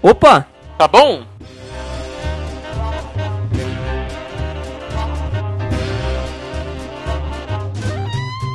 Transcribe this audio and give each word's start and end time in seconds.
Opa! 0.00 0.46
Tá 0.78 0.86
bom? 0.86 1.26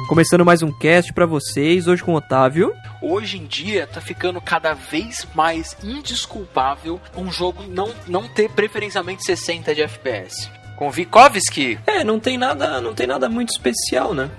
Começando 0.07 0.45
mais 0.45 0.61
um 0.61 0.71
cast 0.71 1.11
para 1.11 1.25
vocês, 1.25 1.85
hoje 1.85 2.01
com 2.01 2.13
o 2.13 2.15
Otávio. 2.15 2.73
Hoje 3.01 3.37
em 3.37 3.45
dia 3.45 3.85
tá 3.85 3.99
ficando 3.99 4.39
cada 4.39 4.73
vez 4.73 5.27
mais 5.35 5.75
indesculpável 5.83 7.01
um 7.17 7.29
jogo 7.29 7.63
não, 7.67 7.91
não 8.07 8.25
ter 8.25 8.49
preferencialmente 8.49 9.25
60 9.25 9.75
de 9.75 9.81
FPS. 9.81 10.49
Com 10.77 10.89
Vikovski. 10.89 11.77
É, 11.85 12.05
não 12.05 12.21
tem 12.21 12.37
nada, 12.37 12.79
não 12.79 12.93
tem 12.93 13.05
nada 13.05 13.27
muito 13.27 13.49
especial, 13.49 14.13
né? 14.13 14.29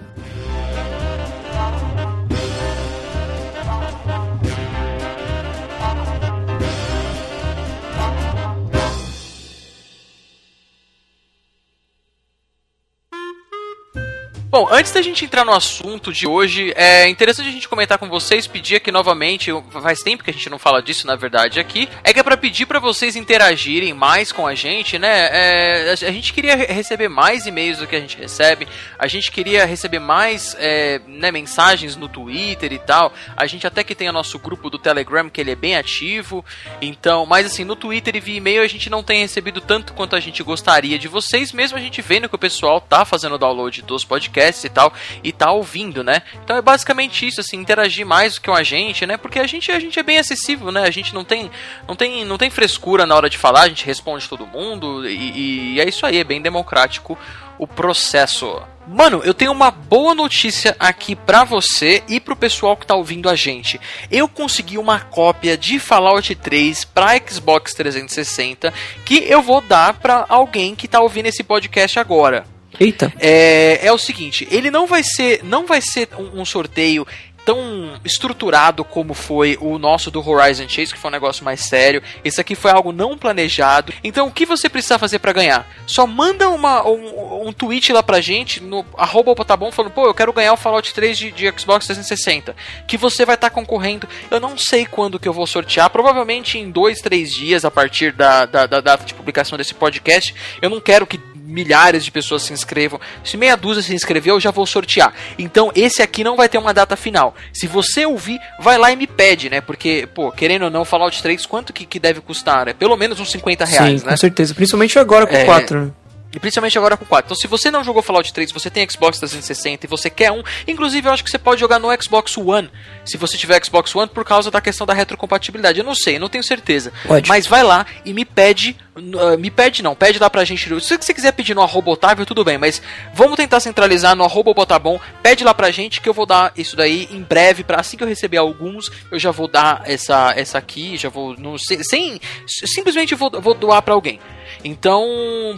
Bom, 14.55 14.69
antes 14.71 14.93
da 14.93 15.03
gente 15.03 15.25
entrar 15.25 15.45
no 15.45 15.53
assunto 15.53 16.13
de 16.13 16.29
hoje, 16.29 16.73
é 16.77 17.09
interessante 17.09 17.49
a 17.49 17.51
gente 17.51 17.69
comentar 17.69 17.99
com 17.99 18.09
vocês, 18.09 18.47
pedir 18.47 18.77
aqui 18.77 18.93
novamente, 18.93 19.51
faz 19.83 20.01
tempo 20.01 20.23
que 20.23 20.31
a 20.31 20.33
gente 20.33 20.49
não 20.49 20.61
fala 20.61 20.81
disso, 20.81 21.09
na 21.09 21.17
verdade, 21.17 21.59
aqui, 21.59 21.89
é 22.05 22.13
que 22.13 22.21
é 22.21 22.23
pra 22.23 22.37
pedir 22.37 22.65
para 22.65 22.79
vocês 22.79 23.17
interagirem 23.17 23.93
mais 23.93 24.31
com 24.31 24.47
a 24.47 24.55
gente, 24.55 24.97
né? 24.97 25.29
É, 25.33 25.91
a 25.91 26.13
gente 26.13 26.33
queria 26.33 26.55
receber 26.55 27.09
mais 27.09 27.47
e-mails 27.47 27.79
do 27.79 27.87
que 27.89 27.97
a 27.97 28.01
gente 28.01 28.17
recebe, 28.17 28.69
a 28.97 29.09
gente 29.09 29.33
queria 29.33 29.65
receber 29.65 29.99
mais 29.99 30.55
é, 30.61 31.01
né, 31.09 31.33
mensagens 31.33 31.97
no 31.97 32.09
Twitter 32.09 32.73
e 32.73 32.79
tal, 32.79 33.13
a 33.37 33.49
gente 33.49 33.67
até 33.67 33.83
que 33.83 33.93
tem 33.93 34.09
o 34.09 34.13
nosso 34.13 34.39
grupo 34.39 34.71
do 34.71 34.79
Telegram, 34.79 35.29
que 35.29 35.41
ele 35.41 35.51
é 35.51 35.57
bem 35.57 35.77
ativo, 35.77 36.45
então, 36.81 37.27
mas 37.27 37.45
assim, 37.45 37.65
no 37.65 37.75
Twitter 37.75 38.15
e 38.15 38.21
via 38.21 38.37
e-mail 38.37 38.63
a 38.63 38.69
gente 38.69 38.89
não 38.89 39.03
tem 39.03 39.21
recebido 39.21 39.61
tanto 39.61 39.95
quanto 39.95 40.15
a 40.15 40.21
gente 40.21 40.45
gostaria 40.45 40.97
de 40.97 41.09
vocês, 41.09 41.51
mesmo 41.51 41.77
a 41.77 41.81
gente 41.81 42.01
vendo 42.01 42.29
que 42.29 42.37
o 42.37 42.39
pessoal 42.39 42.81
tá 42.81 43.05
fazendo 43.05 43.35
o 43.35 43.39
download 43.39 43.83
dos 43.83 44.05
podcasts, 44.05 44.44
podcasts 44.45 44.65
e 44.65 44.69
tal, 44.69 44.93
e 45.23 45.33
tá 45.33 45.51
ouvindo, 45.53 46.05
né? 46.05 46.23
Então 46.43 46.57
é 46.57 46.63
basicamente 46.63 47.27
isso, 47.27 47.41
assim, 47.41 47.57
interagir 47.57 48.07
mais 48.07 48.39
com 48.39 48.53
a 48.53 48.63
gente, 48.63 49.07
né? 49.07 49.17
Porque 49.17 49.39
a 49.39 49.47
gente, 49.47 49.71
a 49.71 49.81
gente 49.81 49.99
é 49.99 50.03
bem 50.03 50.19
acessível, 50.19 50.71
né? 50.71 50.83
A 50.83 50.91
gente 50.91 51.15
não 51.15 51.25
tem, 51.25 51.51
não 51.89 51.97
tem, 51.97 52.25
não 52.25 52.37
tem 52.37 52.51
frescura 52.51 53.07
na 53.07 53.15
hora 53.15 53.31
de 53.31 53.39
falar, 53.39 53.63
a 53.63 53.69
gente 53.69 53.87
responde 53.87 54.29
todo 54.29 54.47
mundo, 54.47 55.09
e, 55.09 55.75
e 55.75 55.81
é 55.81 55.89
isso 55.89 56.05
aí, 56.05 56.19
é 56.19 56.25
bem 56.25 56.43
democrático 56.43 57.19
o 57.57 57.67
processo. 57.67 58.61
Mano, 58.87 59.23
eu 59.25 59.33
tenho 59.33 59.53
uma 59.53 59.71
boa 59.71 60.15
notícia 60.15 60.77
aqui 60.79 61.15
pra 61.17 61.45
você 61.45 62.03
e 62.09 62.21
pro 62.21 62.37
pessoal 62.37 62.77
que 62.77 62.87
tá 62.87 62.95
ouvindo 62.95 63.31
a 63.31 63.37
gente. 63.37 63.81
Eu 64.11 64.29
consegui 64.29 64.77
uma 64.77 65.01
cópia 65.01 65.57
de 65.57 65.79
Fallout 65.79 66.35
3 66.35 66.85
pra 66.85 67.17
Xbox 67.17 67.73
360 67.73 68.75
que 69.07 69.25
eu 69.27 69.41
vou 69.41 69.63
dar 69.63 69.95
pra 69.95 70.27
alguém 70.29 70.75
que 70.75 70.89
tá 70.89 71.01
ouvindo 71.01 71.27
esse 71.27 71.43
podcast 71.43 71.99
agora. 71.99 72.45
Eita. 72.79 73.13
É, 73.19 73.87
é 73.87 73.93
o 73.93 73.99
seguinte, 73.99 74.47
ele 74.51 74.71
não 74.71 74.87
vai 74.87 75.03
ser, 75.03 75.41
não 75.45 75.67
vai 75.67 75.81
ser 75.81 76.09
um, 76.19 76.41
um 76.41 76.45
sorteio 76.45 77.07
tão 77.45 78.01
estruturado 78.05 78.85
como 78.85 79.15
foi 79.15 79.59
o 79.61 79.79
nosso 79.79 80.11
do 80.11 80.27
Horizon 80.27 80.69
Chase, 80.69 80.93
que 80.93 80.99
foi 80.99 81.11
um 81.11 81.13
negócio 81.13 81.45
mais 81.45 81.61
sério. 81.61 82.03
Esse 82.25 82.41
aqui 82.41 82.55
foi 82.55 82.71
algo 82.71 82.93
não 82.93 83.19
planejado. 83.19 83.93
Então, 84.03 84.27
o 84.27 84.33
que 84.33 84.47
você 84.47 84.69
precisa 84.69 84.99
fazer 84.99 85.19
para 85.19 85.33
ganhar? 85.33 85.69
Só 85.87 86.07
manda 86.07 86.49
uma, 86.49 86.87
um, 86.87 87.49
um 87.49 87.53
tweet 87.53 87.93
lá 87.93 88.03
pra 88.03 88.21
gente 88.21 88.63
no 88.63 88.85
arroba 88.97 89.35
bom, 89.57 89.71
falando, 89.71 89.93
pô, 89.93 90.07
eu 90.07 90.15
quero 90.15 90.33
ganhar 90.33 90.53
o 90.53 90.57
Fallout 90.57 90.93
3 90.95 91.19
de, 91.19 91.31
de 91.31 91.53
Xbox 91.59 91.87
360. 91.87 92.57
Que 92.87 92.97
você 92.97 93.25
vai 93.25 93.35
estar 93.35 93.51
tá 93.51 93.55
concorrendo. 93.55 94.09
Eu 94.31 94.41
não 94.41 94.57
sei 94.57 94.87
quando 94.87 95.19
que 95.19 95.29
eu 95.29 95.33
vou 95.33 95.47
sortear, 95.47 95.91
provavelmente 95.91 96.59
em 96.59 96.71
dois, 96.71 97.01
três 97.01 97.33
dias 97.33 97.65
a 97.65 97.71
partir 97.71 98.13
da, 98.13 98.47
da, 98.47 98.67
da 98.67 98.81
data 98.81 99.05
de 99.05 99.15
publicação 99.15 99.59
desse 99.59 99.75
podcast. 99.75 100.35
Eu 100.63 100.71
não 100.71 100.81
quero 100.81 101.07
que 101.07 101.21
milhares 101.47 102.05
de 102.05 102.11
pessoas 102.11 102.43
se 102.43 102.53
inscrevam. 102.53 103.01
Se 103.23 103.37
meia 103.37 103.57
dúzia 103.57 103.83
se 103.83 103.95
inscreveu, 103.95 104.35
eu 104.37 104.41
já 104.41 104.51
vou 104.51 104.67
sortear. 104.67 105.13
Então 105.39 105.71
esse 105.75 106.03
aqui 106.03 106.25
não 106.25 106.37
vai 106.37 106.49
ter 106.49 106.59
uma 106.59 106.73
data 106.75 106.97
final. 106.97 107.35
Se 107.53 107.67
você 107.67 108.07
ouvir, 108.07 108.41
vai 108.61 108.79
lá 108.79 108.91
e 108.91 108.97
me 108.97 109.07
pede, 109.07 109.51
né? 109.51 109.61
Porque, 109.61 110.09
pô, 110.15 110.33
querendo 110.33 110.65
ou 110.65 110.71
não, 110.71 110.85
Fallout 110.85 111.23
3, 111.23 111.47
quanto 111.47 111.73
que, 111.73 111.85
que 111.85 111.99
deve 111.99 112.21
custar? 112.21 112.69
É 112.69 112.73
pelo 112.73 112.97
menos 112.97 113.21
uns 113.21 113.31
50 113.31 113.65
reais, 113.65 114.01
Sim, 114.01 114.07
né? 114.07 114.13
com 114.13 114.17
certeza. 114.17 114.55
Principalmente 114.55 114.99
agora 114.99 115.27
com 115.27 115.35
É. 115.37 115.45
4, 115.45 115.81
né? 115.87 115.91
E 116.35 116.39
principalmente 116.41 116.77
agora 116.77 116.97
com 116.97 117.05
4. 117.05 117.27
Então, 117.29 117.37
se 117.37 117.47
você 117.47 117.71
não 117.71 117.85
jogou 117.85 118.03
Fallout 118.03 118.33
3, 118.33 118.51
você 118.51 118.69
tem 118.69 118.85
Xbox 118.91 119.19
360 119.21 119.87
e 119.87 119.89
você 119.89 120.11
quer 120.11 120.33
um, 120.33 120.43
inclusive 120.67 121.07
eu 121.09 121.13
acho 121.13 121.23
que 121.23 121.31
você 121.31 121.39
pode 121.39 121.61
jogar 121.61 121.79
no 121.79 121.87
Xbox 122.03 122.37
One, 122.37 122.69
se 123.05 123.17
você 123.17 123.37
tiver 123.37 123.65
Xbox 123.65 123.95
One, 123.95 124.11
por 124.13 124.25
causa 124.25 124.51
da 124.51 124.61
questão 124.61 124.85
da 124.85 124.93
retrocompatibilidade. 124.93 125.79
Eu 125.79 125.85
não 125.85 125.95
sei, 125.95 126.17
eu 126.17 126.21
não 126.21 126.29
tenho 126.29 126.43
certeza. 126.43 126.93
Pode. 127.07 127.29
Mas 127.29 127.47
vai 127.47 127.63
lá 127.63 127.87
e 128.05 128.13
me 128.13 128.25
pede. 128.25 128.77
Uh, 128.97 129.39
me 129.39 129.51
pede 129.51 129.83
não, 129.83 129.95
pede 129.95 130.19
lá 130.19 130.31
pra 130.31 130.45
gente. 130.45 130.69
Se 130.81 130.97
você 130.97 131.15
quiser 131.15 131.33
pedir 131.33 131.55
no 131.55 131.63
arroba 131.63 131.91
Otávio, 131.91 132.27
tudo 132.27 132.45
bem, 132.45 132.59
mas 132.59 132.81
vamos 133.13 133.37
tentar 133.37 133.61
centralizar 133.61 134.15
no 134.17 134.25
arroba 134.25 134.55
Botabom. 134.55 135.01
Pede 135.23 135.45
lá 135.45 135.55
pra 135.55 135.71
gente 135.71 136.01
que 136.01 136.09
eu 136.09 136.15
vou 136.15 136.27
dar 136.27 136.53
isso 136.57 136.77
daí 136.77 137.09
em 137.11 137.23
breve. 137.23 137.65
Pra 137.65 137.81
assim 137.81 137.97
que 137.97 138.05
eu 138.05 138.09
receber 138.09 138.37
alguns, 138.37 138.91
eu 139.11 139.19
já 139.19 139.31
vou 139.31 139.49
dar 139.49 139.83
essa, 139.85 140.33
essa 140.37 140.59
aqui, 140.59 140.97
já 140.97 141.09
vou. 141.09 141.37
Não, 141.39 141.59
sei, 141.59 141.83
sem. 141.83 142.21
Simplesmente 142.47 143.15
vou, 143.15 143.31
vou 143.41 143.55
doar 143.55 143.83
pra 143.83 143.95
alguém. 143.95 144.21
Então, 144.63 145.05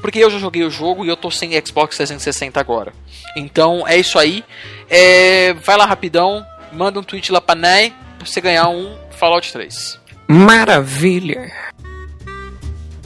porque 0.01 0.19
eu 0.19 0.31
já 0.31 0.39
joguei 0.39 0.65
o 0.65 0.71
jogo 0.71 1.05
e 1.05 1.09
eu 1.09 1.17
tô 1.17 1.31
sem 1.31 1.53
Xbox 1.65 1.97
360 1.97 2.59
agora. 2.59 2.93
Então 3.37 3.87
é 3.87 3.97
isso 3.97 4.19
aí. 4.19 4.45
É, 4.89 5.53
vai 5.55 5.77
lá 5.77 5.85
rapidão, 5.85 6.45
manda 6.73 6.99
um 6.99 7.03
tweet 7.03 7.31
lá 7.31 7.41
pra 7.41 7.55
Ney 7.55 7.93
pra 8.19 8.27
você 8.27 8.41
ganhar 8.41 8.69
um 8.69 8.97
Fallout 9.11 9.53
3. 9.53 10.01
Maravilha. 10.29 11.53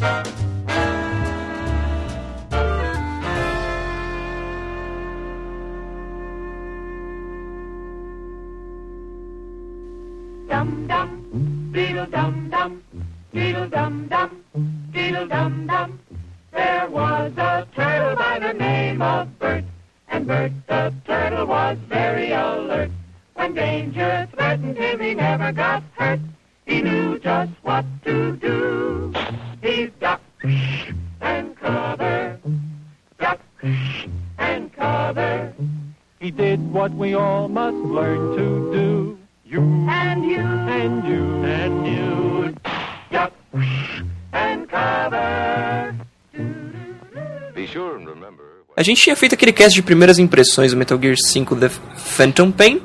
Dum 0.00 0.24
dum, 10.88 11.70
beetle 11.70 12.06
dum 12.06 12.48
dum, 12.48 12.82
beetle 13.32 13.68
dum 13.68 14.08
dum, 14.08 14.42
beetle 14.90 15.26
dum 15.26 15.66
dum. 15.66 16.00
There 16.52 16.88
was 16.88 17.32
a 17.36 17.66
turtle 17.76 18.16
by 18.16 18.38
the 18.38 18.54
name 18.54 19.02
of 19.02 19.38
Bert, 19.38 19.64
and 20.08 20.26
Bert 20.26 20.52
the 20.66 20.94
turtle 21.04 21.46
was 21.46 21.76
very 21.88 22.32
alert. 22.32 22.90
When 23.34 23.52
danger 23.52 24.26
threatened 24.32 24.78
him, 24.78 25.00
he 25.00 25.12
never 25.14 25.52
got 25.52 25.82
hurt. 25.92 25.99
What 36.80 36.94
we 36.96 37.14
all 37.14 37.46
must 37.46 37.76
learn 37.76 38.34
to 38.38 38.44
do. 38.72 39.18
You 39.44 39.60
And 39.86 40.24
you 40.24 40.40
and 40.40 41.04
you 41.06 41.22
and 41.44 41.86
you. 41.86 42.54
duck 43.12 43.32
and 44.32 44.66
cover. 44.66 45.94
Be 47.54 47.66
sure 47.66 47.96
and 48.00 48.06
remember. 48.08 48.44
A 48.74 48.82
gente 48.82 49.02
tinha 49.02 49.14
feito 49.14 49.34
aquele 49.34 49.52
cast 49.52 49.74
de 49.74 49.82
primeiras 49.82 50.18
impressões 50.18 50.70
do 50.70 50.76
Metal 50.78 50.98
Gear 50.98 51.16
5 51.18 51.54
The 51.56 51.68
Phantom 51.68 52.50
Pain. 52.50 52.80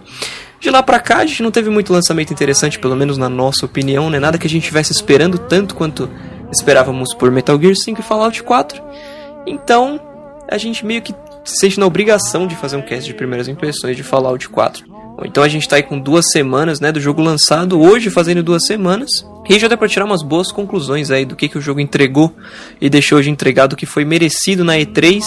De 0.60 0.70
lá 0.70 0.84
pra 0.84 1.00
cá, 1.00 1.20
a 1.20 1.26
gente 1.26 1.42
não 1.42 1.52
teve 1.52 1.70
muito 1.70 1.94
lançamento 1.94 2.34
interessante, 2.34 2.78
pelo 2.78 2.98
menos 2.98 3.18
na 3.18 3.30
nossa 3.30 3.66
opinião, 3.66 4.10
né? 4.10 4.20
Nada 4.20 4.38
que 4.38 4.48
a 4.48 4.50
gente 4.50 4.64
estivesse 4.64 4.92
esperando 4.92 5.38
tanto 5.38 5.74
quanto 5.74 6.10
esperávamos 6.52 7.14
por 7.14 7.32
Metal 7.32 7.58
Gear 7.62 7.76
5 7.76 8.02
e 8.02 8.04
Fallout 8.04 8.44
4. 8.44 8.84
Então, 9.48 10.02
a 10.50 10.58
gente 10.58 10.86
meio 10.86 11.02
que 11.02 11.14
se 11.46 11.58
sente 11.58 11.80
na 11.80 11.86
obrigação 11.86 12.48
de 12.48 12.56
fazer 12.56 12.76
um 12.76 12.82
cast 12.82 13.06
de 13.06 13.14
primeiras 13.14 13.48
impressões 13.48 13.96
de 13.96 14.04
Fallout 14.04 14.50
4. 14.50 14.86
Bom, 14.88 15.22
Então 15.24 15.44
a 15.44 15.48
gente 15.48 15.70
tá 15.70 15.78
aí 15.78 15.84
com 15.84 16.00
duas 16.00 16.26
semanas, 16.32 16.80
né, 16.80 16.92
do 16.92 17.00
jogo 17.00 17.22
lançado, 17.22 17.80
hoje 17.80 18.10
fazendo 18.10 18.44
duas 18.44 18.66
semanas. 18.66 19.10
E 19.48 19.60
já 19.60 19.68
dá 19.68 19.78
pra 19.78 19.88
tirar 19.88 20.06
umas 20.06 20.24
boas 20.24 20.52
conclusões 20.52 21.12
aí 21.12 21.24
do 21.24 21.36
que, 21.36 21.48
que 21.48 21.58
o 21.58 21.62
jogo 21.62 21.80
entregou 21.80 22.36
e 22.82 22.90
deixou 22.90 23.22
de 23.22 23.30
entregar 23.30 23.68
do 23.68 23.76
que 23.76 23.86
foi 23.86 24.04
merecido 24.04 24.66
na 24.66 24.74
E3. 24.76 25.22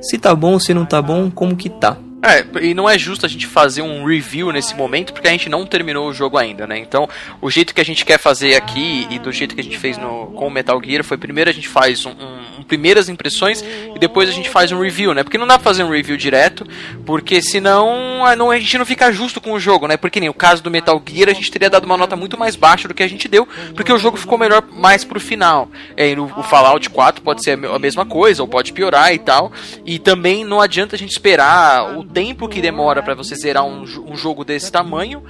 Se 0.00 0.16
tá 0.16 0.34
bom, 0.34 0.58
se 0.58 0.72
não 0.72 0.86
tá 0.86 1.02
bom, 1.02 1.30
como 1.30 1.56
que 1.56 1.68
tá. 1.68 1.96
É, 2.26 2.64
e 2.64 2.72
não 2.74 2.88
é 2.88 2.96
justo 2.98 3.26
a 3.26 3.28
gente 3.28 3.46
fazer 3.46 3.82
um 3.82 4.04
review 4.06 4.50
nesse 4.50 4.74
momento 4.74 5.12
porque 5.12 5.28
a 5.28 5.30
gente 5.30 5.48
não 5.48 5.66
terminou 5.66 6.08
o 6.08 6.12
jogo 6.14 6.38
ainda, 6.38 6.66
né? 6.66 6.78
Então, 6.78 7.06
o 7.40 7.50
jeito 7.50 7.74
que 7.74 7.80
a 7.80 7.84
gente 7.84 8.04
quer 8.04 8.18
fazer 8.18 8.54
aqui 8.54 9.06
e 9.10 9.18
do 9.18 9.30
jeito 9.30 9.54
que 9.54 9.60
a 9.60 9.64
gente 9.64 9.76
fez 9.78 9.98
no, 9.98 10.28
com 10.28 10.46
o 10.46 10.50
Metal 10.50 10.80
Gear 10.82 11.04
foi 11.04 11.18
primeiro 11.18 11.50
a 11.50 11.52
gente 11.52 11.68
faz 11.68 12.06
um, 12.06 12.10
um- 12.12 12.60
um 12.60 12.62
primeiras 12.62 13.08
impressões 13.10 13.62
e 13.94 13.98
depois 13.98 14.28
a 14.28 14.32
gente 14.32 14.48
faz 14.48 14.72
um 14.72 14.80
review, 14.80 15.12
né? 15.12 15.22
Porque 15.22 15.36
não 15.36 15.46
dá 15.46 15.58
pra 15.58 15.64
fazer 15.64 15.84
um 15.84 15.90
review 15.90 16.16
direto, 16.16 16.66
porque 17.04 17.42
senão 17.42 18.24
a, 18.24 18.34
não, 18.34 18.50
a 18.50 18.58
gente 18.58 18.78
não 18.78 18.86
fica 18.86 19.12
justo 19.12 19.40
com 19.40 19.52
o 19.52 19.60
jogo, 19.60 19.86
né? 19.86 19.96
Porque 19.98 20.18
nem 20.18 20.28
o 20.30 20.34
caso 20.34 20.62
do 20.62 20.70
Metal 20.70 21.00
Gear, 21.06 21.28
a 21.28 21.34
gente 21.34 21.50
teria 21.50 21.68
dado 21.68 21.84
uma 21.84 21.96
nota 21.96 22.16
muito 22.16 22.38
mais 22.38 22.56
baixa 22.56 22.88
do 22.88 22.94
que 22.94 23.02
a 23.02 23.08
gente 23.08 23.28
deu, 23.28 23.46
porque 23.74 23.92
o 23.92 23.98
jogo 23.98 24.16
ficou 24.16 24.38
melhor 24.38 24.62
mais 24.72 25.04
pro 25.04 25.20
final. 25.20 25.68
É, 25.96 26.08
e 26.10 26.16
no, 26.16 26.24
o 26.38 26.42
Fallout 26.42 26.88
4 26.88 27.22
pode 27.22 27.44
ser 27.44 27.52
a 27.66 27.78
mesma 27.78 28.06
coisa, 28.06 28.40
ou 28.42 28.48
pode 28.48 28.72
piorar 28.72 29.12
e 29.12 29.18
tal. 29.18 29.52
E 29.84 29.98
também 29.98 30.42
não 30.44 30.60
adianta 30.60 30.96
a 30.96 30.98
gente 30.98 31.10
esperar 31.10 31.98
o 31.98 32.02
tempo 32.14 32.48
que 32.48 32.60
demora 32.60 33.02
para 33.02 33.14
você 33.14 33.34
zerar 33.34 33.64
um, 33.66 33.82
um 34.06 34.16
jogo 34.16 34.44
desse 34.44 34.70
tamanho, 34.70 35.22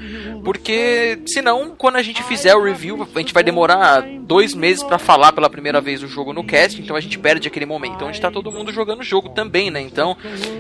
porque 0.45 1.19
senão, 1.27 1.73
quando 1.77 1.97
a 1.97 2.03
gente 2.03 2.23
fizer 2.23 2.55
o 2.55 2.63
review, 2.63 3.07
a 3.15 3.19
gente 3.19 3.33
vai 3.33 3.43
demorar 3.43 4.03
dois 4.21 4.55
meses 4.55 4.83
para 4.83 4.99
falar 4.99 5.33
pela 5.33 5.49
primeira 5.49 5.81
vez 5.81 6.03
o 6.03 6.07
jogo 6.07 6.33
no 6.33 6.45
cast, 6.45 6.81
então 6.81 6.95
a 6.95 7.01
gente 7.01 7.19
perde 7.19 7.49
aquele 7.49 7.67
momento 7.67 8.05
onde 8.05 8.21
tá 8.21 8.31
todo 8.31 8.53
mundo 8.53 8.71
jogando 8.73 9.01
o 9.01 9.05
jogo 9.05 9.31
também, 9.31 9.71
né? 9.71 9.81
Então, 9.81 10.17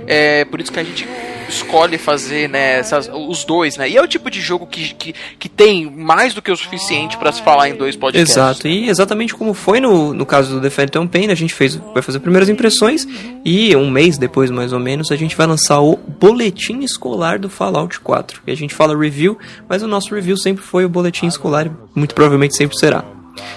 é 0.06 0.44
por 0.46 0.60
isso 0.60 0.72
que 0.72 0.80
a 0.80 0.84
gente 0.84 1.06
escolhe 1.48 1.98
fazer, 1.98 2.48
né, 2.48 2.78
essas- 2.78 3.10
os 3.12 3.44
dois, 3.44 3.76
né? 3.76 3.88
E 3.88 3.96
é 3.96 4.02
o 4.02 4.08
tipo 4.08 4.30
de 4.30 4.40
jogo 4.40 4.66
que, 4.66 4.94
que, 4.94 5.14
que 5.38 5.48
tem 5.48 5.90
mais 5.90 6.32
do 6.32 6.40
que 6.40 6.50
o 6.50 6.56
suficiente 6.56 7.16
para 7.18 7.30
se 7.32 7.42
falar 7.42 7.68
em 7.68 7.74
dois 7.74 7.94
podcasts. 7.96 8.30
Exato, 8.36 8.66
e 8.66 8.88
exatamente 8.88 9.34
como 9.34 9.52
foi 9.52 9.78
no, 9.80 10.14
no 10.14 10.24
caso 10.24 10.54
do 10.54 10.60
The 10.60 10.70
Phantom 10.70 11.06
Pain, 11.06 11.30
a 11.30 11.34
gente 11.34 11.52
fez, 11.52 11.76
vai 11.76 12.02
fazer 12.02 12.20
primeiras 12.20 12.48
impressões 12.48 13.06
e 13.44 13.76
um 13.76 13.90
mês 13.90 14.16
depois, 14.16 14.50
mais 14.50 14.72
ou 14.72 14.80
menos, 14.80 15.10
a 15.12 15.16
gente 15.16 15.36
vai 15.36 15.46
lançar 15.46 15.80
o 15.80 15.96
boletim 16.18 16.80
escolar 16.80 17.38
do 17.38 17.48
Fallout 17.48 18.00
4. 18.00 18.42
E 18.46 18.52
a 18.52 18.56
gente 18.56 18.74
fala 18.74 18.96
review, 18.96 19.38
mas 19.68 19.82
o 19.82 19.88
nosso 19.88 20.14
review 20.14 20.36
sempre 20.36 20.62
foi 20.62 20.84
o 20.84 20.88
boletim 20.88 21.26
escolar 21.26 21.66
e 21.66 21.70
muito 21.94 22.14
provavelmente 22.14 22.56
sempre 22.56 22.78
será. 22.78 23.04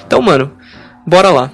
Então, 0.05 0.21
mano, 0.21 0.51
bora 1.05 1.29
lá. 1.29 1.51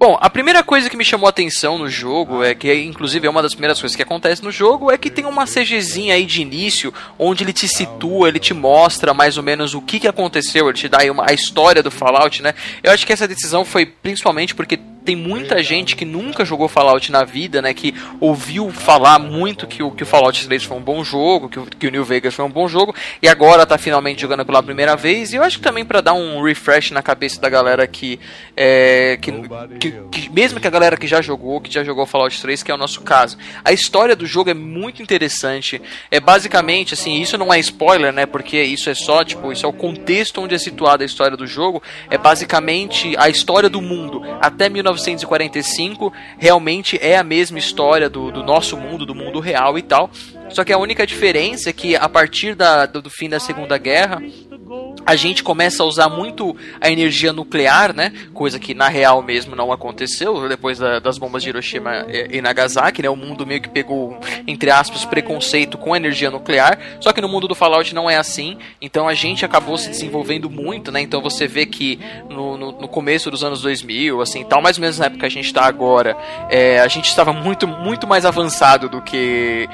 Bom, 0.00 0.16
a 0.20 0.30
primeira 0.30 0.62
coisa 0.62 0.88
que 0.88 0.96
me 0.96 1.04
chamou 1.04 1.26
a 1.26 1.30
atenção 1.30 1.76
no 1.76 1.88
jogo 1.88 2.44
é 2.44 2.54
que, 2.54 2.72
inclusive, 2.72 3.26
é 3.26 3.30
uma 3.30 3.42
das 3.42 3.52
primeiras 3.52 3.80
coisas 3.80 3.96
que 3.96 4.02
acontece 4.02 4.44
no 4.44 4.52
jogo, 4.52 4.92
é 4.92 4.96
que 4.96 5.10
tem 5.10 5.24
uma 5.24 5.44
CGzinha 5.44 6.14
aí 6.14 6.24
de 6.24 6.40
início, 6.40 6.94
onde 7.18 7.42
ele 7.42 7.52
te 7.52 7.66
situa, 7.66 8.28
ele 8.28 8.38
te 8.38 8.54
mostra 8.54 9.12
mais 9.12 9.36
ou 9.36 9.42
menos 9.42 9.74
o 9.74 9.82
que, 9.82 9.98
que 9.98 10.06
aconteceu, 10.06 10.68
ele 10.68 10.78
te 10.78 10.88
dá 10.88 10.98
aí 11.00 11.10
uma, 11.10 11.28
a 11.28 11.32
história 11.32 11.82
do 11.82 11.90
Fallout, 11.90 12.40
né? 12.40 12.54
Eu 12.80 12.92
acho 12.92 13.04
que 13.04 13.12
essa 13.12 13.26
decisão 13.26 13.64
foi 13.64 13.86
principalmente 13.86 14.54
porque 14.54 14.78
tem 15.08 15.16
muita 15.16 15.62
gente 15.62 15.96
que 15.96 16.04
nunca 16.04 16.44
jogou 16.44 16.68
Fallout 16.68 17.10
na 17.10 17.24
vida, 17.24 17.62
né? 17.62 17.72
Que 17.72 17.94
ouviu 18.20 18.70
falar 18.70 19.18
muito 19.18 19.66
que 19.66 19.82
o, 19.82 19.90
que 19.90 20.02
o 20.02 20.06
Fallout 20.06 20.46
3 20.46 20.62
foi 20.64 20.76
um 20.76 20.82
bom 20.82 21.02
jogo, 21.02 21.48
que 21.48 21.58
o, 21.58 21.64
que 21.64 21.86
o 21.86 21.90
New 21.90 22.04
Vegas 22.04 22.34
foi 22.34 22.44
um 22.44 22.50
bom 22.50 22.68
jogo, 22.68 22.94
e 23.22 23.26
agora 23.26 23.64
tá 23.64 23.78
finalmente 23.78 24.20
jogando 24.20 24.44
pela 24.44 24.62
primeira 24.62 24.94
vez. 24.96 25.32
E 25.32 25.36
eu 25.36 25.42
acho 25.42 25.56
que 25.56 25.62
também 25.64 25.82
para 25.82 26.02
dar 26.02 26.12
um 26.12 26.42
refresh 26.42 26.90
na 26.90 27.00
cabeça 27.00 27.40
da 27.40 27.48
galera 27.48 27.86
que, 27.86 28.20
é, 28.54 29.18
que, 29.22 29.32
que, 29.80 29.92
que- 30.10 30.28
mesmo 30.30 30.60
que 30.60 30.66
a 30.68 30.70
galera 30.70 30.94
que 30.94 31.06
já 31.06 31.22
jogou, 31.22 31.58
que 31.58 31.72
já 31.72 31.82
jogou 31.82 32.04
Fallout 32.04 32.38
3, 32.38 32.62
que 32.62 32.70
é 32.70 32.74
o 32.74 32.78
nosso 32.78 33.00
caso. 33.00 33.38
A 33.64 33.72
história 33.72 34.14
do 34.14 34.26
jogo 34.26 34.50
é 34.50 34.54
muito 34.54 35.00
interessante. 35.02 35.80
É 36.10 36.20
basicamente, 36.20 36.92
assim, 36.92 37.18
isso 37.18 37.38
não 37.38 37.50
é 37.50 37.58
spoiler, 37.60 38.12
né? 38.12 38.26
Porque 38.26 38.60
isso 38.62 38.90
é 38.90 38.94
só, 38.94 39.24
tipo, 39.24 39.50
isso 39.52 39.64
é 39.64 39.68
o 39.70 39.72
contexto 39.72 40.42
onde 40.42 40.54
é 40.54 40.58
situada 40.58 41.02
a 41.02 41.06
história 41.06 41.34
do 41.34 41.46
jogo. 41.46 41.82
É 42.10 42.18
basicamente 42.18 43.14
a 43.16 43.30
história 43.30 43.70
do 43.70 43.80
mundo 43.80 44.22
até 44.38 44.68
1945. 44.98 46.12
Realmente 46.38 46.98
é 47.00 47.16
a 47.16 47.24
mesma 47.24 47.58
história 47.58 48.08
do, 48.08 48.30
do 48.30 48.42
nosso 48.42 48.76
mundo, 48.76 49.06
do 49.06 49.14
mundo 49.14 49.40
real 49.40 49.78
e 49.78 49.82
tal. 49.82 50.10
Só 50.50 50.64
que 50.64 50.72
a 50.72 50.78
única 50.78 51.06
diferença 51.06 51.70
é 51.70 51.72
que 51.72 51.94
a 51.94 52.08
partir 52.08 52.54
da, 52.54 52.86
do, 52.86 53.02
do 53.02 53.10
fim 53.10 53.28
da 53.28 53.38
Segunda 53.38 53.76
Guerra, 53.78 54.22
a 55.08 55.16
gente 55.16 55.42
começa 55.42 55.82
a 55.82 55.86
usar 55.86 56.10
muito 56.10 56.54
a 56.82 56.90
energia 56.90 57.32
nuclear, 57.32 57.94
né? 57.96 58.12
Coisa 58.34 58.58
que 58.58 58.74
na 58.74 58.88
real 58.88 59.22
mesmo 59.22 59.56
não 59.56 59.72
aconteceu 59.72 60.46
depois 60.46 60.78
da- 60.78 60.98
das 60.98 61.16
bombas 61.16 61.42
de 61.42 61.48
Hiroshima 61.48 62.04
e, 62.30 62.42
Nagasaki, 62.42 63.00
né? 63.00 63.08
O 63.08 63.16
mundo 63.16 63.46
meio 63.46 63.62
que 63.62 63.70
pegou, 63.70 64.20
entre 64.46 64.70
aspas, 64.70 65.06
preconceito 65.06 65.78
com 65.78 65.94
a 65.94 65.96
energia 65.96 66.30
nuclear. 66.30 66.78
Só 67.00 67.10
que 67.10 67.22
no 67.22 67.28
mundo 67.28 67.48
do 67.48 67.54
Fallout 67.54 67.94
não 67.94 68.10
é 68.10 68.18
assim. 68.18 68.58
Então 68.82 69.08
a 69.08 69.14
gente 69.14 69.46
acabou 69.46 69.78
se 69.78 69.88
desenvolvendo 69.88 70.50
muito, 70.50 70.92
né? 70.92 71.00
Então 71.00 71.22
você 71.22 71.46
vê 71.46 71.64
que 71.64 71.98
no, 72.28 72.58
no, 72.58 72.72
no 72.72 72.88
começo 72.88 73.30
dos 73.30 73.42
anos 73.42 73.62
2000, 73.62 74.20
assim, 74.20 74.44
tal, 74.44 74.60
mais 74.60 74.76
ou 74.76 74.82
menos 74.82 74.98
na 74.98 75.06
época 75.06 75.20
que 75.20 75.26
a 75.26 75.30
gente 75.30 75.46
está 75.46 75.64
agora, 75.64 76.14
é, 76.50 76.80
a 76.80 76.88
gente 76.88 77.06
estava 77.08 77.32
muito, 77.32 77.66
muito 77.66 78.06
mais 78.06 78.26
avançado 78.26 78.90
do 78.90 79.00
que 79.00 79.66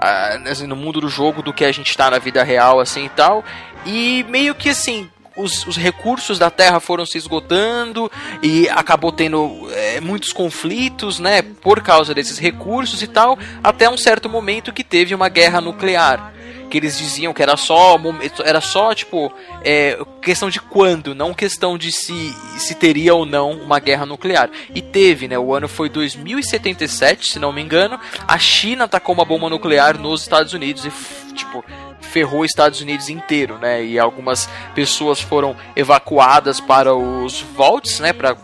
assim, 0.00 0.66
no 0.66 0.76
mundo 0.76 1.00
do 1.00 1.08
jogo 1.08 1.42
do 1.42 1.52
que 1.52 1.64
a 1.64 1.72
gente 1.72 1.90
está 1.90 2.10
na 2.10 2.18
vida 2.18 2.42
real, 2.42 2.80
assim 2.80 3.06
e 3.06 3.08
tal. 3.10 3.44
E 3.84 4.24
meio 4.28 4.54
que 4.54 4.68
assim. 4.68 5.08
Os, 5.36 5.64
os 5.64 5.76
recursos 5.76 6.40
da 6.40 6.50
Terra 6.50 6.80
foram 6.80 7.06
se 7.06 7.16
esgotando 7.16 8.10
e 8.42 8.68
acabou 8.68 9.12
tendo 9.12 9.70
é, 9.70 10.00
muitos 10.00 10.32
conflitos, 10.32 11.20
né, 11.20 11.40
por 11.40 11.80
causa 11.80 12.12
desses 12.12 12.36
recursos 12.36 13.00
e 13.00 13.06
tal, 13.06 13.38
até 13.62 13.88
um 13.88 13.96
certo 13.96 14.28
momento 14.28 14.72
que 14.72 14.82
teve 14.82 15.14
uma 15.14 15.28
guerra 15.28 15.60
nuclear 15.60 16.34
que 16.70 16.78
eles 16.78 16.96
diziam 16.96 17.34
que 17.34 17.42
era 17.42 17.56
só 17.56 17.98
era 18.44 18.60
só 18.60 18.94
tipo 18.94 19.32
é, 19.62 19.98
questão 20.22 20.48
de 20.48 20.60
quando, 20.60 21.14
não 21.14 21.34
questão 21.34 21.76
de 21.76 21.90
se 21.92 22.34
se 22.56 22.74
teria 22.74 23.14
ou 23.14 23.26
não 23.26 23.50
uma 23.50 23.78
guerra 23.80 24.06
nuclear. 24.06 24.48
E 24.74 24.80
teve, 24.80 25.26
né? 25.26 25.38
O 25.38 25.54
ano 25.54 25.68
foi 25.68 25.88
2077, 25.88 27.32
se 27.32 27.38
não 27.38 27.52
me 27.52 27.60
engano. 27.60 27.98
A 28.26 28.38
China 28.38 28.84
atacou 28.84 29.14
uma 29.14 29.24
bomba 29.24 29.50
nuclear 29.50 29.98
nos 29.98 30.22
Estados 30.22 30.52
Unidos 30.52 30.84
e 30.84 30.90
tipo 31.34 31.64
ferrou 32.00 32.40
os 32.40 32.50
Estados 32.50 32.80
Unidos 32.80 33.08
inteiro, 33.08 33.58
né? 33.58 33.84
E 33.84 33.98
algumas 33.98 34.48
pessoas 34.74 35.20
foram 35.20 35.56
evacuadas 35.76 36.60
para 36.60 36.94
os 36.94 37.40
vaults, 37.56 38.00
né? 38.00 38.12
Para 38.12 38.34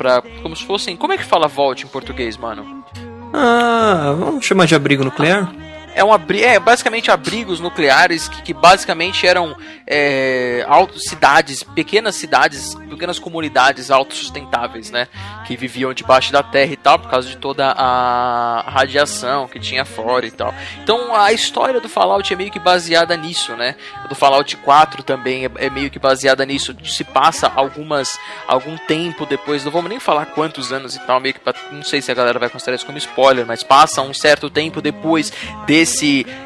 como 0.43 0.56
se 0.56 0.64
fossem, 0.64 0.96
como 0.96 1.12
é 1.12 1.19
que 1.19 1.25
fala 1.25 1.49
vault 1.49 1.84
em 1.84 1.88
português, 1.88 2.37
mano? 2.37 2.84
Ah, 3.32 4.14
vamos 4.19 4.44
chamar 4.44 4.67
de 4.67 4.75
abrigo 4.75 5.05
nuclear? 5.05 5.52
É 5.96 6.04
um 6.04 6.12
abri 6.12 6.44
é 6.44 6.60
basicamente 6.60 7.10
abrigos 7.10 7.58
nucleares 7.58 8.28
que, 8.28 8.43
que 8.43 8.52
basicamente 8.52 9.26
eram 9.26 9.56
é, 9.87 10.62
auto 10.69 11.00
cidades, 11.00 11.62
pequenas 11.62 12.16
cidades, 12.16 12.75
pequenas 12.75 13.19
comunidades 13.19 13.90
autossustentáveis, 13.90 14.90
né, 14.90 15.08
que 15.46 15.56
viviam 15.56 15.94
debaixo 15.94 16.31
da 16.31 16.43
terra 16.43 16.72
e 16.72 16.76
tal 16.76 16.98
por 16.98 17.08
causa 17.08 17.28
de 17.31 17.38
toda 17.38 17.70
a 17.70 18.62
radiação 18.69 19.48
que 19.48 19.58
tinha 19.58 19.87
fora 19.87 20.26
e 20.26 20.31
tal. 20.31 20.54
Então 20.82 21.16
a 21.16 21.32
história 21.32 21.81
do 21.81 21.88
Fallout 21.88 22.31
é 22.31 22.37
meio 22.37 22.50
que 22.50 22.58
baseada 22.58 23.16
nisso, 23.16 23.56
né? 23.56 23.75
Do 24.10 24.14
Fallout 24.14 24.54
4 24.58 25.02
também 25.02 25.46
é, 25.46 25.50
é 25.56 25.70
meio 25.70 25.90
que 25.90 25.98
baseada 25.98 26.44
nisso. 26.44 26.76
Se 26.84 27.04
passa 27.04 27.50
algumas 27.54 28.19
algum 28.46 28.76
tempo 28.76 29.25
depois, 29.25 29.64
não 29.64 29.72
vamos 29.72 29.88
nem 29.88 29.98
falar 29.98 30.26
quantos 30.26 30.72
anos 30.72 30.94
e 30.94 31.00
tal, 31.06 31.20
meio 31.20 31.32
que 31.32 31.40
pra, 31.40 31.54
não 31.72 31.82
sei 31.82 32.02
se 32.02 32.10
a 32.10 32.14
galera 32.14 32.38
vai 32.38 32.50
considerar 32.50 32.76
isso 32.76 32.84
como 32.84 32.98
spoiler, 32.98 33.46
mas 33.46 33.62
passa 33.62 34.02
um 34.02 34.12
certo 34.12 34.50
tempo 34.50 34.82
depois 34.82 35.32
desse 35.66 35.86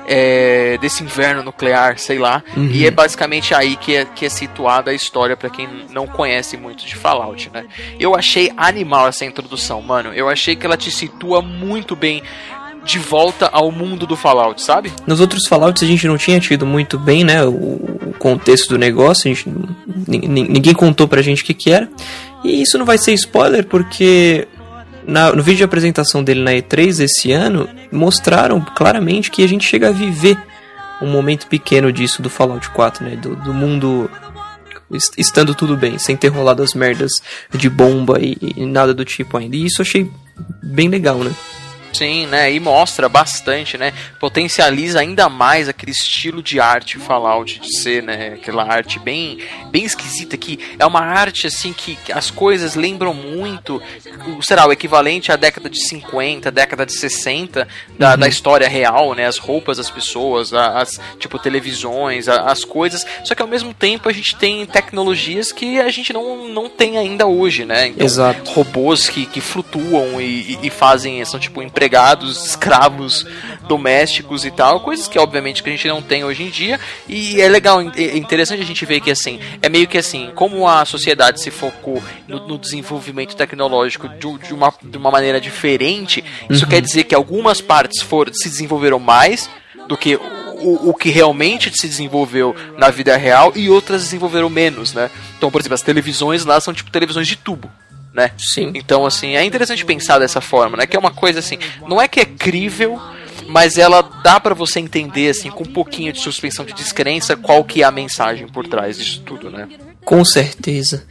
é, 0.07 0.79
desse 0.81 1.03
inverno 1.03 1.43
nuclear, 1.43 1.99
sei 1.99 2.19
lá, 2.19 2.43
e 2.57 2.87
é 2.87 2.91
basicamente 2.91 3.55
aí 3.55 3.77
que 3.77 3.95
é, 3.95 4.05
que 4.05 4.27
é 4.27 4.29
situada 4.29 4.91
a 4.91 4.95
história 4.95 5.37
pra 5.37 5.49
quem 5.51 5.69
não 5.91 6.07
conhece 6.07 6.57
muito 6.57 6.85
de 6.85 6.95
Fallout, 6.95 7.51
né? 7.53 7.65
Eu 7.99 8.15
achei 8.15 8.53
animal 8.57 9.09
essa 9.09 9.25
introdução, 9.25 9.81
mano. 9.83 10.13
Eu 10.13 10.29
achei 10.29 10.57
que 10.57 10.67
ela 10.67 10.77
te 10.77 10.91
situa 10.91 11.41
muito 11.41 11.97
bem 11.97 12.23
de 12.85 12.99
volta 12.99 13.49
ao 13.53 13.71
mundo 13.71 14.07
do 14.07 14.17
Fallout, 14.17 14.63
sabe? 14.63 14.93
Nos 15.07 15.21
outros 15.21 15.47
Fallouts 15.47 15.83
a 15.83 15.87
gente 15.87 16.07
não 16.07 16.17
tinha 16.17 16.41
tido 16.41 16.65
muito 16.65 16.99
bem, 16.99 17.25
né, 17.25 17.45
o, 17.45 17.51
o 17.51 18.15
contexto 18.19 18.71
do 18.71 18.79
negócio, 18.79 19.31
a 19.31 19.35
gente, 19.35 19.49
ninguém 20.09 20.75
contou 20.75 21.07
pra 21.07 21.23
gente 21.23 21.43
o 21.43 21.45
que 21.45 21.55
que 21.55 21.71
era. 21.71 21.89
E 22.43 22.63
isso 22.63 22.79
não 22.79 22.87
vai 22.87 22.97
ser 22.97 23.13
spoiler 23.13 23.67
porque 23.67 24.49
na- 25.07 25.33
no 25.33 25.43
vídeo 25.43 25.59
de 25.59 25.65
apresentação 25.65 26.23
dele 26.23 26.43
na 26.43 26.53
E3 26.53 27.01
esse 27.05 27.33
ano, 27.33 27.69
mostraram 27.91 28.61
claramente 28.61 29.31
que 29.31 29.43
a 29.45 29.49
gente 29.49 29.65
chega 29.67 29.89
a 29.89 29.93
viver 29.93 30.39
um 31.03 31.07
momento 31.11 31.47
pequeno 31.47 31.93
disso 31.93 32.21
do 32.23 32.29
Fallout 32.31 32.69
4, 32.71 33.05
né, 33.05 33.17
do, 33.17 33.35
do 33.37 33.55
mundo 33.55 34.11
est- 34.93 35.15
estando 35.19 35.55
tudo 35.55 35.77
bem, 35.77 35.99
sem 35.99 36.17
ter 36.17 36.29
rolado 36.29 36.63
as 36.63 36.75
merdas 36.75 37.11
de 37.55 37.71
bomba 37.71 38.19
e, 38.21 38.37
e 38.57 38.67
nada 38.67 38.93
do 38.93 39.05
tipo 39.05 39.37
ainda. 39.37 39.57
E 39.57 39.65
isso 39.65 39.81
eu 39.81 39.87
achei 39.87 40.11
bem 40.63 40.89
legal, 40.89 41.19
né? 41.19 41.31
Sim, 41.93 42.27
né? 42.27 42.53
E 42.53 42.61
mostra 42.61 43.09
bastante, 43.09 43.77
né? 43.77 43.93
Potencializa 44.19 45.01
ainda 45.01 45.29
mais 45.29 45.69
aquele 45.69 45.93
estilo 45.93 46.43
de 46.43 46.61
arte 46.61 46.99
Fallout 46.99 47.59
de 47.61 47.81
ser, 47.81 48.03
né? 48.03 48.35
Aquela 48.35 48.65
arte 48.65 48.99
bem, 48.99 49.39
bem 49.71 49.85
esquisita 49.85 50.37
que 50.37 50.59
é 50.79 50.87
uma 50.87 51.01
arte 51.01 51.47
assim 51.47 51.73
que 51.73 51.99
as 52.13 52.31
coisas 52.31 52.75
lembram 52.75 53.13
muito, 53.13 53.83
será 54.43 54.67
o 54.67 54.73
equivalente 54.73 55.33
à 55.33 55.37
década 55.37 55.69
de 55.69 55.81
50, 55.87 56.51
década 56.51 56.87
de 56.87 56.93
60 56.93 57.67
da, 57.99 58.17
da 58.17 58.29
história 58.29 58.69
real, 58.69 59.15
né? 59.15 59.27
As 59.27 59.39
roupas 59.39 59.77
das 59.79 59.91
pessoas, 59.91 60.53
as 60.55 61.01
tipo 61.19 61.39
televisões, 61.39 62.29
as 62.29 62.65
coisas. 62.65 63.07
Só 63.25 63.35
que 63.35 63.43
ao 63.43 63.49
mesmo 63.49 63.75
tempo 63.75 64.09
a 64.09 64.13
gente 64.13 64.37
tem 64.37 64.65
tecnologias 64.67 65.53
que 65.53 65.81
a 65.81 65.91
gente 65.91 66.13
não, 66.13 66.49
não 66.49 66.69
tem 66.69 66.99
ainda 66.99 67.27
hoje, 67.27 67.65
né? 67.65 67.89
Então, 67.89 68.05
Exato. 68.07 68.51
robôs 68.53 69.09
que, 69.09 69.27
que 69.27 69.41
flutuam 69.41 70.21
e, 70.21 70.25
e- 70.53 70.59
e 70.63 70.71
fazem, 70.71 71.25
são 71.25 71.39
tipo 71.41 71.63
empregados, 71.81 72.45
escravos 72.45 73.27
domésticos 73.67 74.45
e 74.45 74.51
tal, 74.51 74.81
coisas 74.81 75.09
que 75.09 75.19
obviamente 75.19 75.63
que 75.63 75.71
a 75.71 75.73
gente 75.73 75.89
não 75.89 76.03
tem 76.03 76.23
hoje 76.23 76.43
em 76.43 76.51
dia, 76.51 76.79
e 77.09 77.41
é 77.41 77.49
legal, 77.49 77.81
é 77.81 78.17
interessante 78.19 78.61
a 78.61 78.67
gente 78.67 78.85
ver 78.85 79.01
que 79.01 79.11
assim, 79.11 79.41
é 79.63 79.69
meio 79.71 79.89
que 79.89 79.97
assim, 79.97 80.31
como 80.35 80.69
a 80.69 80.85
sociedade 80.85 81.41
se 81.41 81.51
focou 81.51 82.03
no, 82.29 82.47
no 82.47 82.59
desenvolvimento 82.59 83.35
tecnológico 83.35 84.09
de, 84.11 84.39
de 84.47 84.53
uma, 84.53 84.75
de 84.83 84.99
uma 84.99 85.11
maneira 85.11 85.41
diferente, 85.41 86.23
isso 86.51 86.67
quer 86.67 86.83
dizer 86.83 87.05
que 87.05 87.15
algumas 87.15 87.63
partes 87.63 88.03
foram, 88.03 88.33
se 88.35 88.51
desenvolveram 88.51 88.99
mais 88.99 89.49
do 89.89 89.97
que 89.97 90.17
o, 90.17 90.91
o 90.91 90.95
que 90.95 91.09
realmente 91.09 91.73
se 91.73 91.89
desenvolveu 91.89 92.55
na 92.77 92.91
vida 92.91 93.17
real 93.17 93.53
e 93.57 93.71
outras 93.71 94.03
desenvolveram 94.03 94.51
menos, 94.51 94.93
né? 94.93 95.11
Então, 95.39 95.51
por 95.51 95.61
exemplo, 95.61 95.75
as 95.75 95.83
televisões 95.83 96.45
lá 96.45 96.61
são 96.61 96.75
tipo 96.75 96.91
televisões 96.91 97.27
de 97.27 97.37
tubo, 97.37 97.71
né? 98.13 98.33
Sim. 98.37 98.73
Então, 98.75 99.07
assim, 99.07 99.37
é 99.37 99.45
interessante 99.45 99.85
pensar 99.85 100.19
dessa 100.19 100.41
forma, 100.41 100.77
né? 100.77 100.87
Que 100.87 100.97
é 100.97 100.99
uma 100.99 101.13
coisa 101.13 101.39
assim, 101.39 101.59
não 101.87 102.01
é 102.01 102.09
que 102.09 102.21
é 102.21 102.25
crível, 102.25 103.01
mas 103.49 103.79
ela 103.79 104.03
dá 104.03 104.39
pra 104.39 104.55
você 104.55 104.81
entender, 104.81 105.31
assim, 105.31 105.51
com 105.51 105.65
um 105.65 105.73
pouquinho 105.73 106.13
de 106.13 106.21
suspensão 106.21 106.65
de 106.65 106.73
descrença, 106.73 107.37
qual 107.37 107.65
que 107.65 107.83
é 107.83 107.85
a 107.85 107.91
mensagem 107.91 108.47
por 108.49 108.67
trás 108.67 108.99
disso 108.99 109.23
tudo, 109.25 109.51
né? 109.51 109.69
Com 110.05 110.25
certeza. 110.25 111.07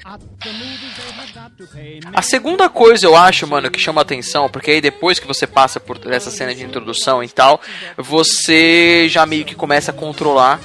A 2.14 2.22
segunda 2.22 2.70
coisa 2.70 3.06
eu 3.06 3.16
acho, 3.16 3.46
mano, 3.46 3.70
que 3.70 3.80
chama 3.80 4.02
atenção, 4.02 4.50
porque 4.50 4.72
aí 4.72 4.82
depois 4.82 5.20
que 5.20 5.28
você 5.28 5.46
passa 5.46 5.80
por 5.80 6.00
essa 6.12 6.32
cena 6.32 6.56
de 6.56 6.64
introdução 6.64 7.24
e 7.24 7.30
tal, 7.30 7.62
você 7.98 9.08
já 9.10 9.26
meio 9.26 9.46
que 9.46 9.56
começa 9.56 9.92
a 9.92 9.94
controlar 9.94 10.60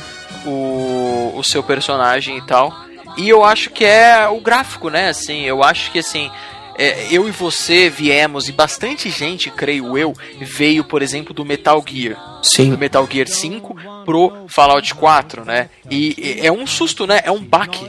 o, 0.46 1.32
o 1.34 1.42
seu 1.42 1.62
personagem 1.62 2.38
e 2.38 2.46
tal. 2.46 2.72
E 3.16 3.28
eu 3.28 3.44
acho 3.44 3.70
que 3.70 3.84
é 3.84 4.26
o 4.28 4.40
gráfico, 4.40 4.88
né? 4.88 5.08
Assim, 5.08 5.42
eu 5.42 5.62
acho 5.62 5.90
que 5.92 5.98
assim. 6.00 6.30
é, 6.76 7.06
eu 7.10 7.28
e 7.28 7.30
você 7.30 7.88
viemos, 7.88 8.48
e 8.48 8.52
bastante 8.52 9.08
gente, 9.08 9.50
creio 9.50 9.96
eu, 9.96 10.12
veio, 10.40 10.82
por 10.82 11.02
exemplo, 11.02 11.32
do 11.32 11.44
Metal 11.44 11.82
Gear. 11.86 12.16
Sim. 12.42 12.70
Do 12.70 12.78
Metal 12.78 13.08
Gear 13.10 13.28
5 13.28 13.76
pro 14.04 14.44
Fallout 14.48 14.94
4, 14.94 15.44
né? 15.44 15.70
E, 15.90 16.38
é 16.42 16.50
um 16.50 16.66
susto, 16.66 17.06
né? 17.06 17.20
É 17.24 17.30
um 17.30 17.42
baque. 17.42 17.86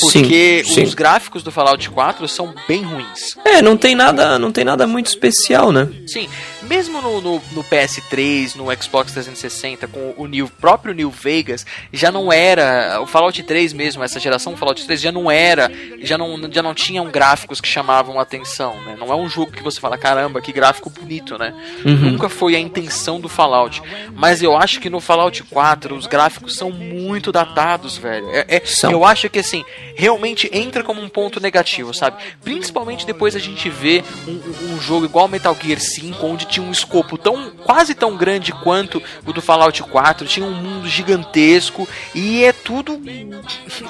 Porque 0.00 0.62
Sim, 0.64 0.74
sim. 0.74 0.82
os 0.84 0.94
gráficos 0.94 1.42
do 1.42 1.50
Fallout 1.50 1.90
4 1.90 2.26
são 2.28 2.54
bem 2.66 2.82
ruins. 2.82 3.36
É, 3.44 3.60
não 3.60 3.76
tem 3.76 3.94
nada, 3.94 4.38
não 4.38 4.52
tem 4.52 4.64
nada 4.64 4.86
muito 4.86 5.08
especial, 5.08 5.72
né? 5.72 5.88
Sim, 6.06 6.28
mesmo 6.62 7.00
no, 7.00 7.20
no, 7.20 7.42
no 7.52 7.64
PS3, 7.64 8.54
no 8.56 8.64
Xbox 8.82 9.12
360, 9.12 9.86
com 9.88 10.14
o 10.16 10.26
New, 10.26 10.48
próprio 10.60 10.94
New 10.94 11.10
Vegas, 11.10 11.64
já 11.92 12.10
não 12.10 12.32
era. 12.32 13.00
O 13.00 13.06
Fallout 13.06 13.42
3 13.42 13.72
mesmo, 13.72 14.02
essa 14.02 14.18
geração 14.20 14.56
Fallout 14.56 14.84
3 14.84 15.00
já 15.00 15.12
não 15.12 15.30
era. 15.30 15.70
Já 16.00 16.16
não, 16.18 16.50
já 16.52 16.62
não 16.62 16.74
tinham 16.74 17.06
gráficos 17.10 17.60
que 17.60 17.68
chamavam 17.68 18.18
a 18.18 18.22
atenção, 18.22 18.80
né? 18.84 18.96
Não 18.98 19.12
é 19.12 19.16
um 19.16 19.28
jogo 19.28 19.52
que 19.52 19.62
você 19.62 19.80
fala, 19.80 19.96
caramba, 19.98 20.40
que 20.40 20.52
gráfico 20.52 20.90
bonito, 20.90 21.38
né? 21.38 21.54
Nunca 21.84 22.28
foi 22.28 22.54
a 22.54 22.58
intenção 22.58 23.20
do 23.20 23.28
Fallout. 23.28 23.82
Mas 24.14 24.42
eu 24.42 24.56
acho 24.56 24.80
que 24.80 24.90
no 24.90 25.00
Fallout 25.00 25.42
4 25.44 25.94
os 25.94 26.06
gráficos 26.06 26.56
são 26.56 26.70
muito 26.70 27.30
datados, 27.32 27.96
velho. 27.96 28.28
É, 28.30 28.56
é- 28.56 28.62
eu 28.92 29.04
acho 29.04 29.28
que 29.30 29.38
assim, 29.38 29.64
realmente 29.96 30.48
entra 30.52 30.82
como 30.82 31.00
um 31.00 31.08
ponto 31.08 31.40
negativo, 31.40 31.92
sabe? 31.94 32.16
Principalmente 32.42 33.06
depois 33.06 33.34
a 33.36 33.38
gente 33.38 33.68
vê 33.68 34.02
um, 34.26 34.32
um- 34.32 34.74
um 34.74 34.80
jogo 34.80 35.04
igual 35.04 35.28
Metal 35.28 35.56
Gear 35.60 35.78
5, 35.80 36.26
onde 36.26 36.46
tinha 36.48 36.64
um 36.66 36.70
escopo 36.72 37.16
tão 37.18 37.50
quase 37.64 37.94
tão 37.94 38.16
grande 38.16 38.52
quanto 38.52 39.02
o 39.26 39.32
do 39.32 39.40
Fallout 39.42 39.82
4, 39.82 40.26
tinha 40.26 40.44
um 40.46 40.52
mundo 40.54 40.88
gigantesco 40.88 41.86
e 42.14 42.42
é 42.44 42.52
tudo 42.52 43.00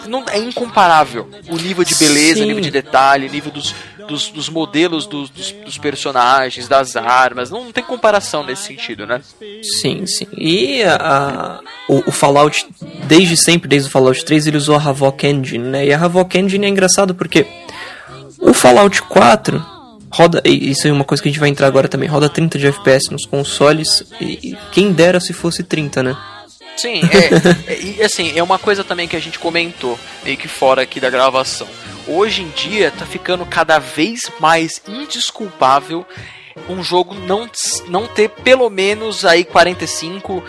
não 0.06 0.24
é 0.28 0.38
incomparável. 0.38 1.28
O 1.48 1.56
nível 1.56 1.84
de 1.84 1.94
beleza, 1.94 2.36
Sim. 2.36 2.42
o 2.44 2.46
nível 2.46 2.62
de 2.62 2.70
detalhe, 2.70 3.28
o 3.28 3.30
nível 3.30 3.50
dos, 3.52 3.74
dos, 4.06 4.28
dos 4.30 4.48
modelos 4.48 5.06
dos, 5.06 5.30
dos, 5.30 5.52
dos 5.52 5.78
personagens, 5.78 6.68
das 6.68 6.96
armas, 6.96 7.50
não, 7.50 7.64
não 7.64 7.72
tem 7.72 7.84
comparação 7.84 8.42
nesse 8.44 8.62
sentido, 8.64 9.06
né? 9.06 9.20
Sim, 9.80 10.06
sim. 10.06 10.26
E 10.36 10.82
a, 10.82 10.96
a- 10.96 11.60
o, 11.88 12.08
o 12.08 12.12
Fallout, 12.12 12.66
desde 13.04 13.36
sempre, 13.36 13.68
desde 13.68 13.88
o 13.88 13.92
Fallout 13.92 14.24
3, 14.24 14.46
ele 14.46 14.56
usou 14.56 14.76
a 14.76 14.82
Havok 14.82 15.26
Engine, 15.26 15.64
né? 15.64 15.86
E 15.86 15.92
a 15.92 16.04
Havok 16.04 16.36
Engine 16.38 16.66
é 16.66 16.68
engraçado 16.68 17.14
porque 17.14 17.46
o 18.38 18.52
Fallout 18.52 19.02
4 19.02 19.64
roda, 20.10 20.42
isso 20.44 20.86
é 20.86 20.92
uma 20.92 21.04
coisa 21.04 21.22
que 21.22 21.28
a 21.28 21.32
gente 21.32 21.40
vai 21.40 21.48
entrar 21.48 21.66
agora 21.66 21.88
também, 21.88 22.08
roda 22.08 22.28
30 22.28 22.58
de 22.58 22.66
FPS 22.66 23.10
nos 23.10 23.26
consoles, 23.26 24.04
e, 24.20 24.56
quem 24.72 24.92
dera 24.92 25.20
se 25.20 25.32
fosse 25.32 25.62
30, 25.62 26.02
né? 26.02 26.16
Sim, 26.76 27.00
é, 27.02 27.72
é, 27.72 27.80
e 27.80 28.02
assim, 28.02 28.32
é 28.36 28.42
uma 28.42 28.58
coisa 28.58 28.84
também 28.84 29.08
que 29.08 29.16
a 29.16 29.20
gente 29.20 29.38
comentou, 29.38 29.98
meio 30.24 30.36
que 30.36 30.46
fora 30.46 30.82
aqui 30.82 31.00
da 31.00 31.10
gravação. 31.10 31.66
Hoje 32.06 32.42
em 32.42 32.48
dia 32.50 32.90
tá 32.90 33.04
ficando 33.04 33.44
cada 33.44 33.78
vez 33.78 34.20
mais 34.40 34.80
indesculpável 34.88 36.06
um 36.68 36.82
jogo 36.82 37.14
não, 37.14 37.48
não 37.88 38.06
ter 38.06 38.28
pelo 38.28 38.68
menos 38.70 39.24
aí 39.24 39.44
45, 39.44 40.42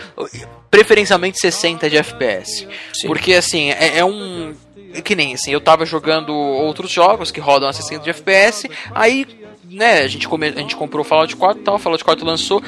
preferencialmente 0.71 1.39
60 1.39 1.89
de 1.89 1.97
FPS. 1.97 2.67
Sim. 2.93 3.07
Porque 3.07 3.33
assim, 3.33 3.71
é, 3.71 3.97
é 3.97 4.05
um. 4.05 4.53
é 4.93 5.01
Que 5.01 5.15
nem 5.15 5.33
assim, 5.33 5.51
eu 5.51 5.61
tava 5.61 5.85
jogando 5.85 6.33
outros 6.33 6.91
jogos 6.91 7.31
que 7.31 7.39
rodam 7.39 7.69
a 7.69 7.73
60 7.73 8.03
de 8.03 8.09
FPS, 8.09 8.69
aí 8.93 9.25
né, 9.69 10.01
a 10.01 10.07
gente, 10.07 10.27
come, 10.27 10.47
a 10.47 10.51
gente 10.51 10.75
comprou 10.75 11.01
o 11.01 11.07
Fallout 11.07 11.35
4 11.35 11.61
e 11.61 11.63
tal, 11.63 11.75
o 11.75 11.79
Fallout 11.79 12.03
4 12.03 12.25
lançou. 12.25 12.61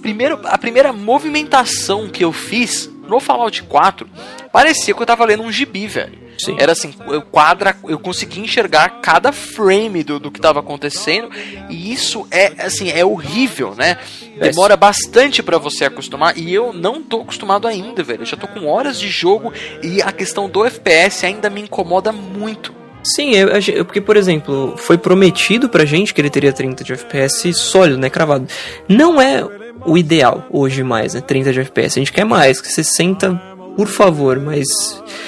Primeiro, 0.00 0.40
a 0.44 0.58
primeira 0.58 0.92
movimentação 0.92 2.08
que 2.08 2.24
eu 2.24 2.32
fiz 2.32 2.90
no 3.08 3.20
Fallout 3.20 3.62
4 3.64 4.08
parecia 4.52 4.94
que 4.94 5.02
eu 5.02 5.06
tava 5.06 5.24
lendo 5.24 5.42
um 5.42 5.52
gibi, 5.52 5.86
velho. 5.86 6.20
Sim. 6.38 6.56
Era 6.58 6.72
assim, 6.72 6.94
eu 7.08 7.22
quadra, 7.22 7.76
eu 7.84 7.98
consegui 7.98 8.40
enxergar 8.40 9.00
cada 9.00 9.32
frame 9.32 10.02
do, 10.02 10.18
do 10.18 10.30
que 10.30 10.40
tava 10.40 10.60
acontecendo, 10.60 11.30
e 11.68 11.92
isso 11.92 12.26
é 12.30 12.52
assim, 12.58 12.90
é 12.90 13.04
horrível, 13.04 13.74
né? 13.74 13.98
Demora 14.40 14.76
bastante 14.76 15.42
pra 15.42 15.58
você 15.58 15.84
acostumar, 15.84 16.36
e 16.36 16.52
eu 16.52 16.72
não 16.72 17.02
tô 17.02 17.20
acostumado 17.20 17.68
ainda, 17.68 18.02
velho. 18.02 18.22
Eu 18.22 18.26
já 18.26 18.36
tô 18.36 18.48
com 18.48 18.66
horas 18.66 18.98
de 18.98 19.08
jogo 19.08 19.52
e 19.82 20.02
a 20.02 20.10
questão 20.10 20.48
do 20.48 20.64
FPS 20.64 21.24
ainda 21.26 21.48
me 21.48 21.60
incomoda 21.60 22.10
muito. 22.10 22.81
Sim, 23.04 23.32
eu, 23.32 23.48
eu- 23.48 23.84
porque, 23.84 24.00
por 24.00 24.16
exemplo, 24.16 24.74
foi 24.76 24.96
prometido 24.96 25.68
pra 25.68 25.84
gente 25.84 26.14
que 26.14 26.20
ele 26.20 26.30
teria 26.30 26.52
30 26.52 26.84
de 26.84 26.92
FPS 26.92 27.52
sólido, 27.52 27.98
né? 27.98 28.08
Cravado. 28.08 28.46
Não 28.88 29.20
é 29.20 29.44
o 29.84 29.98
ideal 29.98 30.46
hoje 30.50 30.82
mais, 30.84 31.14
né? 31.14 31.20
30 31.20 31.52
de 31.52 31.60
FPS. 31.60 31.98
A 31.98 32.00
gente 32.00 32.12
quer 32.12 32.24
mais, 32.24 32.60
que 32.60 32.68
60, 32.70 33.34
por 33.76 33.88
favor, 33.88 34.38
mas 34.38 34.66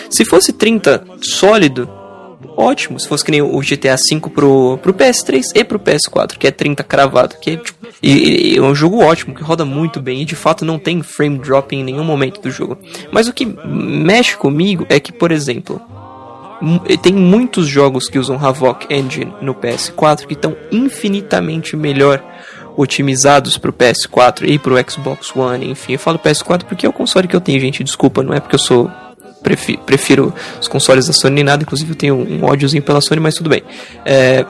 se 0.09 0.25
fosse 0.25 0.52
30 0.52 1.02
sólido, 1.21 1.88
ótimo. 2.57 3.00
Se 3.00 3.09
fosse 3.09 3.25
que 3.25 3.33
nem 3.33 3.43
o 3.43 3.59
GTA 3.61 3.97
V 3.97 4.21
pro, 4.33 4.78
pro 4.78 4.95
PS3 4.95 5.43
e 5.54 5.64
pro 5.64 5.78
PS4, 5.81 6.38
que 6.38 6.47
é 6.47 6.50
30 6.52 6.85
cravado, 6.85 7.35
que 7.40 7.50
é, 7.52 7.57
tipo, 7.57 7.85
e, 8.00 8.52
e 8.54 8.57
é 8.57 8.62
um 8.62 8.75
jogo 8.75 9.02
ótimo, 9.02 9.35
que 9.35 9.43
roda 9.43 9.64
muito 9.64 10.00
bem 10.00 10.23
e 10.23 10.25
de 10.25 10.37
fato 10.37 10.64
não 10.64 10.78
tem 10.78 11.02
frame 11.02 11.38
drop 11.38 11.75
em 11.75 11.83
nenhum 11.83 12.04
momento 12.04 12.40
do 12.40 12.50
jogo. 12.50 12.78
Mas 13.11 13.26
o 13.26 13.33
que 13.33 13.45
mexe 13.66 14.37
comigo 14.37 14.87
é 14.88 15.00
que, 15.00 15.11
por 15.12 15.33
exemplo, 15.33 15.81
tem 17.02 17.12
muitos 17.12 17.66
jogos 17.66 18.09
que 18.09 18.18
usam 18.18 18.38
Havok 18.40 18.87
Engine 18.92 19.33
no 19.40 19.54
PS4 19.54 20.26
que 20.26 20.35
estão 20.35 20.56
infinitamente 20.71 21.76
melhor 21.76 22.23
otimizados 22.76 23.56
pro 23.56 23.73
PS4 23.73 24.49
e 24.49 24.59
pro 24.59 24.75
Xbox 24.90 25.35
One, 25.35 25.71
enfim. 25.71 25.92
Eu 25.94 25.99
falo 25.99 26.18
PS4 26.18 26.64
porque 26.64 26.85
é 26.85 26.88
o 26.88 26.92
console 26.92 27.28
que 27.28 27.37
eu 27.37 27.40
tenho, 27.40 27.61
gente. 27.61 27.85
Desculpa, 27.85 28.23
não 28.23 28.35
é 28.35 28.40
porque 28.40 28.56
eu 28.56 28.59
sou 28.61 28.90
prefi- 29.42 29.76
prefiro 29.76 30.35
os 30.61 30.66
consoles 30.66 31.06
da 31.06 31.12
Sony 31.12 31.37
nem 31.37 31.44
nada, 31.44 31.62
inclusive 31.62 31.92
eu 31.92 31.97
tenho 31.97 32.14
um 32.16 32.44
ódiozinho 32.44 32.83
pela 32.83 33.00
Sony, 33.00 33.21
mas 33.21 33.35
tudo 33.35 33.50
bem. 33.50 33.62
É, 34.04 34.44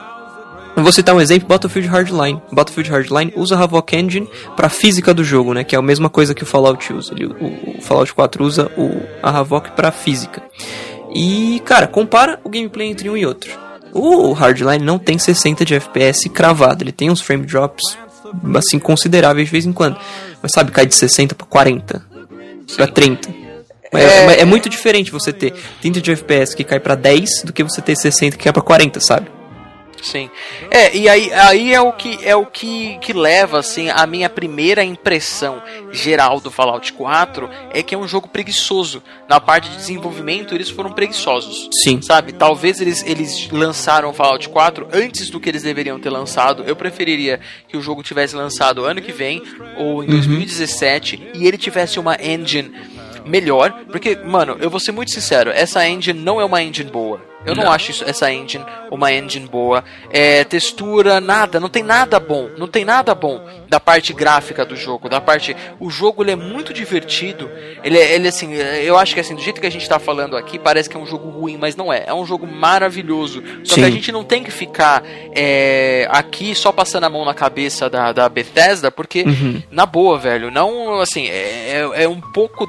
Vou 0.76 0.90
citar 0.90 1.14
um 1.14 1.20
exemplo, 1.20 1.46
Battlefield 1.46 1.86
Hardline. 1.88 2.42
Battlefield 2.50 2.90
Hardline 2.90 3.32
usa 3.36 3.54
a 3.56 3.62
Havok 3.62 3.94
Engine 3.94 4.28
para 4.56 4.68
física 4.68 5.14
do 5.14 5.22
jogo, 5.22 5.54
né? 5.54 5.62
Que 5.62 5.76
é 5.76 5.78
a 5.78 5.82
mesma 5.82 6.10
coisa 6.10 6.34
que 6.34 6.42
o 6.42 6.46
Fallout 6.46 6.92
usa. 6.92 7.12
Ele- 7.14 7.26
o, 7.26 7.78
o 7.78 7.80
Fallout 7.80 8.12
4 8.12 8.44
usa 8.44 8.68
o, 8.76 8.90
a 9.22 9.38
Havok 9.38 9.70
para 9.76 9.92
física. 9.92 10.42
E, 11.14 11.60
cara, 11.64 11.86
compara 11.86 12.40
o 12.42 12.48
gameplay 12.48 12.88
entre 12.90 13.08
um 13.08 13.16
e 13.16 13.24
outro. 13.24 13.50
O 13.92 14.32
Hardline 14.32 14.84
não 14.84 14.98
tem 14.98 15.18
60 15.18 15.64
de 15.64 15.74
FPS 15.74 16.28
cravado, 16.28 16.82
ele 16.82 16.90
tem 16.92 17.10
uns 17.10 17.20
frame 17.20 17.46
drops 17.46 17.96
assim 18.56 18.78
consideráveis 18.78 19.46
de 19.46 19.52
vez 19.52 19.64
em 19.66 19.72
quando. 19.72 19.96
Mas 20.42 20.50
sabe, 20.52 20.72
cai 20.72 20.84
de 20.86 20.94
60 20.94 21.34
para 21.36 21.46
40, 21.46 22.02
para 22.76 22.86
30. 22.88 23.28
É, 23.92 24.02
é- 24.02 24.40
é 24.40 24.44
muito 24.44 24.68
diferente 24.68 25.12
você 25.12 25.32
ter 25.32 25.54
30 25.80 26.00
de 26.00 26.10
FPS 26.10 26.56
que 26.56 26.64
cai 26.64 26.80
pra 26.80 26.96
10 26.96 27.42
do 27.44 27.52
que 27.52 27.62
você 27.62 27.80
ter 27.80 27.94
60 27.94 28.36
que 28.36 28.42
cai 28.44 28.52
pra 28.52 28.60
40, 28.62 28.98
sabe? 28.98 29.28
Sim. 30.04 30.28
É, 30.70 30.94
e 30.94 31.08
aí, 31.08 31.32
aí 31.32 31.72
é 31.72 31.80
o 31.80 31.90
que 31.92 32.18
é 32.22 32.36
o 32.36 32.44
que, 32.44 32.98
que 32.98 33.14
leva 33.14 33.58
assim 33.58 33.88
a 33.88 34.06
minha 34.06 34.28
primeira 34.28 34.84
impressão 34.84 35.62
geral 35.90 36.40
do 36.40 36.50
Fallout 36.50 36.92
4 36.92 37.48
é 37.72 37.82
que 37.82 37.94
é 37.94 37.98
um 37.98 38.06
jogo 38.06 38.28
preguiçoso. 38.28 39.02
Na 39.26 39.40
parte 39.40 39.70
de 39.70 39.76
desenvolvimento, 39.76 40.54
eles 40.54 40.68
foram 40.68 40.92
preguiçosos. 40.92 41.70
Sim. 41.82 42.02
Sabe? 42.02 42.32
Talvez 42.32 42.82
eles, 42.82 43.02
eles 43.06 43.48
lançaram 43.50 44.10
o 44.10 44.12
Fallout 44.12 44.46
4 44.46 44.88
antes 44.92 45.30
do 45.30 45.40
que 45.40 45.48
eles 45.48 45.62
deveriam 45.62 45.98
ter 45.98 46.10
lançado. 46.10 46.64
Eu 46.66 46.76
preferiria 46.76 47.40
que 47.66 47.76
o 47.76 47.80
jogo 47.80 48.02
tivesse 48.02 48.36
lançado 48.36 48.84
ano 48.84 49.00
que 49.00 49.12
vem 49.12 49.42
ou 49.78 50.04
em 50.04 50.06
2017 50.06 51.30
e 51.34 51.46
ele 51.46 51.56
tivesse 51.56 51.98
uma 51.98 52.16
engine 52.20 52.70
melhor, 53.24 53.72
porque, 53.90 54.16
mano, 54.16 54.58
eu 54.60 54.68
vou 54.68 54.78
ser 54.78 54.92
muito 54.92 55.10
sincero, 55.10 55.50
essa 55.50 55.88
engine 55.88 56.20
não 56.20 56.40
é 56.40 56.44
uma 56.44 56.62
engine 56.62 56.90
boa. 56.90 57.33
Eu 57.46 57.54
não, 57.54 57.64
Não. 57.64 57.72
acho 57.72 57.90
isso, 57.90 58.04
essa 58.08 58.32
engine 58.32 58.64
uma 58.90 59.12
engine 59.12 59.46
boa. 59.46 59.82
É, 60.10 60.44
textura, 60.44 61.20
nada, 61.20 61.58
não 61.60 61.68
tem 61.68 61.82
nada 61.82 62.18
bom. 62.20 62.48
Não 62.56 62.66
tem 62.68 62.84
nada 62.84 63.14
bom 63.14 63.44
da 63.68 63.78
parte 63.80 64.12
gráfica 64.12 64.64
do 64.64 64.76
jogo, 64.76 65.08
da 65.08 65.20
parte. 65.20 65.56
O 65.80 65.90
jogo 65.90 66.22
ele 66.22 66.30
é 66.30 66.36
muito 66.36 66.72
divertido. 66.72 67.50
Ele, 67.82 67.98
é- 67.98 68.14
ele 68.14 68.28
assim, 68.28 68.54
eu 68.54 68.96
acho 68.96 69.12
que 69.14 69.20
assim, 69.20 69.34
do 69.34 69.42
jeito 69.42 69.60
que 69.60 69.66
a 69.66 69.70
gente 69.70 69.88
tá 69.88 69.98
falando 69.98 70.36
aqui, 70.36 70.58
parece 70.58 70.88
que 70.88 70.96
é 70.96 71.00
um 71.00 71.06
jogo 71.06 71.28
ruim, 71.28 71.56
mas 71.56 71.74
não 71.76 71.92
é. 71.92 72.04
É 72.06 72.14
um 72.14 72.24
jogo 72.24 72.46
maravilhoso. 72.46 73.42
Só 73.64 73.74
que 73.74 73.82
a 73.82 73.86
Sim. 73.86 73.92
gente 73.92 74.12
não 74.12 74.22
tem 74.24 74.42
que 74.44 74.50
ficar 74.50 75.02
é, 75.34 76.06
aqui 76.10 76.54
só 76.54 76.70
passando 76.72 77.04
a 77.04 77.10
mão 77.10 77.24
na 77.24 77.34
cabeça 77.34 77.90
da, 77.90 78.12
da 78.12 78.28
Bethesda, 78.28 78.90
porque, 78.90 79.22
Uhum. 79.22 79.62
na 79.70 79.84
boa, 79.86 80.18
velho, 80.18 80.50
não 80.50 81.00
assim, 81.00 81.26
é, 81.28 81.88
é, 81.96 82.04
é 82.04 82.08
um 82.08 82.20
pouco. 82.20 82.66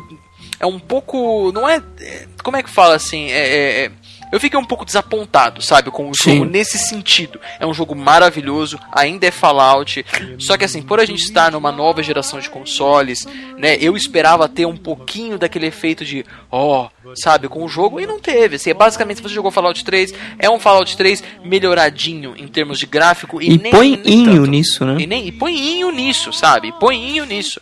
É 0.60 0.66
um 0.66 0.80
pouco. 0.80 1.52
Não 1.54 1.68
é. 1.68 1.82
é, 2.02 2.26
Como 2.44 2.56
é 2.58 2.64
que 2.64 2.70
fala 2.70 2.96
assim? 2.96 3.30
É, 3.30 3.38
é- 3.38 3.86
é- 3.86 3.92
eu 4.36 4.40
fiquei 4.40 4.60
um 4.60 4.66
pouco 4.66 4.84
desapontado, 4.84 5.62
sabe, 5.62 5.90
com 5.90 6.10
o 6.10 6.14
Sim. 6.14 6.34
jogo 6.40 6.46
nesse 6.46 6.78
sentido. 6.78 7.40
É 7.58 7.66
um 7.66 7.74
jogo 7.74 7.96
maravilhoso, 7.96 8.78
ainda 8.92 9.26
é 9.26 9.32
Fallout, 9.32 10.06
só 10.38 10.58
que 10.58 10.66
assim, 10.66 10.82
por 10.82 11.00
a 11.00 11.06
gente 11.06 11.24
estar 11.24 11.52
numa 11.54 11.72
nova 11.72 12.04
geração 12.04 12.40
de 12.42 12.50
consoles, 12.50 13.26
né, 13.58 13.78
eu 13.80 13.96
esperava 13.96 14.50
ter 14.50 14.66
um 14.66 14.76
pouquinho 14.76 15.38
daquele 15.38 15.68
efeito 15.68 16.04
de, 16.04 16.26
ó, 16.52 16.90
sabe, 17.16 17.48
com 17.48 17.64
o 17.64 17.70
jogo 17.70 18.00
e 18.00 18.06
não 18.06 18.20
teve. 18.20 18.58
Assim, 18.58 18.72
é 18.72 18.74
basicamente 18.74 19.18
se 19.18 19.24
você 19.24 19.34
jogou 19.34 19.52
Fallout 19.52 19.86
3, 19.86 20.14
é 20.38 20.50
um 20.50 20.60
Fallout 20.60 20.98
3 20.98 21.24
melhoradinho 21.44 22.36
em 22.38 22.48
termos 22.48 22.78
de 22.78 22.86
gráfico 22.86 23.42
e, 23.42 23.54
E 23.54 23.58
nem 23.58 23.72
põe 23.72 24.02
nem 24.04 24.14
inho 24.14 24.36
tanto. 24.42 24.52
nisso, 24.52 24.86
né? 24.86 24.98
E, 25.00 25.08
nem, 25.08 25.28
e 25.28 25.32
põe 25.32 25.56
inho 25.56 25.92
nisso, 25.92 26.34
sabe? 26.34 26.74
Põe 26.80 26.98
inho 26.98 27.26
nisso. 27.26 27.62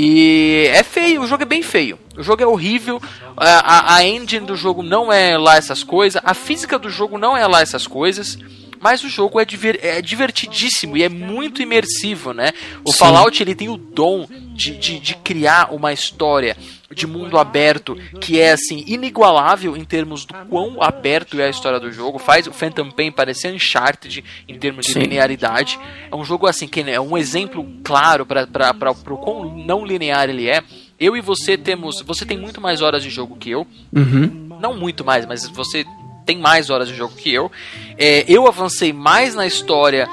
E 0.00 0.68
é 0.72 0.84
feio, 0.84 1.22
o 1.22 1.26
jogo 1.26 1.42
é 1.42 1.46
bem 1.46 1.60
feio. 1.60 1.98
O 2.16 2.22
jogo 2.22 2.40
é 2.40 2.46
horrível, 2.46 3.02
a, 3.36 3.96
a- 3.96 4.04
engine 4.04 4.46
do 4.46 4.54
jogo 4.56 4.80
não 4.80 5.12
é 5.12 5.36
lá 5.36 5.56
essas 5.56 5.82
coisas, 5.82 6.22
a 6.24 6.34
física 6.34 6.78
do 6.78 6.88
jogo 6.88 7.18
não 7.18 7.36
é 7.36 7.44
lá 7.48 7.60
essas 7.62 7.84
coisas. 7.86 8.38
Mas 8.80 9.02
o 9.02 9.08
jogo 9.08 9.40
é, 9.40 9.44
diver- 9.44 9.80
é 9.82 10.00
divertidíssimo 10.00 10.96
e 10.96 11.02
é 11.02 11.08
muito 11.08 11.60
imersivo, 11.60 12.32
né? 12.32 12.52
O 12.84 12.92
Sim. 12.92 12.98
Fallout 12.98 13.42
ele 13.42 13.52
tem 13.56 13.68
o 13.68 13.76
dom 13.76 14.24
de, 14.54 14.76
de, 14.76 15.00
de 15.00 15.16
criar 15.16 15.74
uma 15.74 15.92
história 15.92 16.56
de 16.94 17.06
mundo 17.06 17.38
aberto 17.38 17.96
que 18.20 18.40
é 18.40 18.52
assim 18.52 18.82
inigualável 18.86 19.76
em 19.76 19.84
termos 19.84 20.24
do 20.24 20.34
quão 20.48 20.82
aberto 20.82 21.38
é 21.38 21.46
a 21.46 21.50
história 21.50 21.78
do 21.78 21.92
jogo. 21.92 22.18
Faz 22.18 22.46
o 22.46 22.52
Phantom 22.52 22.90
Pain 22.90 23.12
parecer 23.12 23.52
Uncharted 23.52 24.24
em 24.48 24.58
termos 24.58 24.86
de 24.86 24.92
Sim. 24.92 25.00
linearidade. 25.00 25.78
É 26.10 26.16
um 26.16 26.24
jogo 26.24 26.46
assim 26.46 26.66
que 26.66 26.80
é 26.80 27.00
um 27.00 27.16
exemplo 27.16 27.66
claro 27.84 28.24
para 28.24 28.90
o 28.90 29.18
quão 29.18 29.54
não 29.54 29.84
linear 29.84 30.28
ele 30.28 30.48
é. 30.48 30.62
Eu 30.98 31.16
e 31.16 31.20
você 31.20 31.56
temos. 31.56 32.02
Você 32.02 32.24
tem 32.24 32.38
muito 32.38 32.60
mais 32.60 32.80
horas 32.80 33.02
de 33.02 33.10
jogo 33.10 33.36
que 33.36 33.50
eu. 33.50 33.66
Uhum. 33.94 34.48
Não 34.60 34.74
muito 34.74 35.04
mais, 35.04 35.26
mas 35.26 35.46
você 35.46 35.84
tem 36.24 36.38
mais 36.38 36.70
horas 36.70 36.88
de 36.88 36.94
jogo 36.94 37.14
que 37.14 37.32
eu. 37.32 37.50
É, 37.96 38.24
eu 38.26 38.46
avancei 38.46 38.92
mais 38.92 39.34
na 39.34 39.46
história 39.46 40.08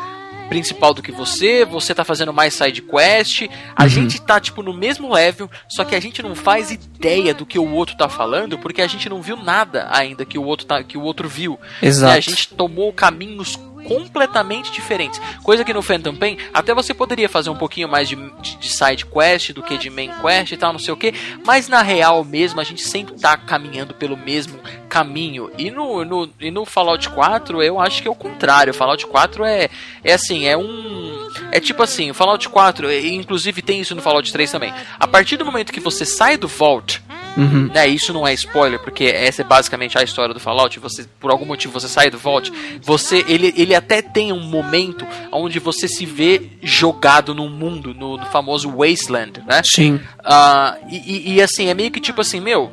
principal 0.50 0.94
do 0.94 1.02
que 1.02 1.12
você, 1.12 1.66
você 1.66 1.94
tá 1.94 2.04
fazendo 2.04 2.34
mais 2.34 2.54
side 2.54 2.82
quest, 2.82 3.48
a 3.76 3.88
gente 3.88 4.22
tá 4.22 4.40
tipo 4.40 4.62
no 4.62 4.74
mesmo 4.74 5.14
level, 5.14 5.50
só 5.68 5.84
que 5.84 5.96
a 5.96 6.00
gente 6.00 6.22
não 6.22 6.36
faz 6.36 6.72
ideia 6.72 7.34
do 7.34 7.46
que 7.46 7.60
o 7.60 7.72
outro 7.72 7.98
tá 7.98 8.08
falando, 8.08 8.58
porque 8.58 8.82
a 8.82 8.88
gente 8.88 9.10
não 9.10 9.22
viu 9.22 9.38
nada 9.38 9.88
ainda 9.92 10.26
que 10.26 10.38
o 10.38 10.44
outro 10.44 10.66
tá, 10.66 10.84
que 10.84 10.98
o 10.98 11.02
outro 11.02 11.28
viu. 11.28 11.60
Exato. 11.82 12.12
Né, 12.12 12.18
A 12.18 12.22
gente 12.22 12.50
tomou 12.50 12.94
caminhos 12.94 13.58
completamente 13.88 14.72
diferentes. 14.72 15.22
Coisa 15.44 15.64
que 15.64 15.74
no 15.74 15.82
Phantom 15.82 16.16
Pain, 16.16 16.38
até 16.54 16.74
você 16.74 16.94
poderia 16.94 17.30
fazer 17.30 17.50
um 17.50 17.56
pouquinho 17.56 17.88
mais 17.88 18.10
de, 18.10 18.16
de, 18.16 18.58
de 18.58 18.70
side 18.70 19.06
quest 19.06 19.54
do 19.54 19.64
que 19.64 19.78
de 19.78 19.90
main 19.90 20.12
quest 20.22 20.52
e 20.52 20.58
tal, 20.58 20.74
não 20.74 20.80
sei 20.80 20.94
o 20.94 20.98
que, 20.98 21.14
mas 21.46 21.68
na 21.68 21.82
real 21.82 22.24
mesmo 22.24 22.60
a 22.60 22.64
gente 22.64 22.82
sempre 22.82 23.16
tá 23.16 23.38
caminhando 23.38 23.94
pelo 23.94 24.18
mesmo 24.18 24.60
caminho. 24.90 25.52
E 25.58 25.70
no, 25.72 26.04
no, 26.06 26.30
e 26.40 26.52
no 26.52 26.66
Fallout 26.66 27.10
4 27.10 27.62
eu 27.62 27.80
acho 27.80 28.02
que 28.02 28.08
é 28.08 28.12
o 28.12 28.16
contrário. 28.16 28.74
Fallout 28.74 29.06
4 29.06 29.46
é, 29.46 29.70
é 30.04 30.14
assim, 30.14 30.46
é 30.46 30.58
um. 30.58 31.30
É 31.52 31.60
tipo 31.60 31.84
assim, 31.84 32.14
Fallout 32.14 32.48
4, 32.48 32.92
e 32.92 33.14
inclusive 33.14 33.62
tem 33.62 33.82
isso 33.82 33.96
no 33.96 34.02
Fallout 34.02 34.32
3 34.32 34.52
também. 34.52 34.74
A 35.00 35.08
partir 35.08 35.38
do 35.38 35.46
momento 35.46 35.74
que 35.74 35.80
você 35.80 36.06
sai 36.06 36.38
do 36.38 36.48
Vault, 36.48 37.02
Uhum. 37.38 37.70
né, 37.74 37.88
isso 37.88 38.14
não 38.14 38.26
é 38.26 38.34
spoiler, 38.34 38.80
porque 38.80 39.04
essa 39.06 39.42
é 39.42 39.46
basicamente 39.46 39.98
a 39.98 40.04
história 40.04 40.34
do 40.34 40.40
Fallout. 40.40 40.80
Você, 40.80 41.06
por 41.20 41.32
algum 41.32 41.46
motivo, 41.46 41.74
você 41.80 41.88
sai 41.88 42.10
do 42.10 42.18
Vault. 42.18 42.52
Você, 42.82 43.26
ele, 43.28 43.54
ele 43.58 43.76
até 43.76 44.02
tem 44.02 44.32
um 44.32 44.40
momento 44.42 45.06
onde 45.32 45.60
você 45.60 45.88
se 45.88 46.06
vê 46.06 46.50
jogado 46.62 47.36
no 47.36 47.50
mundo, 47.50 47.94
no, 47.94 48.18
no 48.18 48.26
famoso 48.28 48.70
Wasteland, 48.72 49.42
né? 49.48 49.62
Sim. 49.66 50.00
Ah, 50.24 50.78
e, 50.90 50.98
e- 50.98 51.34
e, 51.36 51.42
assim, 51.42 51.68
é 51.68 51.74
meio 51.74 51.92
que 51.92 52.00
tipo 52.00 52.22
assim, 52.22 52.40
meu, 52.40 52.72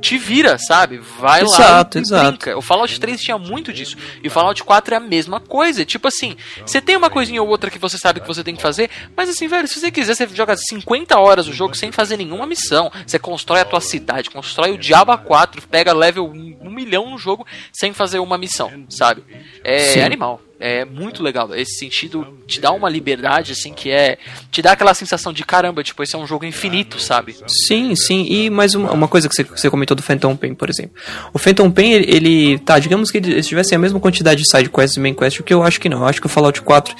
te 0.00 0.16
vira, 0.18 0.58
sabe? 0.58 0.98
Vai 0.98 1.42
lá 1.42 1.46
Exato, 1.46 1.98
e 1.98 2.00
exato. 2.00 2.28
brinca. 2.28 2.58
O 2.58 2.62
Fallout 2.62 2.98
3 2.98 3.20
tinha 3.20 3.38
muito 3.38 3.72
disso. 3.72 3.96
E 4.22 4.28
o 4.28 4.30
Fallout 4.30 4.62
4 4.62 4.94
é 4.94 4.96
a 4.96 5.00
mesma 5.00 5.40
coisa. 5.40 5.84
Tipo 5.84 6.08
assim, 6.08 6.36
você 6.64 6.80
tem 6.80 6.96
uma 6.96 7.10
coisinha 7.10 7.42
ou 7.42 7.48
outra 7.48 7.70
que 7.70 7.78
você 7.78 7.98
sabe 7.98 8.20
que 8.20 8.26
você 8.26 8.42
tem 8.42 8.56
que 8.56 8.62
fazer, 8.62 8.90
mas 9.16 9.28
assim, 9.28 9.46
velho, 9.46 9.68
se 9.68 9.78
você 9.78 9.90
quiser, 9.90 10.14
você 10.14 10.26
joga 10.28 10.56
50 10.56 11.18
horas 11.18 11.46
o 11.46 11.52
jogo 11.52 11.76
sem 11.76 11.92
fazer 11.92 12.16
nenhuma 12.16 12.46
missão. 12.46 12.90
Você 13.06 13.18
constrói 13.18 13.60
a 13.60 13.64
tua 13.64 13.80
cidade, 13.80 14.30
constrói 14.30 14.72
o 14.72 14.78
Diabo 14.78 15.16
4, 15.16 15.62
pega 15.68 15.92
level 15.92 16.26
1 16.26 16.50
um 16.60 16.70
milhão 16.70 17.10
no 17.10 17.18
jogo 17.18 17.46
sem 17.72 17.92
fazer 17.92 18.18
uma 18.18 18.38
missão, 18.38 18.84
sabe? 18.88 19.24
É 19.64 19.78
Sim. 19.78 20.00
animal. 20.00 20.40
É 20.62 20.84
muito 20.84 21.22
legal. 21.22 21.54
Esse 21.54 21.78
sentido 21.78 22.38
te 22.46 22.60
dá 22.60 22.70
uma 22.70 22.86
liberdade, 22.86 23.52
assim, 23.52 23.72
que 23.72 23.90
é. 23.90 24.18
Te 24.50 24.60
dá 24.60 24.72
aquela 24.72 24.92
sensação 24.92 25.32
de 25.32 25.42
caramba, 25.42 25.82
tipo, 25.82 26.02
esse 26.02 26.14
é 26.14 26.18
um 26.18 26.26
jogo 26.26 26.44
infinito, 26.44 27.00
sabe? 27.00 27.34
Sim, 27.66 27.96
sim. 27.96 28.26
E 28.28 28.50
mais 28.50 28.74
uma, 28.74 28.92
uma 28.92 29.08
coisa 29.08 29.26
que 29.26 29.34
você, 29.34 29.42
que 29.42 29.58
você 29.58 29.70
comentou 29.70 29.89
do 29.94 30.02
Phantom 30.02 30.36
Pain, 30.36 30.54
por 30.54 30.68
exemplo. 30.70 30.92
O 31.32 31.38
Phantom 31.38 31.70
Pain, 31.70 31.92
ele, 31.92 32.10
ele- 32.14 32.58
tá, 32.58 32.78
digamos 32.78 33.10
que 33.10 33.18
eles 33.18 33.46
tivessem 33.46 33.76
a 33.76 33.78
mesma 33.78 33.98
quantidade 34.00 34.42
de 34.42 34.50
side 34.50 34.68
quests 34.70 34.96
e 34.96 35.00
main 35.00 35.14
quests, 35.14 35.40
o 35.40 35.42
que 35.44 35.52
eu 35.54 35.62
acho 35.62 35.80
que 35.80 35.88
não. 35.88 35.98
Eu 36.00 36.06
acho 36.06 36.20
que 36.20 36.26
o 36.26 36.30
Fallout 36.30 36.60
4 36.62 36.94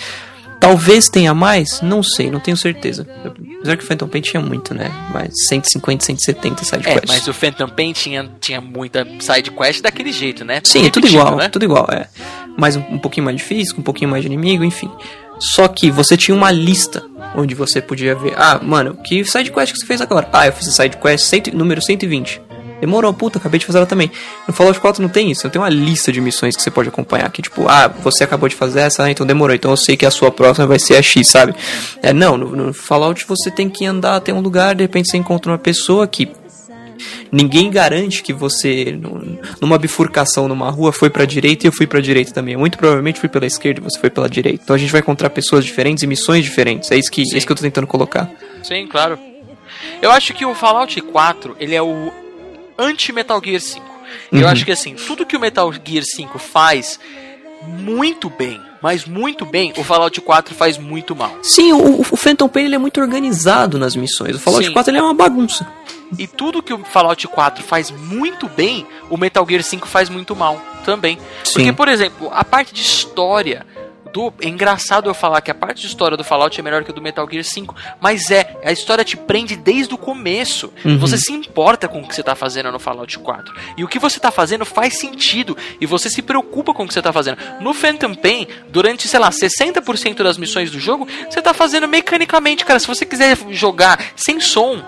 talvez 0.60 1.08
tenha 1.08 1.32
mais, 1.32 1.80
não 1.80 2.02
sei, 2.02 2.30
não 2.30 2.38
tenho 2.40 2.56
certeza. 2.56 3.06
Apesar 3.58 3.76
que 3.76 3.84
o 3.84 3.86
Phantom 3.86 4.08
Pain 4.08 4.20
tinha 4.20 4.40
muito, 4.42 4.74
né? 4.74 4.90
Mais 5.12 5.32
150, 5.48 6.04
170 6.04 6.64
side 6.64 6.86
É, 6.88 6.92
quests. 6.92 7.08
mas 7.08 7.28
o 7.28 7.32
Phantom 7.32 7.68
Pain 7.68 7.92
tinha, 7.92 8.30
tinha 8.40 8.60
muita 8.60 9.06
side 9.20 9.50
quest 9.50 9.80
daquele 9.82 10.12
jeito, 10.12 10.44
né? 10.44 10.60
Sim, 10.64 10.86
é 10.86 10.90
tudo 10.90 11.06
igual, 11.06 11.36
né? 11.36 11.48
tudo 11.48 11.64
igual, 11.64 11.86
é. 11.90 12.06
Mas 12.58 12.76
um, 12.76 12.80
um 12.90 12.98
pouquinho 12.98 13.24
mais 13.24 13.36
difícil, 13.36 13.74
um 13.78 13.82
pouquinho 13.82 14.10
mais 14.10 14.22
de 14.22 14.26
inimigo, 14.28 14.62
enfim. 14.64 14.90
Só 15.38 15.66
que 15.68 15.90
você 15.90 16.16
tinha 16.18 16.34
uma 16.36 16.50
lista 16.50 17.02
onde 17.34 17.54
você 17.54 17.80
podia 17.80 18.14
ver, 18.14 18.34
ah, 18.36 18.60
mano, 18.62 18.98
que 19.02 19.24
side 19.24 19.50
quest 19.50 19.72
que 19.72 19.78
você 19.78 19.86
fez 19.86 20.00
agora? 20.02 20.28
Ah, 20.32 20.46
eu 20.46 20.52
fiz 20.52 20.68
a 20.68 20.72
side 20.72 20.98
quest 20.98 21.24
cento- 21.24 21.56
número 21.56 21.80
120. 21.82 22.40
Demorou, 22.80 23.12
puta, 23.12 23.38
acabei 23.38 23.60
de 23.60 23.66
fazer 23.66 23.78
ela 23.78 23.86
também. 23.86 24.10
No 24.48 24.54
Fallout 24.54 24.80
4 24.80 25.02
não 25.02 25.08
tem 25.08 25.30
isso, 25.30 25.42
não 25.44 25.50
tem 25.50 25.60
uma 25.60 25.68
lista 25.68 26.10
de 26.10 26.20
missões 26.20 26.56
que 26.56 26.62
você 26.62 26.70
pode 26.70 26.88
acompanhar. 26.88 27.30
Que 27.30 27.42
tipo, 27.42 27.68
ah, 27.68 27.88
você 27.88 28.24
acabou 28.24 28.48
de 28.48 28.54
fazer 28.56 28.80
essa, 28.80 29.10
então 29.10 29.26
demorou, 29.26 29.54
então 29.54 29.70
eu 29.70 29.76
sei 29.76 29.96
que 29.96 30.06
a 30.06 30.10
sua 30.10 30.30
próxima 30.30 30.66
vai 30.66 30.78
ser 30.78 30.96
a 30.96 31.02
X, 31.02 31.28
sabe? 31.28 31.54
É, 32.02 32.12
não, 32.12 32.36
no, 32.36 32.56
no 32.56 32.72
Fallout 32.74 33.24
você 33.26 33.50
tem 33.50 33.68
que 33.68 33.84
andar 33.84 34.16
até 34.16 34.32
um 34.32 34.40
lugar, 34.40 34.74
de 34.74 34.82
repente 34.84 35.10
você 35.10 35.16
encontra 35.16 35.52
uma 35.52 35.58
pessoa 35.58 36.06
que 36.06 36.28
Ninguém 37.32 37.70
garante 37.70 38.22
que 38.22 38.32
você, 38.32 38.92
nu- 39.00 39.38
numa 39.60 39.78
bifurcação 39.78 40.48
numa 40.48 40.68
rua, 40.70 40.92
foi 40.92 41.08
pra 41.08 41.24
direita 41.24 41.64
e 41.64 41.68
eu 41.68 41.72
fui 41.72 41.86
pra 41.86 42.00
direita 42.00 42.32
também. 42.32 42.56
Muito 42.56 42.76
provavelmente 42.76 43.18
fui 43.20 43.28
pela 43.28 43.46
esquerda 43.46 43.80
e 43.80 43.82
você 43.84 43.98
foi 43.98 44.10
pela 44.10 44.28
direita. 44.28 44.60
Então 44.64 44.76
a 44.76 44.78
gente 44.78 44.90
vai 44.92 45.00
encontrar 45.00 45.30
pessoas 45.30 45.64
diferentes 45.64 46.02
e 46.02 46.06
missões 46.06 46.44
diferentes. 46.44 46.90
É 46.90 46.96
isso 46.98 47.10
que, 47.10 47.22
é 47.22 47.36
isso 47.38 47.46
que 47.46 47.52
eu 47.52 47.56
tô 47.56 47.62
tentando 47.62 47.86
colocar. 47.86 48.30
Sim, 48.62 48.86
claro. 48.86 49.18
Eu 50.02 50.10
acho 50.10 50.34
que 50.34 50.44
o 50.44 50.54
Fallout 50.54 51.00
4, 51.00 51.56
ele 51.58 51.74
é 51.74 51.80
o 51.80 52.12
anti-Metal 52.80 53.40
Gear 53.44 53.60
5. 53.60 53.90
Eu 54.32 54.40
Uhum. 54.40 54.48
acho 54.48 54.64
que 54.64 54.72
assim, 54.72 54.94
tudo 54.94 55.24
que 55.26 55.36
o 55.36 55.40
Metal 55.40 55.72
Gear 55.72 56.04
5 56.04 56.38
faz 56.38 56.98
muito 57.62 58.30
bem, 58.30 58.60
mas 58.82 59.04
muito 59.04 59.44
bem, 59.44 59.72
o 59.76 59.84
Fallout 59.84 60.18
4 60.20 60.54
faz 60.54 60.78
muito 60.78 61.14
mal. 61.14 61.36
Sim, 61.42 61.72
o, 61.72 62.00
o 62.00 62.04
Phantom 62.16 62.48
Pain 62.48 62.64
ele 62.64 62.74
é 62.74 62.78
muito 62.78 63.00
organizado 63.00 63.78
nas 63.78 63.94
missões. 63.94 64.36
O 64.36 64.40
Fallout 64.40 64.66
Sim. 64.66 64.72
4 64.72 64.90
ele 64.90 64.98
é 64.98 65.02
uma 65.02 65.14
bagunça. 65.14 65.66
E 66.18 66.26
tudo 66.26 66.62
que 66.62 66.72
o 66.72 66.78
Fallout 66.84 67.28
4 67.28 67.62
faz 67.62 67.90
muito 67.90 68.48
bem, 68.48 68.86
o 69.08 69.16
Metal 69.16 69.46
Gear 69.48 69.62
5 69.62 69.86
faz 69.86 70.08
muito 70.08 70.34
mal 70.34 70.60
também. 70.84 71.18
Sim. 71.44 71.52
Porque, 71.54 71.72
por 71.72 71.88
exemplo, 71.88 72.30
a 72.32 72.42
parte 72.42 72.72
de 72.74 72.80
história 72.80 73.64
do. 74.12 74.32
É 74.40 74.48
engraçado 74.48 75.08
eu 75.08 75.14
falar 75.14 75.40
que 75.40 75.50
a 75.50 75.54
parte 75.54 75.80
de 75.80 75.86
história 75.86 76.16
do 76.16 76.24
Fallout 76.24 76.58
é 76.58 76.62
melhor 76.62 76.84
que 76.84 76.90
a 76.90 76.94
do 76.94 77.02
Metal 77.02 77.28
Gear 77.30 77.44
5. 77.44 77.74
Mas 78.00 78.30
é, 78.30 78.56
a 78.64 78.72
história 78.72 79.04
te 79.04 79.16
prende 79.16 79.56
desde 79.56 79.94
o 79.94 79.98
começo. 79.98 80.72
Uhum. 80.84 80.98
Você 80.98 81.16
se 81.16 81.32
importa 81.32 81.88
com 81.88 82.00
o 82.00 82.06
que 82.06 82.14
você 82.14 82.22
tá 82.22 82.34
fazendo 82.34 82.70
no 82.70 82.78
Fallout 82.78 83.18
4. 83.18 83.54
E 83.76 83.84
o 83.84 83.88
que 83.88 83.98
você 83.98 84.18
tá 84.20 84.30
fazendo 84.30 84.64
faz 84.64 84.98
sentido. 84.98 85.56
E 85.80 85.86
você 85.86 86.10
se 86.10 86.22
preocupa 86.22 86.74
com 86.74 86.84
o 86.84 86.88
que 86.88 86.94
você 86.94 87.02
tá 87.02 87.12
fazendo. 87.12 87.38
No 87.60 87.72
Phantom 87.72 88.14
Pain, 88.14 88.46
durante, 88.68 89.08
sei 89.08 89.20
lá, 89.20 89.30
60% 89.30 90.22
das 90.22 90.38
missões 90.38 90.70
do 90.70 90.78
jogo, 90.78 91.06
você 91.28 91.40
tá 91.40 91.54
fazendo 91.54 91.88
mecanicamente, 91.88 92.64
cara. 92.64 92.78
Se 92.78 92.86
você 92.86 93.04
quiser 93.04 93.36
jogar 93.50 93.98
sem 94.16 94.40
som, 94.40 94.82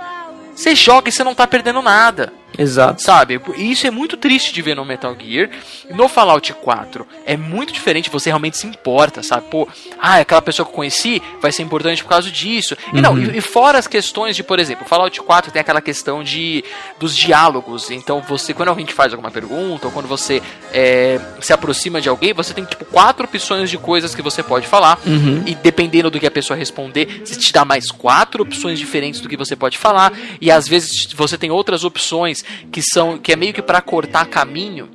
você 0.54 0.74
joga 0.74 1.08
e 1.08 1.12
você 1.12 1.24
não 1.24 1.34
tá 1.34 1.46
perdendo 1.46 1.80
nada. 1.82 2.32
Exato. 2.58 3.02
Sabe? 3.02 3.40
E 3.56 3.70
isso 3.70 3.86
é 3.86 3.90
muito 3.90 4.16
triste 4.16 4.52
de 4.52 4.62
ver 4.62 4.76
no 4.76 4.84
Metal 4.84 5.14
Gear. 5.18 5.50
No 5.90 6.08
Fallout 6.08 6.52
4 6.54 7.06
é 7.24 7.36
muito 7.36 7.72
diferente, 7.72 8.10
você 8.10 8.30
realmente 8.30 8.58
se 8.58 8.66
importa, 8.66 9.22
sabe? 9.22 9.46
Pô, 9.50 9.68
ah, 9.98 10.16
aquela 10.16 10.42
pessoa 10.42 10.66
que 10.66 10.72
eu 10.72 10.76
conheci 10.76 11.22
vai 11.40 11.52
ser 11.52 11.62
importante 11.62 12.02
por 12.02 12.10
causa 12.10 12.30
disso. 12.30 12.76
E 12.92 13.00
não, 13.00 13.18
e, 13.18 13.38
e 13.38 13.40
fora 13.40 13.78
as 13.78 13.86
questões 13.86 14.36
de, 14.36 14.42
por 14.42 14.58
exemplo, 14.58 14.86
Fallout 14.86 15.20
4 15.20 15.52
tem 15.52 15.60
aquela 15.60 15.80
questão 15.80 16.22
de 16.22 16.64
dos 16.98 17.16
diálogos. 17.16 17.90
Então 17.90 18.20
você, 18.20 18.54
quando 18.54 18.68
alguém 18.68 18.86
te 18.86 18.94
faz 18.94 19.12
alguma 19.12 19.30
pergunta, 19.30 19.86
ou 19.86 19.92
quando 19.92 20.06
você 20.06 20.42
é, 20.72 21.20
se 21.40 21.52
aproxima 21.52 22.00
de 22.00 22.08
alguém, 22.08 22.32
você 22.32 22.54
tem 22.54 22.64
tipo 22.64 22.84
quatro 22.84 23.24
opções 23.24 23.70
de 23.70 23.78
coisas 23.78 24.14
que 24.14 24.22
você 24.22 24.42
pode 24.42 24.66
falar. 24.66 24.98
E 25.46 25.54
dependendo 25.54 26.10
do 26.10 26.20
que 26.20 26.26
a 26.26 26.30
pessoa 26.30 26.56
responder, 26.56 27.22
se 27.24 27.38
te 27.38 27.52
dá 27.52 27.64
mais 27.64 27.90
quatro 27.90 28.42
opções 28.42 28.78
diferentes 28.78 29.20
do 29.20 29.28
que 29.28 29.36
você 29.36 29.56
pode 29.56 29.78
falar. 29.78 30.12
E 30.40 30.50
às 30.50 30.68
vezes 30.68 31.12
você 31.14 31.36
tem 31.38 31.50
outras 31.50 31.84
opções 31.84 32.41
que 32.70 32.82
são 32.82 33.18
que 33.18 33.32
é 33.32 33.36
meio 33.36 33.52
que 33.52 33.62
para 33.62 33.80
cortar 33.80 34.26
caminho. 34.26 34.88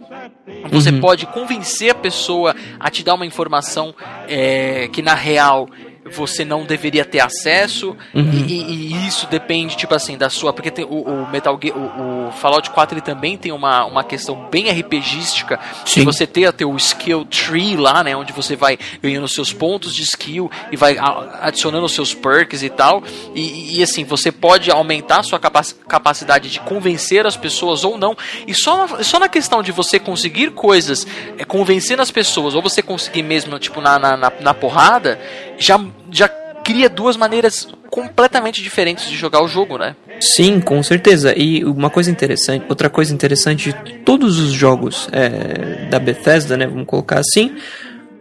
Você 0.71 0.91
pode 0.91 1.25
convencer 1.27 1.91
a 1.91 1.95
pessoa 1.95 2.55
a 2.79 2.89
te 2.89 3.03
dar 3.03 3.13
uma 3.13 3.25
informação 3.25 3.93
é, 4.27 4.88
que 4.88 5.01
na 5.01 5.13
real 5.13 5.69
você 6.11 6.43
não 6.45 6.65
deveria 6.65 7.03
ter 7.05 7.19
acesso 7.19 7.95
Uhum. 8.13 8.31
e, 8.47 8.53
e- 8.93 9.07
isso 9.07 9.27
depende 9.27 9.75
tipo 9.77 9.93
assim 9.93 10.17
da 10.17 10.29
sua 10.29 10.51
porque 10.53 10.69
tem 10.71 10.85
o, 10.85 11.01
o 11.01 11.27
Metal 11.29 11.57
Gear, 11.61 11.77
o, 11.77 12.27
o 12.27 12.31
Fallout 12.31 12.69
4 12.69 12.95
ele 12.95 13.01
também 13.01 13.37
tem 13.37 13.51
uma, 13.51 13.85
uma 13.85 14.03
questão 14.03 14.47
bem 14.49 14.69
RPGística 14.69 15.59
de 15.83 15.91
Sim. 15.91 16.03
você 16.03 16.25
ter 16.27 16.45
até 16.45 16.65
o 16.65 16.75
skill 16.77 17.25
tree 17.25 17.75
lá 17.75 18.03
né 18.03 18.15
onde 18.15 18.33
você 18.33 18.55
vai 18.55 18.77
ganhando 19.01 19.27
seus 19.27 19.51
pontos 19.53 19.93
de 19.93 20.01
skill 20.03 20.49
e 20.71 20.75
vai 20.77 20.97
adicionando 21.41 21.85
os 21.85 21.91
seus 21.93 22.13
perks 22.13 22.63
e 22.63 22.69
tal 22.69 23.03
e, 23.35 23.79
e, 23.79 23.83
assim 23.83 24.03
você 24.03 24.31
pode 24.31 24.69
aumentar 24.71 25.19
a 25.19 25.23
sua 25.23 25.39
capac- 25.39 25.73
capacidade 25.87 26.49
de 26.49 26.59
convencer 26.59 27.25
as 27.25 27.37
pessoas 27.37 27.83
ou 27.83 27.97
não 27.97 28.15
e 28.47 28.53
só 28.53 28.87
na, 28.87 29.03
só 29.03 29.19
na 29.19 29.29
questão 29.29 29.61
de 29.63 29.71
você 29.71 29.99
conseguir 29.99 30.51
coisas 30.51 31.05
é, 31.37 31.43
convencendo 31.45 32.01
as 32.01 32.11
pessoas 32.11 32.53
ou 32.55 32.61
você 32.61 32.81
conseguir 32.81 33.23
mesmo 33.23 33.57
tipo 33.59 33.81
na, 33.81 33.97
na, 33.99 34.17
na, 34.17 34.31
na 34.39 34.53
porrada 34.53 35.19
já 35.57 35.79
já 36.12 36.29
cria 36.63 36.89
duas 36.89 37.15
maneiras 37.15 37.67
completamente 37.89 38.62
diferentes 38.62 39.10
de 39.10 39.15
jogar 39.15 39.41
o 39.41 39.47
jogo, 39.47 39.77
né? 39.77 39.95
Sim, 40.19 40.60
com 40.60 40.81
certeza. 40.83 41.33
E 41.38 41.63
uma 41.63 41.89
coisa 41.89 42.12
interessante, 42.12 42.65
outra 42.67 42.89
coisa 42.89 43.13
interessante 43.13 43.71
de 43.71 43.93
todos 43.99 44.38
os 44.38 44.51
jogos 44.51 45.07
é, 45.12 45.88
da 45.89 45.97
Bethesda, 45.97 46.57
né? 46.57 46.67
Vamos 46.67 46.86
colocar 46.86 47.19
assim, 47.19 47.55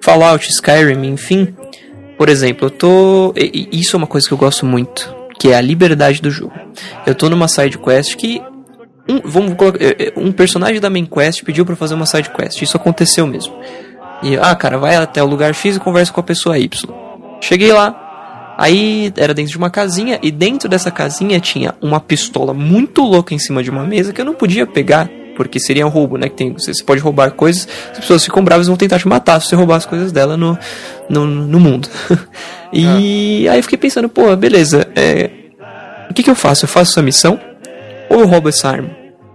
Fallout, 0.01 0.49
Skyrim, 0.49 1.09
enfim. 1.09 1.55
Por 2.17 2.29
exemplo, 2.29 2.67
eu 2.67 2.71
tô. 2.71 3.35
Isso 3.37 3.97
é 3.97 3.99
uma 3.99 4.07
coisa 4.07 4.27
que 4.27 4.33
eu 4.33 4.39
gosto 4.39 4.65
muito, 4.65 5.15
que 5.39 5.49
é 5.49 5.57
a 5.57 5.61
liberdade 5.61 6.23
do 6.23 6.31
jogo. 6.31 6.55
Eu 7.05 7.15
tô 7.15 7.29
numa 7.29 7.49
side 7.49 7.79
quest 7.79 8.15
que 8.17 8.41
um, 9.09 9.21
vamos 9.25 9.55
colocar, 9.55 9.83
eh, 9.83 9.97
eh, 9.99 10.13
um 10.17 10.33
personagem 10.33 10.81
da 10.81 10.89
main 10.89 11.05
quest 11.05 11.43
pediu 11.45 11.67
pra 11.67 11.77
fazer 11.77 11.95
uma 11.95 12.07
side 12.07 12.31
quest. 12.31 12.63
Isso 12.63 12.77
aconteceu 12.77 13.27
mesmo. 13.27 13.55
E 14.23 14.37
ah, 14.37 14.55
cara, 14.55 14.79
vai 14.79 14.97
até 14.97 15.23
o 15.23 15.27
lugar 15.27 15.55
X 15.55 15.77
e 15.77 15.81
conversa 15.81 16.13
com 16.13 16.21
a 16.21 16.25
pessoa 16.25 16.59
Y. 16.59 17.06
Cheguei 17.41 17.73
lá, 17.73 18.07
Aí 18.59 19.13
era 19.17 19.35
dentro 19.35 19.53
de 19.53 19.59
uma 19.59 19.69
casinha 19.69 20.19
e 20.23 20.31
dentro 20.31 20.69
dessa 20.69 20.91
casinha 20.91 21.39
tinha 21.39 21.75
uma 21.81 22.01
pistola 22.01 22.55
muito 22.55 23.03
louca 23.03 23.35
em 23.35 23.39
cima 23.39 23.63
de 23.63 23.71
uma 23.71 23.85
mesa 23.85 24.15
que 24.15 24.21
eu 24.21 24.25
não 24.25 24.33
podia 24.33 24.67
pegar, 24.67 25.11
porque 25.37 25.61
seria 25.61 25.87
um 25.87 25.91
roubo, 25.91 26.17
né? 26.17 26.31
Que 26.31 26.37
tem, 26.37 26.53
você 26.55 26.73
pode 26.83 27.03
roubar 27.03 27.33
coisas, 27.33 27.69
as 27.93 27.99
pessoas 27.99 28.25
ficam 28.25 28.43
bravas 28.43 28.67
e 28.67 28.71
vão 28.71 28.77
tentar 28.79 28.99
te 28.99 29.07
matar 29.07 29.41
se 29.41 29.49
você 29.49 29.57
roubar 29.57 29.77
as 29.77 29.85
coisas 29.85 30.11
dela 30.11 30.39
no, 30.39 30.59
no, 31.07 31.27
no 31.27 31.61
mundo. 31.61 31.87
e 32.73 33.47
aí 33.47 33.59
eu 33.59 33.63
fiquei 33.63 33.77
pensando, 33.77 34.09
pô, 34.09 34.35
beleza, 34.35 34.89
é, 34.97 35.31
o 36.09 36.15
que, 36.15 36.23
que 36.23 36.31
eu 36.31 36.35
faço? 36.35 36.65
Eu 36.65 36.69
faço 36.69 36.93
essa 36.93 37.03
missão 37.03 37.39
ou 38.09 38.21
eu 38.21 38.27
roubo 38.27 38.49
essa 38.49 38.71
arma? 38.71 38.89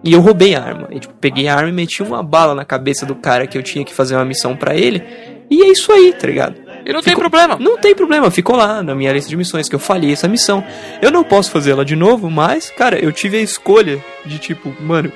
E 0.04 0.14
eu 0.14 0.20
roubei 0.20 0.56
a 0.56 0.64
arma. 0.64 0.88
E, 0.90 1.00
tipo, 1.00 1.14
peguei 1.22 1.48
a 1.48 1.54
arma 1.54 1.70
e 1.70 1.74
meti 1.74 2.02
uma 2.02 2.24
bala 2.24 2.56
na 2.56 2.66
cabeça 2.66 3.06
do 3.06 3.14
cara 3.14 3.46
que 3.46 3.56
eu 3.56 3.62
tinha 3.62 3.86
que 3.86 3.94
fazer 3.94 4.16
uma 4.16 4.26
missão 4.26 4.56
pra 4.56 4.76
ele. 4.76 5.04
E 5.48 5.62
é 5.62 5.68
isso 5.68 5.92
aí, 5.92 6.12
tá 6.12 6.26
ligado? 6.26 6.56
E 6.86 6.92
não 6.94 7.02
tem 7.02 7.14
Ficou- 7.14 7.30
problema. 7.30 7.58
Não 7.60 7.78
tem 7.78 7.96
problema, 7.96 8.32
ficou 8.32 8.56
lá 8.56 8.82
na 8.84 8.94
minha 8.96 9.12
lista 9.14 9.30
de 9.30 9.36
missões 9.38 9.68
que 9.70 9.76
eu 9.76 9.80
falhei 9.80 10.14
essa 10.14 10.28
missão. 10.28 10.64
Eu 11.02 11.12
não 11.12 11.24
posso 11.24 11.52
fazer 11.52 11.72
ela 11.72 11.86
de 11.86 11.96
novo, 11.96 12.30
mas, 12.30 12.70
cara, 12.70 12.98
eu 13.00 13.12
tive 13.12 13.38
a 13.38 13.42
escolha 13.42 14.04
de 14.26 14.38
tipo, 14.40 14.74
mano, 14.82 15.12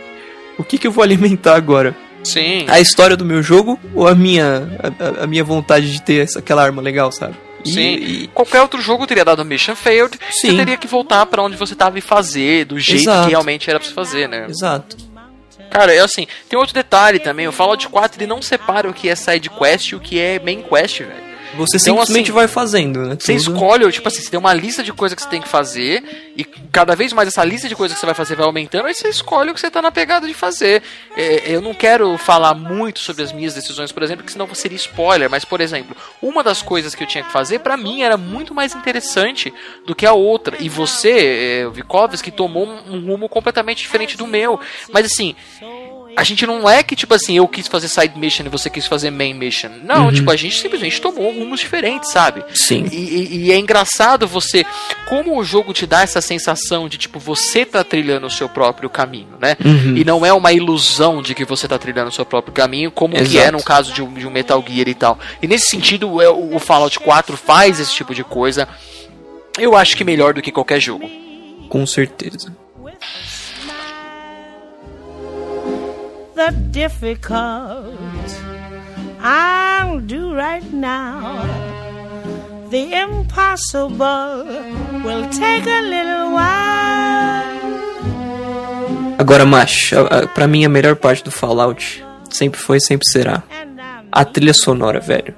o 0.58 0.64
que 0.64 0.78
que 0.78 0.88
eu 0.88 0.92
vou 0.92 1.04
alimentar 1.04 1.56
agora? 1.56 1.96
Sim. 2.24 2.66
A 2.68 2.80
história 2.80 3.16
do 3.16 3.24
meu 3.26 3.42
jogo 3.44 3.80
ou 3.94 4.08
a 4.08 4.16
minha 4.16 4.68
a, 5.20 5.24
a- 5.24 5.28
minha 5.28 5.44
vontade 5.44 5.92
de 5.92 6.02
ter 6.02 6.24
essa, 6.24 6.40
aquela 6.40 6.64
arma 6.64 6.82
legal, 6.82 7.12
sabe? 7.12 7.36
Sim. 7.64 7.96
e- 7.96 8.28
Qualquer 8.34 8.62
outro 8.62 8.80
jogo 8.82 9.06
teria 9.08 9.26
dado 9.26 9.44
mission 9.46 9.76
failed. 9.76 10.18
Você 10.32 10.50
Sim. 10.50 10.58
teria 10.58 10.78
que 10.78 10.88
voltar 10.88 11.26
pra 11.26 11.42
onde 11.44 11.56
você 11.58 11.74
tava 11.76 11.98
e 11.98 12.02
fazer, 12.02 12.66
do 12.66 12.80
jeito 12.80 13.02
Exato. 13.04 13.24
que 13.26 13.30
realmente 13.32 13.70
era 13.70 13.80
pra 13.80 13.88
você 13.88 13.94
fazer, 13.94 14.28
né? 14.30 14.46
exato. 14.50 14.98
Cara, 15.72 15.94
é 15.94 16.00
assim, 16.00 16.26
tem 16.48 16.58
outro 16.58 16.74
detalhe 16.74 17.20
também. 17.20 17.48
O 17.48 17.52
Fallout 17.52 17.90
4 17.90 18.22
ele 18.22 18.28
não 18.30 18.42
separa 18.42 18.88
o 18.90 18.94
que 18.94 19.10
é 19.10 19.16
side 19.16 19.50
quest 19.50 19.90
e 19.92 19.96
o 19.96 20.00
que 20.00 20.20
é 20.20 20.40
main 20.40 20.62
quest, 20.62 21.00
velho. 21.00 21.25
Você 21.58 21.78
Então, 21.78 21.96
simplesmente 21.96 22.26
assim, 22.26 22.32
vai 22.34 22.48
fazendo, 22.48 23.02
né? 23.02 23.18
Você 23.20 23.36
tudo. 23.36 23.54
escolhe, 23.54 23.92
tipo 23.92 24.08
assim, 24.08 24.22
você 24.22 24.30
tem 24.30 24.40
uma 24.40 24.54
lista 24.54 24.84
de 24.84 24.94
coisas 24.94 25.16
que 25.16 25.22
você 25.22 25.30
tem 25.30 25.42
que 25.42 25.48
fazer, 25.48 26.34
e 26.36 26.44
cada 26.44 26.96
vez 26.96 27.14
mais 27.14 27.28
essa 27.28 27.44
lista 27.44 27.68
de 27.68 27.76
coisas 27.76 27.96
que 27.96 28.00
você 28.00 28.06
vai 28.06 28.16
fazer 28.16 28.36
vai 28.36 28.46
aumentando, 28.46 28.88
aí 28.88 28.94
você 28.94 29.08
escolhe 29.08 29.52
o 29.52 29.54
que 29.54 29.60
você 29.60 29.72
tá 29.72 29.82
na 29.82 29.92
pegada 29.92 30.28
de 30.28 30.34
fazer. 30.34 30.84
É, 31.16 31.44
eu 31.52 31.62
não 31.62 31.74
quero 31.74 32.18
falar 32.18 32.54
muito 32.54 33.00
sobre 33.00 33.24
as 33.24 33.32
minhas 33.32 33.54
decisões, 33.54 33.92
por 33.92 34.04
exemplo, 34.04 34.26
que 34.26 34.32
senão 34.32 34.54
seria 34.54 34.78
spoiler, 34.78 35.30
mas, 35.30 35.46
por 35.46 35.62
exemplo, 35.62 35.96
uma 36.22 36.44
das 36.44 36.62
coisas 36.62 36.94
que 36.96 37.04
eu 37.04 37.08
tinha 37.08 37.24
que 37.24 37.32
fazer, 37.32 37.60
pra 37.60 37.78
mim, 37.78 38.02
era 38.02 38.18
muito 38.18 38.54
mais 38.54 38.76
interessante 38.76 39.54
do 39.86 39.96
que 39.96 40.06
a 40.06 40.14
outra. 40.14 40.58
E 40.60 40.70
você, 40.70 41.64
é, 41.66 41.70
Vikovski, 41.70 42.32
tomou 42.32 42.68
um 42.68 43.06
rumo 43.06 43.30
completamente 43.30 43.80
diferente 43.80 44.18
do 44.18 44.28
meu. 44.28 44.60
Mas 44.92 45.06
assim. 45.06 45.36
A 46.16 46.24
gente 46.24 46.46
não 46.46 46.70
é 46.70 46.82
que, 46.82 46.96
tipo 46.96 47.14
assim, 47.14 47.36
eu 47.38 47.48
quis 47.48 47.68
fazer 47.68 47.88
side 47.90 48.18
mission 48.18 48.46
e 48.46 48.50
você 48.50 48.70
quis 48.70 48.88
fazer 48.88 49.12
main 49.12 49.34
mission. 49.34 49.70
Não, 49.84 50.12
tipo, 50.14 50.32
a 50.32 50.36
gente 50.36 50.60
simplesmente 50.62 51.02
tomou 51.02 51.32
rumos 51.34 51.60
diferentes, 51.60 52.12
sabe? 52.12 52.44
Sim. 52.54 52.86
E, 52.92 52.96
e- 52.96 53.38
e 53.48 53.52
é 53.52 53.58
engraçado 53.58 54.26
você, 54.28 54.66
como 55.10 55.38
o 55.38 55.44
jogo 55.44 55.74
te 55.74 55.86
dá 55.86 56.02
essa 56.02 56.22
sensação 56.22 56.88
de 56.88 56.98
tipo 56.98 57.20
você 57.20 57.66
tá 57.66 57.84
trilhando 57.84 58.28
o 58.28 58.32
seu 58.32 58.48
próprio 58.48 58.90
caminho, 58.90 59.38
né? 59.42 59.58
Uhum. 59.64 59.98
E 59.98 60.06
não 60.06 60.26
é 60.26 60.32
uma 60.32 60.54
ilusão 60.54 61.22
de 61.22 61.36
que 61.36 61.44
você 61.44 61.68
tá 61.68 61.78
trilhando 61.78 62.10
o 62.10 62.14
seu 62.14 62.26
próprio 62.26 62.54
caminho, 62.54 62.92
como 62.92 63.14
que 63.16 63.38
é 63.38 63.42
Exato. 63.44 63.58
no 63.58 63.64
caso 63.64 63.92
de 63.92 64.02
um, 64.02 64.14
de 64.14 64.26
um 64.26 64.32
Metal 64.32 64.64
Gear 64.68 64.88
e 64.88 64.96
tal. 64.96 65.20
E 65.42 65.48
nesse 65.48 65.68
sentido, 65.70 66.22
é, 66.22 66.30
o 66.30 66.56
o 66.56 66.60
Fallout 66.60 66.98
4 67.00 67.36
faz 67.36 67.80
esse 67.80 67.94
tipo 67.94 68.16
de 68.16 68.24
coisa. 68.24 68.68
Eu 69.60 69.76
acho 69.76 69.98
que 69.98 70.04
melhor 70.06 70.34
do 70.34 70.42
que 70.42 70.52
qualquer 70.52 70.80
jogo. 70.80 71.10
Com 71.68 71.86
certeza. 71.86 72.56
The 76.36 76.52
difficult 76.72 77.96
I'll 79.22 80.00
do 80.02 80.36
right 80.36 80.64
now. 80.72 81.44
The 82.70 82.94
impossible 82.94 84.46
will 85.04 85.30
take 85.30 85.66
a 85.66 85.82
little 85.82 86.34
while. 86.34 87.56
Agora, 89.18 89.46
macho, 89.46 89.96
pra 90.34 90.48
mim 90.48 90.66
a 90.66 90.70
melhor 90.70 90.96
parte 90.98 91.24
do 91.24 91.32
Fallout 91.32 92.04
sempre 92.30 92.60
foi 92.60 92.78
e 92.78 92.82
sempre 92.82 93.08
será 93.10 93.42
a 94.12 94.26
trilha 94.26 94.54
sonora, 94.54 95.00
velho. 95.00 95.34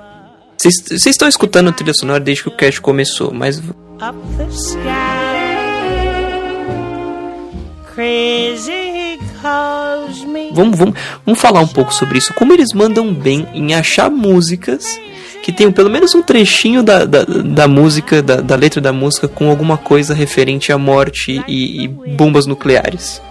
Vocês 0.57 1.05
estão 1.05 1.27
escutando 1.27 1.69
a 1.69 1.71
trilha 1.71 1.93
sonora 1.93 2.19
desde 2.19 2.43
que 2.43 2.49
o 2.49 2.57
cast 2.57 2.81
começou, 2.81 3.31
mas 3.31 3.59
up 3.59 4.17
the 4.37 4.47
sky. 4.49 4.77
Crazy 7.93 8.87
me. 9.47 9.76
Vamos, 10.57 10.77
vamos, 10.77 10.99
vamos 11.25 11.39
falar 11.39 11.61
um 11.61 11.67
pouco 11.67 11.93
sobre 11.93 12.17
isso. 12.17 12.33
Como 12.33 12.53
eles 12.53 12.73
mandam 12.73 13.13
bem 13.13 13.47
em 13.53 13.73
achar 13.73 14.09
músicas 14.09 14.99
que 15.41 15.51
tenham 15.51 15.71
pelo 15.71 15.89
menos 15.89 16.13
um 16.13 16.21
trechinho 16.21 16.83
da, 16.83 17.05
da, 17.05 17.23
da 17.23 17.67
música, 17.67 18.21
da, 18.21 18.37
da 18.41 18.55
letra 18.55 18.81
da 18.81 18.91
música, 18.91 19.27
com 19.27 19.49
alguma 19.49 19.77
coisa 19.77 20.13
referente 20.13 20.71
à 20.73 20.77
morte 20.77 21.41
e, 21.47 21.83
e 21.83 21.87
bombas 21.87 22.45
nucleares. 22.45 23.21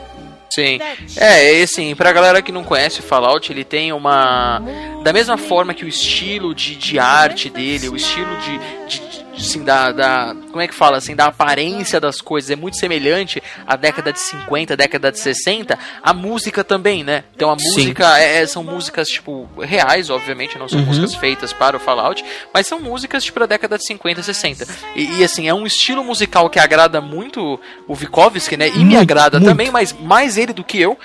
Sim. 0.50 0.78
É, 1.18 1.58
e 1.58 1.62
assim, 1.62 1.94
pra 1.94 2.12
galera 2.12 2.40
que 2.40 2.50
não 2.50 2.64
conhece 2.64 3.02
Fallout, 3.02 3.52
ele 3.52 3.64
tem 3.64 3.92
uma. 3.92 4.62
Da 5.02 5.12
mesma 5.12 5.36
forma 5.36 5.74
que 5.74 5.84
o 5.84 5.88
estilo 5.88 6.54
de, 6.54 6.76
de 6.76 6.98
arte 6.98 7.50
dele, 7.50 7.90
o 7.90 7.96
estilo 7.96 8.34
de, 8.38 8.58
de 8.88 9.25
assim, 9.36 9.62
da, 9.62 9.92
da. 9.92 10.34
Como 10.50 10.60
é 10.60 10.66
que 10.68 10.74
fala? 10.74 10.96
Assim, 10.96 11.14
da 11.14 11.26
aparência 11.26 12.00
das 12.00 12.20
coisas 12.20 12.50
é 12.50 12.56
muito 12.56 12.76
semelhante 12.76 13.42
à 13.66 13.76
década 13.76 14.12
de 14.12 14.20
50, 14.20 14.76
década 14.76 15.12
de 15.12 15.18
60. 15.18 15.78
A 16.02 16.12
música 16.14 16.64
também, 16.64 17.04
né? 17.04 17.24
Então 17.34 17.50
a 17.50 17.54
música. 17.54 18.18
é- 18.18 18.42
é- 18.42 18.46
são 18.46 18.62
músicas, 18.64 19.08
tipo, 19.08 19.48
reais, 19.60 20.10
obviamente, 20.10 20.58
não 20.58 20.68
são 20.68 20.80
músicas 20.80 21.14
feitas 21.14 21.52
para 21.52 21.76
o 21.76 21.80
Fallout, 21.80 22.24
mas 22.52 22.66
são 22.66 22.80
músicas, 22.80 23.24
tipo, 23.24 23.38
da 23.40 23.46
década 23.46 23.76
de 23.78 23.86
50, 23.86 24.22
60. 24.22 24.66
E, 24.94 25.20
e, 25.20 25.24
assim, 25.24 25.48
é 25.48 25.54
um 25.54 25.66
estilo 25.66 26.02
musical 26.04 26.48
que 26.50 26.58
agrada 26.58 27.00
muito 27.00 27.58
o 27.86 27.94
Vikovsky, 27.94 28.56
né? 28.56 28.68
E 28.68 28.78
me 28.78 28.84
Muito, 28.84 28.98
agrada 29.00 29.38
muito. 29.38 29.50
também, 29.50 29.70
mas 29.70 29.92
mais 29.92 30.36
ele 30.38 30.52
do 30.52 30.64
que 30.64 30.80
eu. 30.80 30.98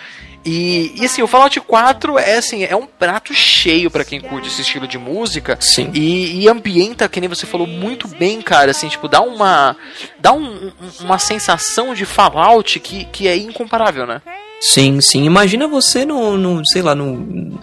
E, 0.44 0.94
e 1.00 1.06
assim, 1.06 1.22
o 1.22 1.28
Fallout 1.28 1.60
4 1.62 2.18
é 2.18 2.38
assim, 2.38 2.64
é 2.64 2.76
um 2.76 2.88
prato 2.88 3.32
cheio 3.34 3.92
pra 3.92 4.04
quem 4.04 4.20
curte 4.20 4.48
esse 4.48 4.62
estilo 4.62 4.88
de 4.88 4.98
música. 4.98 5.56
Sim. 5.60 5.92
E, 5.94 6.42
e 6.42 6.50
ambienta, 6.50 7.08
que 7.08 7.20
nem 7.20 7.30
você 7.30 7.46
falou 7.46 7.68
muito 7.68 8.08
bem, 8.08 8.42
cara, 8.42 8.72
assim, 8.72 8.88
tipo, 8.88 9.08
dá 9.08 9.22
uma 9.22 9.76
dá 10.20 10.34
um- 10.34 10.72
uma 11.02 11.20
sensação 11.20 11.94
de 11.94 12.06
Fallout 12.06 12.80
que, 12.80 13.06
que 13.06 13.28
é 13.28 13.38
incomparável, 13.38 14.08
né? 14.08 14.22
Sim, 14.60 15.00
sim. 15.02 15.24
Imagina 15.26 15.68
você 15.68 16.06
no, 16.06 16.36
no 16.38 16.66
sei 16.66 16.82
lá, 16.82 16.96
no 16.96 17.60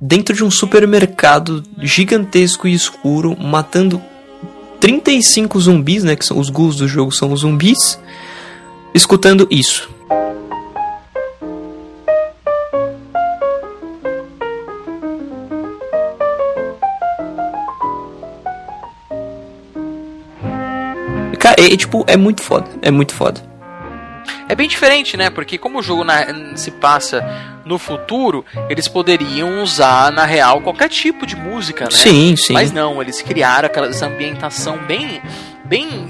dentro 0.00 0.34
de 0.34 0.44
um 0.44 0.50
supermercado 0.50 1.62
gigantesco 1.80 2.66
e 2.68 2.74
escuro, 2.74 3.36
matando 3.40 4.00
35 4.80 5.60
zumbis, 5.60 6.02
né, 6.02 6.16
que 6.16 6.24
são 6.24 6.38
os 6.38 6.50
ghouls 6.50 6.76
do 6.76 6.88
jogo 6.88 7.12
são 7.12 7.32
os 7.32 7.40
zumbis, 7.40 7.98
escutando 8.94 9.46
isso. 9.50 9.88
Cara, 21.54 21.68
é, 21.68 21.72
é, 21.72 21.76
tipo, 21.76 22.04
é 22.06 22.16
muito 22.16 22.42
foda, 22.42 22.66
é 22.80 22.90
muito 22.90 23.14
foda. 23.14 23.40
é 24.48 24.54
bem 24.54 24.68
diferente, 24.68 25.16
né? 25.16 25.30
Porque 25.30 25.56
como 25.58 25.78
o 25.78 25.82
jogo 25.82 26.04
na- 26.04 26.56
se 26.56 26.70
passa 26.70 27.24
no 27.64 27.78
futuro, 27.78 28.44
eles 28.68 28.86
poderiam 28.88 29.62
usar 29.62 30.12
na 30.12 30.24
real 30.24 30.60
qualquer 30.60 30.88
tipo 30.88 31.26
de 31.26 31.34
música, 31.36 31.84
né? 31.84 31.90
Sim, 31.90 32.36
sim. 32.36 32.52
Mas 32.52 32.70
não, 32.72 33.00
eles 33.00 33.22
criaram 33.22 33.66
aquela 33.66 33.88
ambientação 34.04 34.78
bem 34.86 35.22
bem 35.64 36.06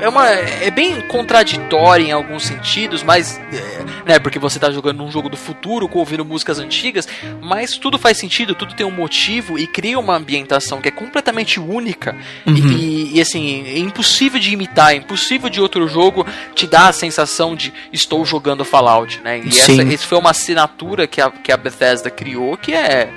é 0.00 0.08
uma 0.08 0.28
é 0.28 0.70
bem 0.70 1.00
contraditória 1.02 2.04
em 2.04 2.12
alguns 2.12 2.44
sentidos, 2.44 3.02
mas 3.02 3.38
é, 3.52 4.10
né, 4.12 4.18
porque 4.18 4.38
você 4.38 4.58
tá 4.58 4.70
jogando 4.70 5.02
um 5.02 5.10
jogo 5.10 5.28
do 5.28 5.36
futuro 5.36 5.88
com 5.88 5.98
ouvindo 5.98 6.24
músicas 6.24 6.58
antigas, 6.58 7.06
mas 7.40 7.76
tudo 7.76 7.98
faz 7.98 8.18
sentido, 8.18 8.54
tudo 8.54 8.74
tem 8.74 8.86
um 8.86 8.90
motivo 8.90 9.58
e 9.58 9.66
cria 9.66 9.98
uma 9.98 10.16
ambientação 10.16 10.80
que 10.80 10.88
é 10.88 10.92
completamente 10.92 11.60
única 11.60 12.16
Uhum. 12.46 12.54
e, 12.54 13.16
e, 13.16 13.20
assim, 13.20 13.64
é 13.66 13.78
impossível 13.78 14.40
de 14.40 14.52
imitar, 14.52 14.92
é 14.92 14.96
impossível 14.96 15.48
de 15.48 15.60
outro 15.60 15.86
jogo 15.88 16.26
te 16.54 16.66
dar 16.66 16.88
a 16.88 16.92
sensação 16.92 17.54
de 17.54 17.72
estou 17.92 18.24
jogando 18.24 18.64
Fallout, 18.64 19.20
né? 19.22 19.38
E 19.38 19.48
essa, 19.48 20.06
foi 20.06 20.18
uma 20.18 20.30
assinatura 20.30 21.06
que 21.06 21.20
a, 21.20 21.30
que 21.30 21.52
a 21.52 21.56
Bethesda 21.56 22.10
criou 22.10 22.56
que 22.56 22.72
é 22.72 23.10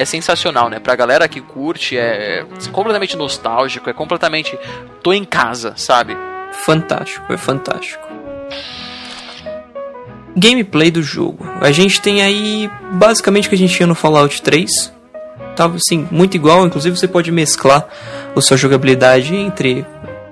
é 0.00 0.04
sensacional, 0.06 0.70
né? 0.70 0.78
Pra 0.78 0.96
galera 0.96 1.28
que 1.28 1.40
curte, 1.40 1.96
é 1.96 2.44
completamente 2.72 3.16
nostálgico, 3.16 3.90
é 3.90 3.92
completamente. 3.92 4.58
tô 5.02 5.12
em 5.12 5.24
casa, 5.24 5.74
sabe? 5.76 6.16
Fantástico, 6.64 7.30
é 7.30 7.36
fantástico. 7.36 8.08
Gameplay 10.34 10.90
do 10.90 11.02
jogo. 11.02 11.46
A 11.60 11.70
gente 11.70 12.00
tem 12.00 12.22
aí 12.22 12.70
basicamente 12.92 13.46
o 13.46 13.48
que 13.50 13.56
a 13.56 13.58
gente 13.58 13.74
tinha 13.74 13.86
no 13.86 13.94
Fallout 13.94 14.40
3. 14.40 14.92
Tava 15.54 15.76
assim, 15.76 16.08
muito 16.10 16.34
igual, 16.34 16.64
inclusive 16.64 16.96
você 16.96 17.06
pode 17.06 17.30
mesclar 17.30 17.86
a 18.34 18.40
sua 18.40 18.56
jogabilidade 18.56 19.36
entre 19.36 19.84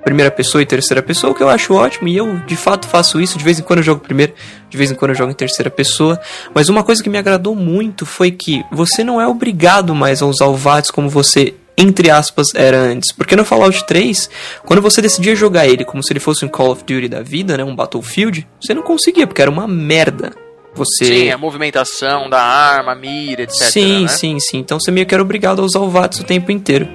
primeira 0.03 0.31
pessoa 0.31 0.61
e 0.61 0.65
terceira 0.65 1.01
pessoa, 1.01 1.31
o 1.31 1.35
que 1.35 1.43
eu 1.43 1.49
acho 1.49 1.73
ótimo, 1.73 2.07
e 2.07 2.17
eu 2.17 2.37
de 2.45 2.55
fato 2.55 2.87
faço 2.87 3.19
isso, 3.19 3.37
de 3.37 3.43
vez 3.43 3.59
em 3.59 3.63
quando 3.63 3.79
eu 3.79 3.83
jogo 3.83 4.01
primeiro, 4.01 4.33
de 4.69 4.77
vez 4.77 4.91
em 4.91 4.95
quando 4.95 5.11
eu 5.11 5.15
jogo 5.15 5.31
em 5.31 5.35
terceira 5.35 5.69
pessoa. 5.69 6.19
Mas 6.53 6.69
uma 6.69 6.83
coisa 6.83 7.03
que 7.03 7.09
me 7.09 7.17
agradou 7.17 7.55
muito 7.55 8.05
foi 8.05 8.31
que 8.31 8.63
você 8.71 9.03
não 9.03 9.19
é 9.19 9.27
obrigado 9.27 9.93
mais 9.93 10.21
a 10.21 10.25
usar 10.25 10.47
o 10.47 10.55
VATS 10.55 10.91
como 10.91 11.09
você 11.09 11.55
entre 11.79 12.09
aspas, 12.09 12.53
era 12.53 12.77
antes. 12.77 13.13
Porque 13.13 13.37
no 13.37 13.45
Fallout 13.45 13.85
3, 13.85 14.29
quando 14.65 14.81
você 14.81 15.01
decidia 15.01 15.33
jogar 15.33 15.65
ele 15.65 15.85
como 15.85 16.03
se 16.03 16.11
ele 16.11 16.19
fosse 16.19 16.43
um 16.43 16.49
Call 16.49 16.71
of 16.71 16.83
Duty 16.83 17.07
da 17.07 17.21
vida, 17.21 17.55
né, 17.57 17.63
um 17.63 17.73
Battlefield, 17.73 18.45
você 18.59 18.73
não 18.73 18.81
conseguia, 18.81 19.25
porque 19.25 19.41
era 19.41 19.49
uma 19.49 19.65
merda. 19.65 20.33
Você 20.75 21.05
Sim, 21.05 21.29
a 21.29 21.37
movimentação 21.37 22.29
da 22.29 22.41
arma, 22.41 22.93
mira, 22.95 23.43
etc. 23.43 23.69
Sim, 23.71 24.01
né? 24.03 24.07
sim, 24.07 24.39
sim. 24.39 24.57
Então 24.59 24.79
você 24.79 24.91
meio 24.91 25.05
que 25.05 25.13
era 25.13 25.23
obrigado 25.23 25.61
a 25.61 25.65
usar 25.65 25.79
o 25.79 25.89
VATS 25.89 26.19
o 26.19 26.23
tempo 26.23 26.51
inteiro. 26.51 26.87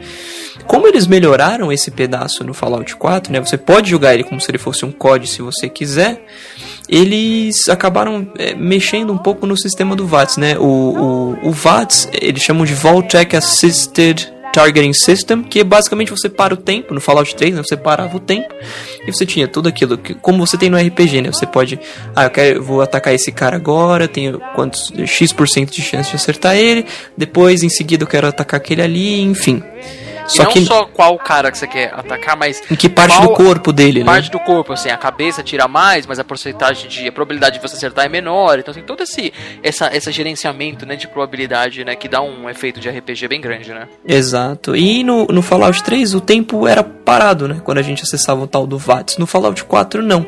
Como 0.66 0.86
eles 0.86 1.06
melhoraram 1.06 1.70
esse 1.72 1.90
pedaço 1.90 2.44
no 2.44 2.54
Fallout 2.54 2.96
4, 2.96 3.32
né? 3.32 3.40
Você 3.40 3.56
pode 3.56 3.90
jogar 3.90 4.14
ele 4.14 4.24
como 4.24 4.40
se 4.40 4.50
ele 4.50 4.58
fosse 4.58 4.84
um 4.84 4.92
COD 4.92 5.26
se 5.26 5.42
você 5.42 5.68
quiser. 5.68 6.24
Eles 6.88 7.68
acabaram 7.68 8.30
é, 8.38 8.54
mexendo 8.54 9.12
um 9.12 9.18
pouco 9.18 9.46
no 9.46 9.56
sistema 9.56 9.96
do 9.96 10.06
VATS, 10.06 10.36
né? 10.36 10.58
O, 10.58 10.64
o, 10.64 11.48
o 11.48 11.52
VATS, 11.52 12.08
eles 12.20 12.42
chamam 12.42 12.64
de 12.64 12.74
Vault-Tec 12.74 13.34
Assisted 13.34 14.34
Targeting 14.54 14.92
System, 14.92 15.42
que 15.42 15.58
é 15.58 15.64
basicamente 15.64 16.12
você 16.12 16.28
para 16.28 16.54
o 16.54 16.56
tempo, 16.56 16.94
no 16.94 17.00
Fallout 17.00 17.34
3, 17.34 17.56
né, 17.56 17.62
você 17.62 17.76
parava 17.76 18.16
o 18.16 18.20
tempo 18.20 18.54
e 19.04 19.12
você 19.12 19.26
tinha 19.26 19.48
tudo 19.48 19.68
aquilo, 19.68 19.98
que, 19.98 20.14
como 20.14 20.46
você 20.46 20.56
tem 20.56 20.70
no 20.70 20.78
RPG, 20.78 21.22
né? 21.22 21.32
Você 21.32 21.44
pode, 21.44 21.80
ah, 22.14 22.24
eu, 22.24 22.30
quero, 22.30 22.62
vou 22.62 22.80
atacar 22.80 23.12
esse 23.12 23.32
cara 23.32 23.56
agora, 23.56 24.06
tenho 24.06 24.40
quantos 24.54 24.92
X% 25.04 25.72
de 25.72 25.82
chance 25.82 26.10
de 26.10 26.14
acertar 26.14 26.54
ele, 26.54 26.86
depois 27.18 27.64
em 27.64 27.68
seguida 27.68 28.04
eu 28.04 28.08
quero 28.08 28.28
atacar 28.28 28.60
aquele 28.60 28.80
ali, 28.80 29.20
enfim. 29.22 29.60
E 30.26 30.30
Só 30.30 30.44
não 30.44 30.50
que 30.50 30.64
só 30.64 30.84
qual 30.86 31.18
cara 31.18 31.50
que 31.50 31.58
você 31.58 31.66
quer 31.66 31.92
atacar, 31.94 32.36
mas 32.36 32.62
em 32.70 32.74
que 32.76 32.88
parte 32.88 33.16
qual 33.16 33.28
do 33.28 33.34
corpo 33.34 33.72
dele, 33.72 34.00
né? 34.00 34.06
parte 34.06 34.30
do 34.30 34.40
corpo, 34.40 34.72
assim, 34.72 34.88
a 34.90 34.96
cabeça 34.96 35.42
tira 35.42 35.68
mais, 35.68 36.06
mas 36.06 36.18
a 36.18 36.24
porcentagem 36.24 36.88
de 36.88 37.08
a 37.08 37.12
probabilidade 37.12 37.58
de 37.58 37.62
você 37.68 37.76
acertar 37.76 38.06
é 38.06 38.08
menor. 38.08 38.58
Então 38.58 38.72
tem 38.72 38.82
todo 38.82 39.02
esse 39.02 39.32
essa, 39.62 39.94
esse 39.94 40.10
gerenciamento, 40.12 40.86
né, 40.86 40.96
de 40.96 41.06
probabilidade, 41.08 41.84
né, 41.84 41.94
que 41.94 42.08
dá 42.08 42.22
um 42.22 42.48
efeito 42.48 42.80
de 42.80 42.88
RPG 42.88 43.28
bem 43.28 43.40
grande, 43.40 43.70
né? 43.72 43.86
Exato. 44.06 44.74
E 44.74 45.02
no, 45.04 45.26
no 45.26 45.42
Fallout 45.42 45.82
3 45.82 46.14
o 46.14 46.20
tempo 46.20 46.66
era 46.66 46.82
parado, 46.82 47.46
né? 47.46 47.60
Quando 47.62 47.78
a 47.78 47.82
gente 47.82 48.02
acessava 48.02 48.40
o 48.42 48.46
tal 48.46 48.66
do 48.66 48.78
VATS. 48.78 49.18
No 49.18 49.26
Fallout 49.26 49.62
4 49.64 50.02
não. 50.02 50.26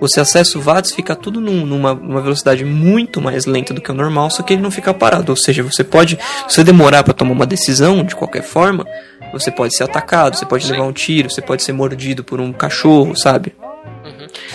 Você 0.00 0.20
acessa 0.20 0.56
o 0.56 0.60
VATS, 0.60 0.92
fica 0.94 1.16
tudo 1.16 1.40
num- 1.40 1.66
numa, 1.66 1.92
numa 1.92 2.20
velocidade 2.20 2.64
muito 2.64 3.20
mais 3.20 3.46
lenta 3.46 3.74
do 3.74 3.80
que 3.80 3.90
o 3.90 3.94
normal, 3.94 4.30
só 4.30 4.44
que 4.44 4.52
ele 4.52 4.62
não 4.62 4.70
fica 4.70 4.94
parado. 4.94 5.32
Ou 5.32 5.36
seja, 5.36 5.60
você 5.64 5.82
pode, 5.82 6.16
se 6.46 6.54
você 6.54 6.62
demorar 6.62 7.02
para 7.02 7.12
tomar 7.12 7.32
uma 7.32 7.44
decisão 7.46 8.04
de 8.04 8.14
qualquer 8.14 8.44
forma, 8.44 8.86
você 9.32 9.50
pode 9.50 9.76
ser 9.76 9.84
atacado, 9.84 10.36
você 10.36 10.46
pode 10.46 10.64
Sim. 10.64 10.72
levar 10.72 10.84
um 10.84 10.92
tiro, 10.92 11.30
você 11.30 11.40
pode 11.42 11.62
ser 11.62 11.72
mordido 11.72 12.22
por 12.24 12.40
um 12.40 12.52
cachorro, 12.52 13.14
sabe? 13.16 13.54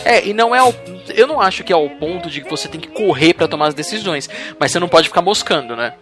É, 0.06 0.26
e 0.28 0.34
não 0.34 0.54
é 0.56 0.60
ao, 0.60 0.74
eu 1.16 1.28
não 1.28 1.40
acho 1.40 1.64
que 1.64 1.72
é 1.72 1.76
ao 1.76 1.90
ponto 1.92 2.30
de 2.30 2.42
que 2.42 2.50
você 2.50 2.68
tem 2.68 2.80
que 2.80 2.88
correr 2.90 3.34
pra 3.34 3.48
tomar 3.48 3.68
as 3.68 3.74
decisões, 3.74 4.30
mas 4.60 4.72
você 4.72 4.80
não 4.80 4.88
pode 4.90 5.08
ficar 5.08 5.22
moscando, 5.22 5.76
né? 5.76 5.94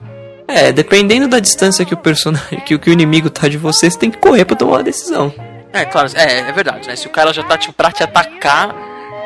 É, 0.48 0.72
dependendo 0.72 1.28
da 1.28 1.40
distância 1.40 1.86
que 1.86 1.94
o 1.94 1.98
personagem, 1.98 2.60
que, 2.62 2.76
o- 2.76 2.80
que 2.80 2.90
o 2.90 2.94
inimigo 2.94 3.30
tá 3.30 3.48
de 3.48 3.58
você, 3.58 3.90
você 3.90 3.98
tem 3.98 4.12
que 4.12 4.18
correr 4.18 4.44
para 4.46 4.56
tomar 4.56 4.74
uma 4.78 4.84
decisão. 4.84 5.34
É, 5.72 5.86
claro, 5.86 6.10
é, 6.16 6.40
é 6.40 6.52
verdade, 6.52 6.88
né? 6.88 6.96
Se 6.96 7.08
o 7.08 7.10
cara 7.10 7.32
já 7.32 7.44
tá 7.44 7.58
tipo 7.58 7.74
pra 7.74 7.92
te 7.92 8.04
atacar 8.04 8.76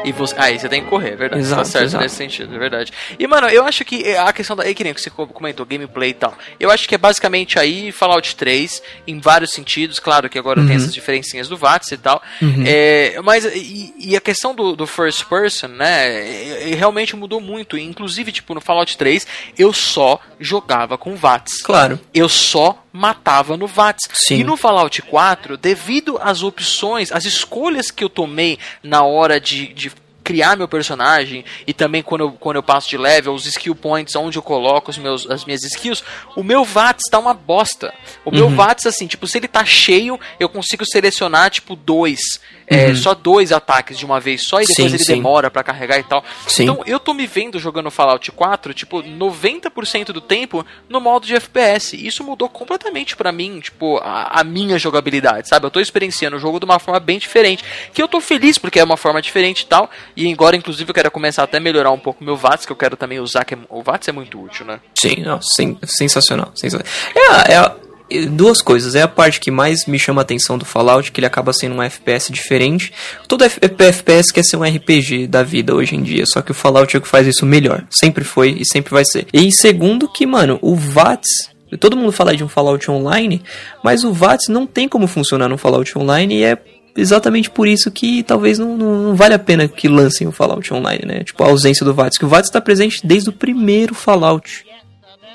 e 0.06 0.12
você, 0.12 0.36
aí 0.38 0.58
você 0.60 0.70
tem 0.70 0.84
que 0.84 0.90
correr, 0.90 1.14
é 1.14 1.16
verdade. 1.16 1.42
Exato, 1.42 1.62
tá 1.64 1.66
certo 1.70 1.84
exato. 1.86 2.04
nesse 2.04 2.16
sentido, 2.16 2.56
é 2.56 2.58
verdade. 2.60 2.92
E 3.18 3.28
mano, 3.28 3.48
eu 3.50 3.66
acho 3.66 3.84
que 3.84 4.16
a 4.16 4.32
questão 4.32 4.56
da, 4.56 4.64
que 4.74 4.84
nem 4.84 4.94
que 4.94 5.02
você 5.02 5.10
comentou, 5.10 5.66
gameplay 5.66 6.12
e 6.12 6.14
tal. 6.14 6.38
Eu 6.60 6.70
acho 6.72 6.88
que 6.88 6.96
é 6.96 6.98
basicamente 6.98 7.58
aí 7.60 7.92
Fallout 7.92 8.36
3 8.36 8.82
em 9.08 9.20
vários 9.20 9.52
sentidos, 9.52 10.00
claro 10.00 10.30
que 10.30 10.38
agora 10.40 10.60
Uhum. 10.60 10.68
tem 10.68 10.76
essas 10.78 10.94
diferencinhas 10.94 11.48
do 11.50 11.58
VATS 11.58 11.92
e 11.92 11.98
tal. 11.98 12.22
É, 12.66 13.20
mas 13.24 13.46
e, 13.46 13.94
e 14.00 14.16
a 14.16 14.22
questão 14.22 14.54
do, 14.56 14.76
do 14.76 14.88
first 14.88 15.26
person, 15.26 15.68
né, 15.68 16.08
é- 16.08 16.72
é- 16.72 16.76
realmente 16.76 17.16
mudou 17.16 17.42
muito. 17.42 17.78
Inclusive, 17.78 18.32
tipo, 18.32 18.54
no 18.54 18.62
Fallout 18.62 18.98
3, 18.98 19.26
eu 19.58 19.74
só 19.74 20.20
jogava 20.40 20.98
com 20.98 21.16
VATS 21.16 21.62
Claro. 21.62 22.00
eu 22.14 22.30
só 22.30 22.82
matava 22.94 23.58
no 23.58 23.68
VATS. 23.68 24.08
Sim. 24.14 24.38
E 24.40 24.44
no 24.44 24.56
Fallout 24.56 25.02
4, 25.02 25.58
devido 25.58 26.18
às 26.22 26.44
opções, 26.44 27.12
às 27.12 27.26
escolhas 27.26 27.92
que 27.92 28.04
eu 28.04 28.10
tomei 28.10 28.58
na 28.82 29.04
hora 29.04 29.38
de, 29.40 29.68
de 29.74 29.92
criar 30.26 30.58
meu 30.58 30.68
personagem 30.68 31.46
e 31.68 31.74
também 31.74 32.02
quando 32.02 32.22
eu, 32.22 32.32
quando 32.32 32.56
eu 32.56 32.64
passo 32.64 32.90
de 32.90 32.98
level, 32.98 33.34
os 33.34 33.46
skill 33.46 33.76
points, 33.76 34.16
onde 34.16 34.38
eu 34.38 34.42
coloco 34.42 34.90
os 34.90 34.98
meus, 34.98 35.30
as 35.30 35.46
minhas 35.46 35.64
skills, 35.64 36.04
o 36.36 36.44
meu 36.44 36.66
VATS 36.66 37.04
tá 37.10 37.20
uma 37.20 37.34
bosta. 37.34 37.94
O 38.26 38.32
meu 38.32 38.48
Uhum. 38.48 38.56
VATS, 38.56 38.88
assim, 38.88 39.06
tipo, 39.06 39.28
se 39.28 39.38
ele 39.38 39.48
tá 39.48 39.64
cheio, 39.64 40.20
eu 40.40 40.50
consigo 40.50 40.84
selecionar, 40.86 41.52
tipo, 41.52 41.76
dois. 41.76 42.20
É, 42.68 42.94
só 42.96 43.14
dois 43.14 43.52
ataques 43.52 43.98
de 43.98 44.06
uma 44.06 44.20
vez 44.20 44.44
só 44.48 44.60
e 44.62 44.66
depois 44.66 44.80
Uhum. 44.80 44.90
Sim, 44.90 44.96
ele 44.96 45.04
sim. 45.04 45.14
demora 45.16 45.50
pra 45.52 45.64
carregar 45.64 46.00
e 46.00 46.04
tal. 46.04 46.24
Sim. 46.48 46.64
Então 46.64 46.84
eu 46.86 47.00
tô 47.00 47.14
me 47.14 47.26
vendo 47.28 47.60
jogando 47.60 47.90
Fallout 47.92 48.32
4, 48.32 48.74
tipo, 48.74 49.02
90% 49.04 50.08
do 50.12 50.22
tempo 50.22 50.66
no 50.90 51.00
modo 51.00 51.26
de 51.26 51.36
FPS. 51.36 51.96
Isso 51.96 52.24
mudou 52.24 52.50
completamente 52.50 53.16
pra 53.16 53.32
mim, 53.32 53.60
tipo, 53.60 53.98
a, 53.98 54.40
a 54.42 54.44
minha 54.44 54.78
jogabilidade, 54.80 55.48
sabe? 55.48 55.66
Eu 55.66 55.72
tô 55.72 55.80
experienciando 55.80 56.38
o 56.38 56.40
jogo 56.40 56.60
de 56.60 56.66
uma 56.66 56.80
forma 56.80 57.00
bem 57.00 57.18
diferente. 57.20 57.64
Que 57.94 58.02
eu 58.02 58.08
tô 58.08 58.20
feliz 58.22 58.58
porque 58.58 58.80
é 58.80 58.84
uma 58.84 58.98
forma 58.98 59.22
diferente 59.22 59.62
e 59.62 59.66
tal. 59.66 59.90
E 60.16 60.32
agora, 60.32 60.56
inclusive, 60.56 60.90
eu 60.90 60.94
quero 60.94 61.12
começar 61.12 61.44
até 61.44 61.58
a 61.58 61.62
melhorar 61.62 61.92
um 61.92 62.00
pouco 62.00 62.22
o 62.22 62.26
meu 62.26 62.36
VATS, 62.36 62.66
que 62.66 62.72
eu 62.72 62.76
quero 62.76 62.96
também 62.98 63.20
usar, 63.20 63.46
que 63.46 63.54
é- 63.54 63.58
o 63.70 63.82
VATS 63.84 64.08
é 64.08 64.12
muito 64.12 64.42
útil, 64.42 64.66
né? 64.66 64.80
Sim, 64.98 65.18
não, 65.24 65.40
sen- 65.42 65.78
sensacional, 65.86 66.52
sensacional. 66.56 66.88
É, 67.16 67.54
é 67.54 67.85
duas 68.32 68.62
coisas. 68.62 68.96
É 68.96 69.02
a 69.02 69.08
parte 69.08 69.40
que 69.40 69.52
mais 69.52 69.86
me 69.86 69.98
chama 69.98 70.22
a 70.22 70.24
atenção 70.24 70.58
do 70.58 70.66
Fallout, 70.66 71.12
que 71.12 71.20
ele 71.20 71.28
acaba 71.28 71.54
sendo 71.54 71.76
um 71.76 71.82
FPS 71.82 72.32
diferente. 72.32 72.94
Todo 73.28 73.44
FPS 73.44 74.32
quer 74.32 74.44
ser 74.44 74.58
um 74.58 74.64
RPG 74.64 75.28
da 75.28 75.44
vida 75.44 75.74
hoje 75.74 75.96
em 75.96 76.04
dia, 76.04 76.26
só 76.26 76.42
que 76.42 76.52
o 76.52 76.56
Fallout 76.56 76.96
é 76.96 77.00
o 77.00 77.02
que 77.02 77.08
faz 77.08 77.28
isso 77.28 77.46
melhor. 77.46 77.86
Sempre 77.90 78.24
foi 78.24 78.58
e 78.60 78.66
sempre 78.66 78.94
vai 78.94 79.04
ser. 79.06 79.28
E 79.34 79.52
segundo 79.52 80.08
que, 80.08 80.26
mano, 80.26 80.60
o 80.62 80.76
VATS... 80.76 81.54
Todo 81.80 81.98
mundo 81.98 82.12
fala 82.12 82.34
de 82.36 82.44
um 82.44 82.48
Fallout 82.48 82.90
Online, 82.90 83.42
mas 83.84 84.04
o 84.06 84.14
VATS 84.14 84.48
não 84.48 84.66
tem 84.66 84.88
como 84.88 85.08
funcionar 85.08 85.50
no 85.50 85.58
Fallout 85.58 85.98
Online 85.98 86.36
e 86.36 86.44
é 86.44 86.58
exatamente 86.96 87.50
por 87.50 87.68
isso 87.68 87.92
que 87.92 88.24
talvez 88.24 88.58
não, 88.58 88.78
não, 88.78 89.04
não 89.04 89.16
vale 89.16 89.34
a 89.34 89.40
pena 89.40 89.68
que 89.68 89.90
lancem 89.90 90.28
o 90.28 90.32
Fallout 90.32 90.74
Online, 90.74 91.04
né? 91.06 91.24
Tipo, 91.24 91.44
a 91.44 91.48
ausência 91.48 91.86
do 91.86 91.94
VATS. 91.94 92.18
Que 92.18 92.24
o 92.24 92.30
VATS 92.30 92.48
está 92.48 92.62
presente 92.62 93.06
desde 93.06 93.30
o 93.30 93.34
primeiro 93.34 93.94
Fallout. 93.94 94.66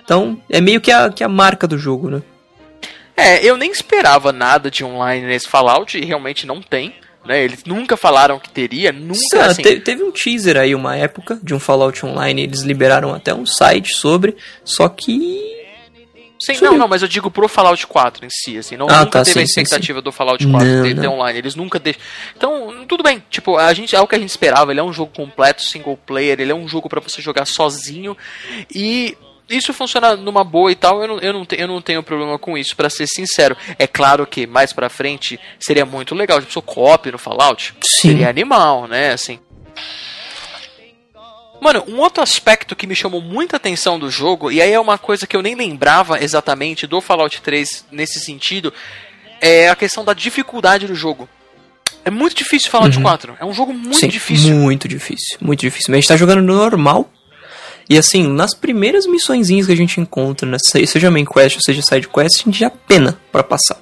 Então, 0.02 0.40
é 0.48 0.60
meio 0.60 0.80
que 0.80 0.90
a, 0.90 1.10
que 1.10 1.22
a 1.22 1.28
marca 1.28 1.66
do 1.66 1.76
jogo, 1.76 2.08
né? 2.08 2.22
É, 3.16 3.44
eu 3.44 3.56
nem 3.56 3.70
esperava 3.70 4.32
nada 4.32 4.70
de 4.70 4.84
online 4.84 5.26
nesse 5.26 5.48
Fallout 5.48 5.96
e 5.98 6.04
realmente 6.04 6.46
não 6.46 6.60
tem. 6.62 6.94
Né? 7.24 7.44
Eles 7.44 7.64
nunca 7.64 7.96
falaram 7.98 8.38
que 8.38 8.48
teria, 8.48 8.90
nunca 8.92 9.18
Ah, 9.42 9.46
assim. 9.46 9.60
te- 9.62 9.80
teve 9.80 10.02
um 10.02 10.10
teaser 10.10 10.56
aí, 10.56 10.74
uma 10.74 10.96
época, 10.96 11.38
de 11.42 11.54
um 11.54 11.60
Fallout 11.60 12.04
Online, 12.06 12.44
eles 12.44 12.62
liberaram 12.62 13.14
até 13.14 13.34
um 13.34 13.44
site 13.44 13.94
sobre, 13.94 14.36
só 14.64 14.88
que... 14.88 15.58
Sim, 16.42 16.54
não, 16.62 16.78
não, 16.78 16.88
mas 16.88 17.02
eu 17.02 17.08
digo 17.08 17.30
pro 17.30 17.46
Fallout 17.46 17.86
4 17.86 18.24
em 18.24 18.30
si, 18.30 18.56
assim, 18.56 18.74
não 18.74 18.86
Ah, 18.88 19.00
nunca 19.00 19.18
tá, 19.18 19.24
teve 19.26 19.40
a 19.40 19.42
sim, 19.42 19.52
sim, 19.52 19.60
expectativa 19.60 20.00
do 20.00 20.10
Fallout 20.10 20.42
4 20.48 20.66
Não, 20.66 20.82
ter, 20.82 20.98
ter 20.98 21.06
online, 21.08 21.38
eles 21.38 21.54
nunca 21.54 21.78
deixam. 21.78 22.00
Então, 22.34 22.86
tudo 22.88 23.02
bem, 23.02 23.22
tipo, 23.28 23.58
a 23.58 23.74
gente 23.74 23.94
é 23.94 24.00
o 24.00 24.06
que 24.06 24.14
a 24.14 24.18
gente 24.18 24.30
esperava, 24.30 24.70
ele 24.72 24.80
é 24.80 24.82
um 24.82 24.90
jogo 24.94 25.12
completo, 25.14 25.60
single 25.62 25.98
player, 25.98 26.40
ele 26.40 26.52
é 26.52 26.54
um 26.54 26.66
jogo 26.66 26.88
pra 26.88 26.98
você 27.02 27.20
jogar 27.20 27.44
sozinho 27.44 28.16
e 28.74 29.14
isso 29.50 29.74
funciona 29.74 30.16
numa 30.16 30.42
boa 30.44 30.70
e 30.72 30.74
tal, 30.74 31.02
eu 31.02 31.08
não, 31.08 31.18
eu 31.18 31.32
não, 31.32 31.44
te- 31.44 31.56
eu 31.60 31.66
não 31.68 31.82
tenho 31.82 32.02
problema 32.02 32.38
com 32.38 32.56
isso, 32.56 32.74
pra 32.76 32.88
ser 32.88 33.06
sincero. 33.06 33.56
É 33.78 33.86
claro 33.86 34.26
que 34.26 34.46
mais 34.46 34.72
pra 34.72 34.88
frente 34.88 35.38
seria 35.58 35.84
muito 35.84 36.14
legal, 36.14 36.40
tipo, 36.40 36.52
sou 36.52 36.62
co-op 36.62 37.10
no 37.10 37.18
Fallout, 37.18 37.74
Sim. 37.82 38.08
seria 38.10 38.28
animal, 38.28 38.86
né, 38.86 39.12
assim. 39.12 39.38
Mano, 41.60 41.84
um 41.88 41.98
outro 41.98 42.22
aspecto 42.22 42.74
que 42.74 42.86
me 42.86 42.94
chamou 42.96 43.20
muita 43.20 43.56
atenção 43.56 43.98
do 43.98 44.10
jogo, 44.10 44.50
e 44.50 44.62
aí 44.62 44.72
é 44.72 44.80
uma 44.80 44.96
coisa 44.96 45.26
que 45.26 45.36
eu 45.36 45.42
nem 45.42 45.54
lembrava 45.54 46.22
exatamente 46.22 46.86
do 46.86 47.00
Fallout 47.02 47.42
3 47.42 47.84
nesse 47.92 48.18
sentido, 48.20 48.72
é 49.42 49.68
a 49.68 49.76
questão 49.76 50.02
da 50.04 50.14
dificuldade 50.14 50.86
do 50.86 50.94
jogo. 50.94 51.28
É 52.02 52.10
muito 52.10 52.34
difícil 52.34 52.70
Fallout 52.70 52.98
4. 52.98 53.36
É 53.38 53.44
um 53.44 53.52
jogo 53.52 53.74
muito 53.74 53.94
Sim, 53.98 54.08
difícil. 54.08 54.54
Muito 54.54 54.88
difícil, 54.88 55.36
muito 55.38 55.60
difícil. 55.60 55.86
Mas 55.90 55.98
a 55.98 56.00
gente 56.00 56.08
tá 56.08 56.16
jogando 56.16 56.40
no 56.40 56.54
normal. 56.56 57.10
E 57.90 57.98
assim, 57.98 58.22
nas 58.28 58.54
primeiras 58.54 59.04
missõezinhas 59.04 59.66
que 59.66 59.72
a 59.72 59.76
gente 59.76 60.00
encontra, 60.00 60.48
né, 60.48 60.56
se- 60.64 60.86
seja 60.86 61.10
main 61.10 61.24
quest 61.24 61.56
ou 61.56 61.62
seja 61.62 61.82
side 61.82 62.08
quest, 62.08 62.40
a 62.40 62.44
gente 62.44 62.58
já 62.60 62.70
pena 62.70 63.18
pra 63.32 63.42
passar. 63.42 63.78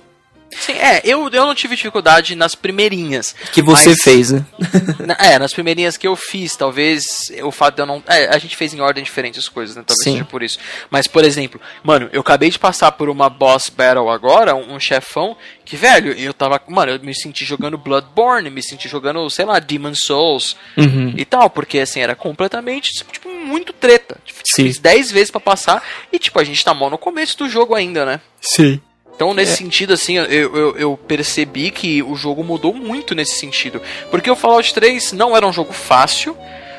Sim, 0.51 0.73
é, 0.73 1.01
eu, 1.05 1.29
eu 1.31 1.47
não 1.47 1.55
tive 1.55 1.77
dificuldade 1.77 2.35
nas 2.35 2.55
primeirinhas. 2.55 3.35
Que 3.53 3.61
você 3.63 3.91
mas- 3.91 4.03
fez, 4.03 4.31
né? 4.33 4.45
É, 5.19 5.39
nas 5.39 5.53
primeirinhas 5.53 5.97
que 5.97 6.07
eu 6.07 6.15
fiz, 6.17 6.57
talvez 6.57 7.05
o 7.43 7.51
fato 7.51 7.77
de 7.77 7.83
eu 7.83 7.87
não. 7.87 8.03
É, 8.07 8.27
a 8.35 8.39
gente 8.39 8.57
fez 8.57 8.73
em 8.75 8.81
ordem 8.81 9.03
diferente 9.05 9.39
as 9.39 9.49
coisas, 9.49 9.77
né? 9.77 9.83
Talvez 9.87 10.05
Sim. 10.05 10.13
seja 10.13 10.25
por 10.25 10.43
isso. 10.43 10.59
Mas, 10.91 11.07
por 11.07 11.25
exemplo, 11.25 11.61
mano, 11.83 12.09
eu 12.13 12.21
acabei 12.21 12.51
de 12.51 12.59
passar 12.59 12.93
por 12.93 13.09
uma 13.09 13.29
boss 13.29 13.69
battle 13.69 14.09
agora, 14.11 14.55
um, 14.55 14.75
um 14.75 14.81
chefão, 14.81 15.37
que, 15.65 15.77
velho, 15.77 16.13
eu 16.13 16.33
tava. 16.35 16.61
Mano, 16.69 16.93
eu 16.93 17.01
me 17.01 17.15
senti 17.15 17.45
jogando 17.45 17.77
Bloodborne, 17.79 18.51
me 18.51 18.63
senti 18.63 18.89
jogando, 18.89 19.29
sei 19.31 19.45
lá, 19.45 19.59
Demon 19.59 19.95
Souls 19.95 20.57
Uhum. 20.77 21.15
e 21.17 21.25
tal, 21.25 21.51
porque 21.51 21.79
assim, 21.79 22.01
era 22.01 22.15
completamente, 22.15 22.91
tipo, 23.11 23.29
muito 23.29 23.73
treta. 23.73 24.17
Tipo, 24.25 24.41
Sim. 24.55 24.65
Fiz 24.65 24.79
10 24.79 25.11
vezes 25.11 25.31
pra 25.31 25.41
passar 25.41 25.83
e, 26.13 26.19
tipo, 26.19 26.39
a 26.39 26.45
gente 26.45 26.65
tá 26.65 26.73
mal 26.75 26.91
no 26.91 26.99
começo 26.99 27.37
do 27.39 27.49
jogo 27.49 27.75
ainda, 27.75 28.05
né? 28.07 28.21
Sim. 28.41 28.81
Então, 29.19 29.35
nesse 29.35 29.55
É. 29.55 29.57
sentido, 29.57 29.93
assim, 29.95 30.17
eu, 30.17 30.25
eu, 30.27 30.77
eu 30.77 30.97
percebi 31.09 31.73
que 31.73 32.01
o 32.05 32.15
jogo 32.15 32.45
mudou 32.45 32.73
muito 32.73 33.17
nesse 33.17 33.35
sentido. 33.37 33.83
Porque 34.13 34.31
o 34.31 34.37
Fallout 34.37 34.73
3 34.73 35.13
não 35.13 35.37
era 35.37 35.45
um 35.45 35.53
jogo 35.53 35.73
fácil, 35.73 36.37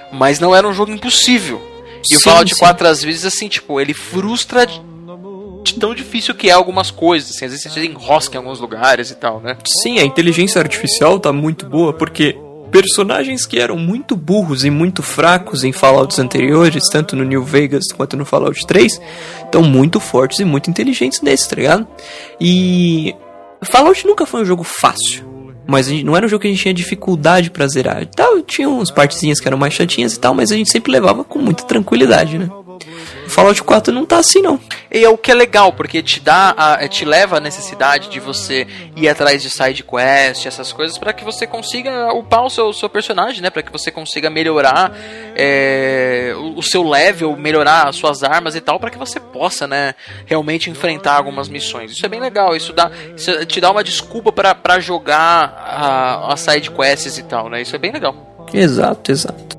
mas 0.10 0.40
não 0.40 0.56
era 0.56 0.66
um 0.66 0.72
jogo 0.72 0.90
impossível. 0.90 1.62
E 2.10 2.16
o 2.16 2.18
Sim, 2.20 2.24
Fallout 2.24 2.54
sim. 2.54 2.60
4, 2.62 2.88
às 2.88 3.04
vezes, 3.04 3.26
assim, 3.26 3.50
tipo, 3.50 3.82
ele 3.82 3.94
frustra 3.94 4.66
de, 4.66 4.82
de 5.64 5.74
tão 5.74 5.94
difícil 5.94 6.34
que 6.34 6.50
é 6.50 6.54
algumas 6.54 6.90
coisas. 6.90 7.32
Assim, 7.32 7.44
às 7.44 7.52
vezes 7.52 7.70
você 7.74 7.84
enrosca 7.86 8.36
em 8.36 8.38
alguns 8.38 8.62
lugares 8.62 9.12
e 9.12 9.16
tal, 9.16 9.42
né? 9.42 9.58
Sim, 9.84 10.00
a 10.00 10.06
inteligência 10.06 10.62
artificial 10.62 11.20
tá 11.20 11.34
muito 11.34 11.66
boa 11.66 11.92
porque 11.92 12.38
personagens 12.72 13.46
que 13.46 13.60
eram 13.60 13.78
muito 13.78 14.16
burros 14.16 14.64
e 14.64 14.70
muito 14.70 15.02
fracos 15.04 15.64
em 15.64 15.72
Fallouts 15.72 16.20
anteriores, 16.20 16.88
tanto 16.90 17.16
no 17.16 17.24
New 17.24 17.44
Vegas 17.44 17.86
quanto 17.96 18.16
no 18.16 18.26
Fallout 18.26 18.66
3, 18.66 19.02
estão 19.44 19.64
muito 19.64 20.00
fortes 20.00 20.40
e 20.40 20.46
muito 20.46 20.70
inteligentes 20.70 21.22
nesse, 21.22 21.50
tá 21.50 21.56
ligado? 21.56 21.88
E 22.40 23.16
Fallout 23.62 24.06
nunca 24.06 24.26
foi 24.26 24.42
um 24.42 24.46
jogo 24.46 24.64
fácil. 24.64 25.28
Mas 25.68 25.86
gente- 25.88 26.04
não 26.04 26.16
era 26.18 26.26
um 26.26 26.30
jogo 26.30 26.42
que 26.42 26.48
a 26.48 26.50
gente 26.52 26.62
tinha 26.64 26.74
dificuldade 26.74 27.52
pra 27.52 27.68
zerar. 27.68 28.04
Tal, 28.08 28.42
tinha 28.42 28.68
umas 28.68 28.90
partezinhas 28.90 29.40
que 29.40 29.48
eram 29.48 29.58
mais 29.58 29.74
chatinhas 29.74 30.16
e 30.16 30.20
tal, 30.20 30.34
mas 30.34 30.52
a 30.52 30.56
gente 30.56 30.72
sempre 30.72 30.92
levava 30.92 31.24
com 31.24 31.38
muita 31.38 31.64
tranquilidade, 31.64 32.40
né? 32.40 32.50
Fallout 33.28 33.62
4 33.64 33.94
não 33.94 34.06
tá 34.06 34.18
assim, 34.18 34.42
não. 34.42 34.60
E 34.92 35.04
é 35.04 35.10
o 35.10 35.18
que 35.18 35.32
é 35.32 35.36
legal, 35.36 35.74
porque 35.74 36.02
te 36.02 36.20
dá, 36.20 36.50
a, 36.58 36.88
te 36.88 37.06
leva 37.06 37.38
a 37.38 37.40
necessidade 37.40 38.10
de 38.10 38.20
você 38.20 38.66
ir 38.96 39.08
atrás 39.08 39.42
de 39.42 39.50
side 39.50 39.84
quest, 39.84 40.46
essas 40.46 40.74
coisas, 40.74 40.98
para 40.98 41.14
que 41.14 41.24
você 41.24 41.46
consiga 41.46 42.12
upar 42.14 42.44
o 42.44 42.50
seu, 42.50 42.74
seu 42.74 42.90
personagem, 42.90 43.42
né? 43.42 43.50
Para 43.50 43.62
que 43.62 43.72
você 43.72 43.92
consiga 43.92 44.30
melhorar 44.30 44.92
é, 45.36 46.34
o, 46.36 46.60
o 46.60 46.64
seu 46.64 46.88
level, 46.88 47.36
melhorar 47.36 47.88
as 47.88 47.96
suas 47.96 48.24
armas 48.24 48.56
e 48.56 48.62
tal, 48.62 48.80
para 48.80 48.90
que 48.90 48.98
você 48.98 49.20
possa, 49.20 49.68
né? 49.68 49.94
Realmente 50.26 50.70
enfrentar 50.70 51.18
algumas 51.18 51.48
missões. 51.50 51.92
Isso 51.92 52.06
é 52.06 52.10
bem 52.10 52.20
legal. 52.20 52.56
Isso 52.56 52.74
dá, 52.74 52.92
isso 53.16 53.46
te 53.46 53.62
dá 53.62 53.70
uma 53.72 53.84
desculpa 53.84 54.32
para 54.32 54.56
pra 54.56 54.80
jogar 54.80 55.64
a, 55.66 56.34
as 56.34 56.40
side 56.42 56.72
quests 56.72 57.18
e 57.18 57.24
tal, 57.24 57.50
né? 57.50 57.62
Isso 57.62 57.76
é 57.76 57.80
bem 57.80 57.92
legal. 57.92 58.48
Exato, 58.54 59.12
exato. 59.12 59.59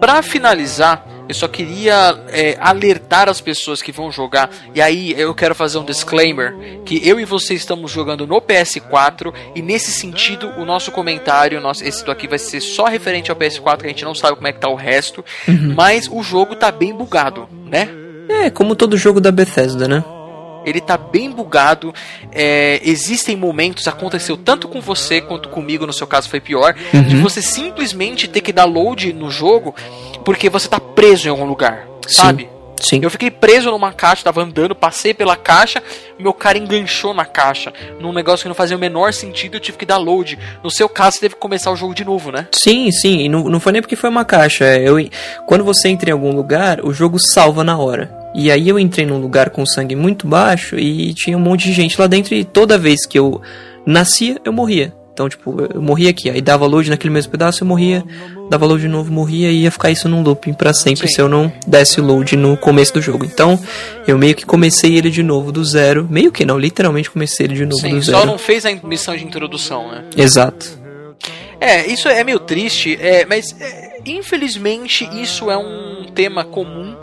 Pra 0.00 0.22
finalizar, 0.22 1.06
eu 1.28 1.34
só 1.34 1.46
queria 1.46 2.18
é, 2.28 2.56
alertar 2.60 3.28
as 3.28 3.40
pessoas 3.40 3.80
que 3.80 3.92
vão 3.92 4.10
jogar. 4.10 4.50
E 4.74 4.80
aí 4.80 5.14
eu 5.16 5.32
quero 5.32 5.54
fazer 5.54 5.78
um 5.78 5.84
disclaimer: 5.84 6.54
que 6.84 7.06
eu 7.06 7.20
e 7.20 7.24
você 7.24 7.54
estamos 7.54 7.90
jogando 7.90 8.26
no 8.26 8.40
PS4. 8.40 9.32
E 9.54 9.62
nesse 9.62 9.92
sentido, 9.92 10.48
o 10.58 10.64
nosso 10.64 10.90
comentário, 10.90 11.60
nosso, 11.60 11.84
esse 11.84 12.04
daqui 12.04 12.26
vai 12.26 12.38
ser 12.38 12.60
só 12.60 12.86
referente 12.86 13.30
ao 13.30 13.36
PS4, 13.36 13.78
que 13.78 13.86
a 13.86 13.90
gente 13.90 14.04
não 14.04 14.14
sabe 14.14 14.36
como 14.36 14.48
é 14.48 14.52
que 14.52 14.58
tá 14.58 14.68
o 14.68 14.74
resto. 14.74 15.24
Mas 15.76 16.08
o 16.10 16.22
jogo 16.22 16.56
tá 16.56 16.72
bem 16.72 16.92
bugado, 16.92 17.48
né? 17.64 17.88
É, 18.28 18.50
como 18.50 18.74
todo 18.74 18.96
jogo 18.96 19.20
da 19.20 19.30
Bethesda, 19.30 19.86
né? 19.86 20.02
Ele 20.64 20.80
tá 20.80 20.96
bem 20.96 21.30
bugado. 21.30 21.94
é, 22.32 22.80
existem 22.84 23.36
momentos, 23.36 23.88
aconteceu 23.88 24.36
tanto 24.36 24.68
com 24.68 24.80
você 24.80 25.20
quanto 25.20 25.48
comigo, 25.48 25.86
no 25.86 25.92
seu 25.92 26.06
caso 26.06 26.28
foi 26.28 26.40
pior, 26.40 26.74
de 27.08 27.16
você 27.16 27.42
simplesmente 27.42 28.28
ter 28.28 28.40
que 28.40 28.52
dar 28.52 28.64
load 28.64 29.12
no 29.12 29.30
jogo 29.30 29.74
porque 30.24 30.48
você 30.48 30.68
tá 30.68 30.78
preso 30.78 31.26
em 31.26 31.30
algum 31.30 31.44
lugar, 31.44 31.86
sabe? 32.06 32.48
Sim. 32.80 33.00
Eu 33.02 33.10
fiquei 33.10 33.30
preso 33.30 33.70
numa 33.70 33.92
caixa, 33.92 34.24
tava 34.24 34.42
andando, 34.42 34.74
passei 34.74 35.12
pela 35.12 35.36
caixa, 35.36 35.82
meu 36.18 36.32
cara 36.32 36.56
enganchou 36.56 37.12
na 37.12 37.26
caixa, 37.26 37.72
num 38.00 38.12
negócio 38.12 38.44
que 38.44 38.48
não 38.48 38.54
fazia 38.54 38.76
o 38.76 38.80
menor 38.80 39.12
sentido, 39.12 39.56
eu 39.56 39.60
tive 39.60 39.76
que 39.76 39.84
dar 39.84 39.98
load. 39.98 40.38
No 40.64 40.70
seu 40.70 40.88
caso, 40.88 41.16
você 41.16 41.20
teve 41.20 41.34
que 41.34 41.40
começar 41.40 41.70
o 41.70 41.76
jogo 41.76 41.94
de 41.94 42.04
novo, 42.04 42.32
né? 42.32 42.48
Sim, 42.54 42.90
sim, 42.90 43.18
e 43.20 43.28
não, 43.28 43.44
não 43.44 43.60
foi 43.60 43.72
nem 43.72 43.82
porque 43.82 43.96
foi 43.96 44.08
uma 44.08 44.24
caixa. 44.24 44.64
é, 44.64 44.88
Eu, 44.88 44.96
quando 45.46 45.62
você 45.62 45.88
entra 45.88 46.08
em 46.08 46.12
algum 46.12 46.34
lugar, 46.34 46.80
o 46.82 46.92
jogo 46.92 47.18
salva 47.18 47.62
na 47.62 47.78
hora. 47.78 48.19
E 48.34 48.50
aí 48.50 48.68
eu 48.68 48.78
entrei 48.78 49.04
num 49.04 49.18
lugar 49.18 49.50
com 49.50 49.66
sangue 49.66 49.96
muito 49.96 50.26
baixo 50.26 50.78
e 50.78 51.12
tinha 51.14 51.36
um 51.36 51.40
monte 51.40 51.64
de 51.64 51.72
gente 51.72 52.00
lá 52.00 52.06
dentro 52.06 52.34
e 52.34 52.44
toda 52.44 52.78
vez 52.78 53.04
que 53.06 53.18
eu 53.18 53.40
nascia, 53.84 54.40
eu 54.44 54.52
morria. 54.52 54.94
Então, 55.12 55.28
tipo, 55.28 55.54
eu 55.74 55.82
morria 55.82 56.08
aqui, 56.08 56.30
aí 56.30 56.40
dava 56.40 56.64
load 56.64 56.88
naquele 56.88 57.12
mesmo 57.12 57.30
pedaço, 57.30 57.62
eu 57.62 57.68
morria, 57.68 58.02
dava 58.48 58.64
load 58.64 58.80
de 58.80 58.88
novo, 58.88 59.12
morria 59.12 59.50
e 59.50 59.64
ia 59.64 59.70
ficar 59.70 59.90
isso 59.90 60.08
num 60.08 60.22
looping 60.22 60.54
pra 60.54 60.72
sempre 60.72 61.08
Sim. 61.08 61.14
se 61.14 61.20
eu 61.20 61.28
não 61.28 61.52
desse 61.66 62.00
load 62.00 62.36
no 62.36 62.56
começo 62.56 62.94
do 62.94 63.02
jogo. 63.02 63.26
Então, 63.26 63.60
eu 64.06 64.16
meio 64.16 64.34
que 64.34 64.46
comecei 64.46 64.96
ele 64.96 65.10
de 65.10 65.22
novo 65.22 65.52
do 65.52 65.62
zero. 65.62 66.06
Meio 66.08 66.32
que 66.32 66.44
não, 66.46 66.58
literalmente 66.58 67.10
comecei 67.10 67.44
ele 67.44 67.54
de 67.54 67.66
novo 67.66 67.82
Sim, 67.82 67.96
do 67.96 68.02
só 68.02 68.12
zero. 68.12 68.26
não 68.26 68.38
fez 68.38 68.64
a 68.64 68.72
missão 68.82 69.14
de 69.14 69.24
introdução, 69.24 69.90
né? 69.90 70.04
Exato. 70.16 70.80
É, 71.60 71.86
isso 71.86 72.08
é 72.08 72.24
meio 72.24 72.38
triste, 72.38 72.96
é, 72.98 73.26
mas 73.26 73.54
é, 73.60 73.98
infelizmente 74.06 75.06
isso 75.20 75.50
é 75.50 75.58
um 75.58 76.06
tema 76.14 76.44
comum 76.44 76.96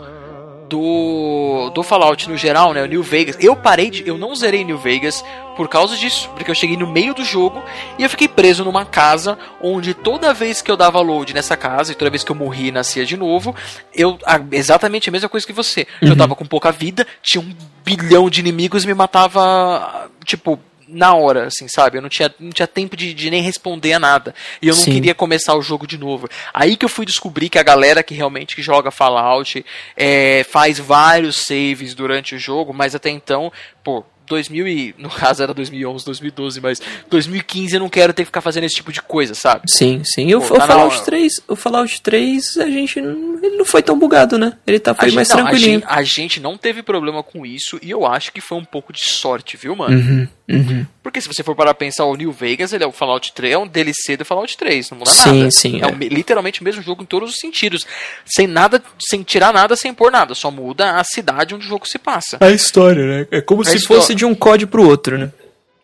do, 0.68 1.70
do 1.74 1.82
Fallout 1.82 2.28
no 2.28 2.36
geral, 2.36 2.72
né? 2.72 2.82
O 2.82 2.86
New 2.86 3.02
Vegas. 3.02 3.36
Eu 3.40 3.56
parei 3.56 3.90
de. 3.90 4.06
Eu 4.06 4.18
não 4.18 4.34
zerei 4.34 4.64
New 4.64 4.78
Vegas 4.78 5.24
por 5.56 5.68
causa 5.68 5.96
disso, 5.96 6.30
porque 6.34 6.50
eu 6.50 6.54
cheguei 6.54 6.76
no 6.76 6.86
meio 6.86 7.12
do 7.14 7.24
jogo 7.24 7.60
e 7.98 8.04
eu 8.04 8.10
fiquei 8.10 8.28
preso 8.28 8.64
numa 8.64 8.84
casa 8.84 9.36
onde 9.60 9.92
toda 9.94 10.32
vez 10.32 10.62
que 10.62 10.70
eu 10.70 10.76
dava 10.76 11.00
load 11.00 11.34
nessa 11.34 11.56
casa 11.56 11.90
e 11.92 11.94
toda 11.94 12.10
vez 12.10 12.22
que 12.22 12.30
eu 12.30 12.36
morri 12.36 12.68
e 12.68 12.72
nascia 12.72 13.04
de 13.04 13.16
novo, 13.16 13.54
eu. 13.94 14.18
a- 14.24 14.40
exatamente 14.52 15.08
a 15.08 15.12
mesma 15.12 15.28
coisa 15.28 15.46
que 15.46 15.52
você. 15.52 15.86
Eu 16.00 16.16
tava 16.16 16.34
com 16.36 16.44
pouca 16.46 16.70
vida, 16.70 17.06
tinha 17.22 17.42
um 17.42 17.52
bilhão 17.84 18.28
de 18.30 18.40
inimigos 18.40 18.84
e 18.84 18.86
me 18.86 18.94
matava. 18.94 20.08
Tipo. 20.24 20.58
Na 20.88 21.14
hora, 21.14 21.46
assim, 21.46 21.68
sabe? 21.68 21.98
Eu 21.98 22.02
não 22.02 22.08
tinha, 22.08 22.34
não 22.40 22.50
tinha 22.50 22.66
tempo 22.66 22.96
de, 22.96 23.12
de 23.12 23.30
nem 23.30 23.42
responder 23.42 23.92
a 23.92 23.98
nada. 23.98 24.34
E 24.62 24.68
eu 24.68 24.74
não 24.74 24.82
Sim. 24.82 24.92
queria 24.92 25.14
começar 25.14 25.54
o 25.54 25.62
jogo 25.62 25.86
de 25.86 25.98
novo. 25.98 26.28
Aí 26.52 26.76
que 26.76 26.84
eu 26.84 26.88
fui 26.88 27.04
descobrir 27.04 27.48
que 27.48 27.58
a 27.58 27.62
galera 27.62 28.02
que 28.02 28.14
realmente 28.14 28.56
que 28.56 28.62
joga 28.62 28.90
Fallout 28.90 29.64
é, 29.96 30.44
faz 30.50 30.78
vários 30.78 31.36
saves 31.36 31.94
durante 31.94 32.34
o 32.34 32.38
jogo, 32.38 32.72
mas 32.72 32.94
até 32.94 33.10
então, 33.10 33.52
pô, 33.84 34.04
2000 34.28 34.68
e, 34.68 34.94
no 34.98 35.08
caso 35.08 35.42
era 35.42 35.52
2011, 35.54 36.04
2012, 36.04 36.60
mas 36.60 36.80
2015 37.10 37.74
eu 37.74 37.80
não 37.80 37.88
quero 37.88 38.12
ter 38.12 38.22
que 38.22 38.26
ficar 38.26 38.40
fazendo 38.40 38.64
esse 38.64 38.76
tipo 38.76 38.92
de 38.92 39.02
coisa, 39.02 39.34
sabe? 39.34 39.62
Sim, 39.68 40.02
sim. 40.04 40.28
E 40.28 40.36
o, 40.36 40.40
Pô, 40.40 40.54
o 40.54 40.58
tá 40.58 40.66
Fallout 40.66 40.96
hora. 40.96 41.04
3, 41.04 41.32
o 41.48 41.56
Fallout 41.56 42.02
3, 42.02 42.58
a 42.58 42.70
gente 42.70 43.00
não, 43.00 43.38
ele 43.42 43.56
não 43.56 43.64
foi 43.64 43.82
tão 43.82 43.98
bugado, 43.98 44.38
né? 44.38 44.52
Ele 44.66 44.78
tá 44.78 44.92
A 44.92 44.94
foi 44.94 45.10
mais 45.10 45.28
não, 45.28 45.38
a, 45.38 45.42
tranquilinho. 45.42 45.80
gente, 45.80 45.86
a 45.88 46.02
gente 46.02 46.40
não 46.40 46.56
teve 46.56 46.82
problema 46.82 47.22
com 47.22 47.44
isso 47.44 47.78
e 47.82 47.90
eu 47.90 48.06
acho 48.06 48.32
que 48.32 48.40
foi 48.40 48.58
um 48.58 48.64
pouco 48.64 48.92
de 48.92 49.00
sorte, 49.00 49.56
viu, 49.56 49.74
mano? 49.74 49.96
Uhum, 49.96 50.28
uhum. 50.48 50.86
Porque 51.02 51.20
se 51.20 51.28
você 51.28 51.42
for 51.42 51.54
para 51.54 51.72
pensar, 51.74 52.04
o 52.04 52.14
New 52.16 52.32
Vegas, 52.32 52.72
ele 52.72 52.84
é 52.84 52.86
o 52.86 52.92
Fallout 52.92 53.32
3, 53.32 53.54
é 53.54 53.58
um 53.58 53.66
DLC 53.66 54.16
do 54.16 54.24
Fallout 54.24 54.56
3, 54.56 54.90
não 54.90 54.98
muda 54.98 55.10
Sim, 55.10 55.38
nada. 55.38 55.50
sim, 55.50 55.80
É, 55.82 55.84
é. 55.84 55.86
o 55.86 55.96
literalmente 55.98 56.60
o 56.60 56.64
mesmo 56.64 56.82
jogo 56.82 57.02
em 57.02 57.06
todos 57.06 57.30
os 57.30 57.36
sentidos. 57.38 57.86
Sem 58.24 58.46
nada, 58.46 58.82
sem 58.98 59.22
tirar 59.22 59.52
nada, 59.52 59.76
sem 59.76 59.92
pôr 59.94 60.10
nada. 60.10 60.34
Só 60.34 60.50
muda 60.50 60.92
a 60.98 61.04
cidade 61.04 61.54
onde 61.54 61.66
o 61.66 61.68
jogo 61.68 61.86
se 61.86 61.98
passa. 61.98 62.36
A 62.40 62.50
história, 62.50 63.04
né? 63.04 63.26
É 63.30 63.40
como 63.40 63.62
A 63.62 63.64
se 63.64 63.76
história. 63.76 64.00
fosse 64.02 64.14
de 64.14 64.24
um 64.24 64.34
COD 64.34 64.66
pro 64.66 64.86
outro, 64.86 65.16
né? 65.18 65.30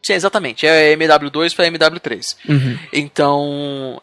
Sim, 0.04 0.12
exatamente. 0.14 0.66
É 0.66 0.94
MW2 0.96 1.54
para 1.54 1.66
MW3. 1.66 2.22
Uhum. 2.48 2.78
Então. 2.92 4.00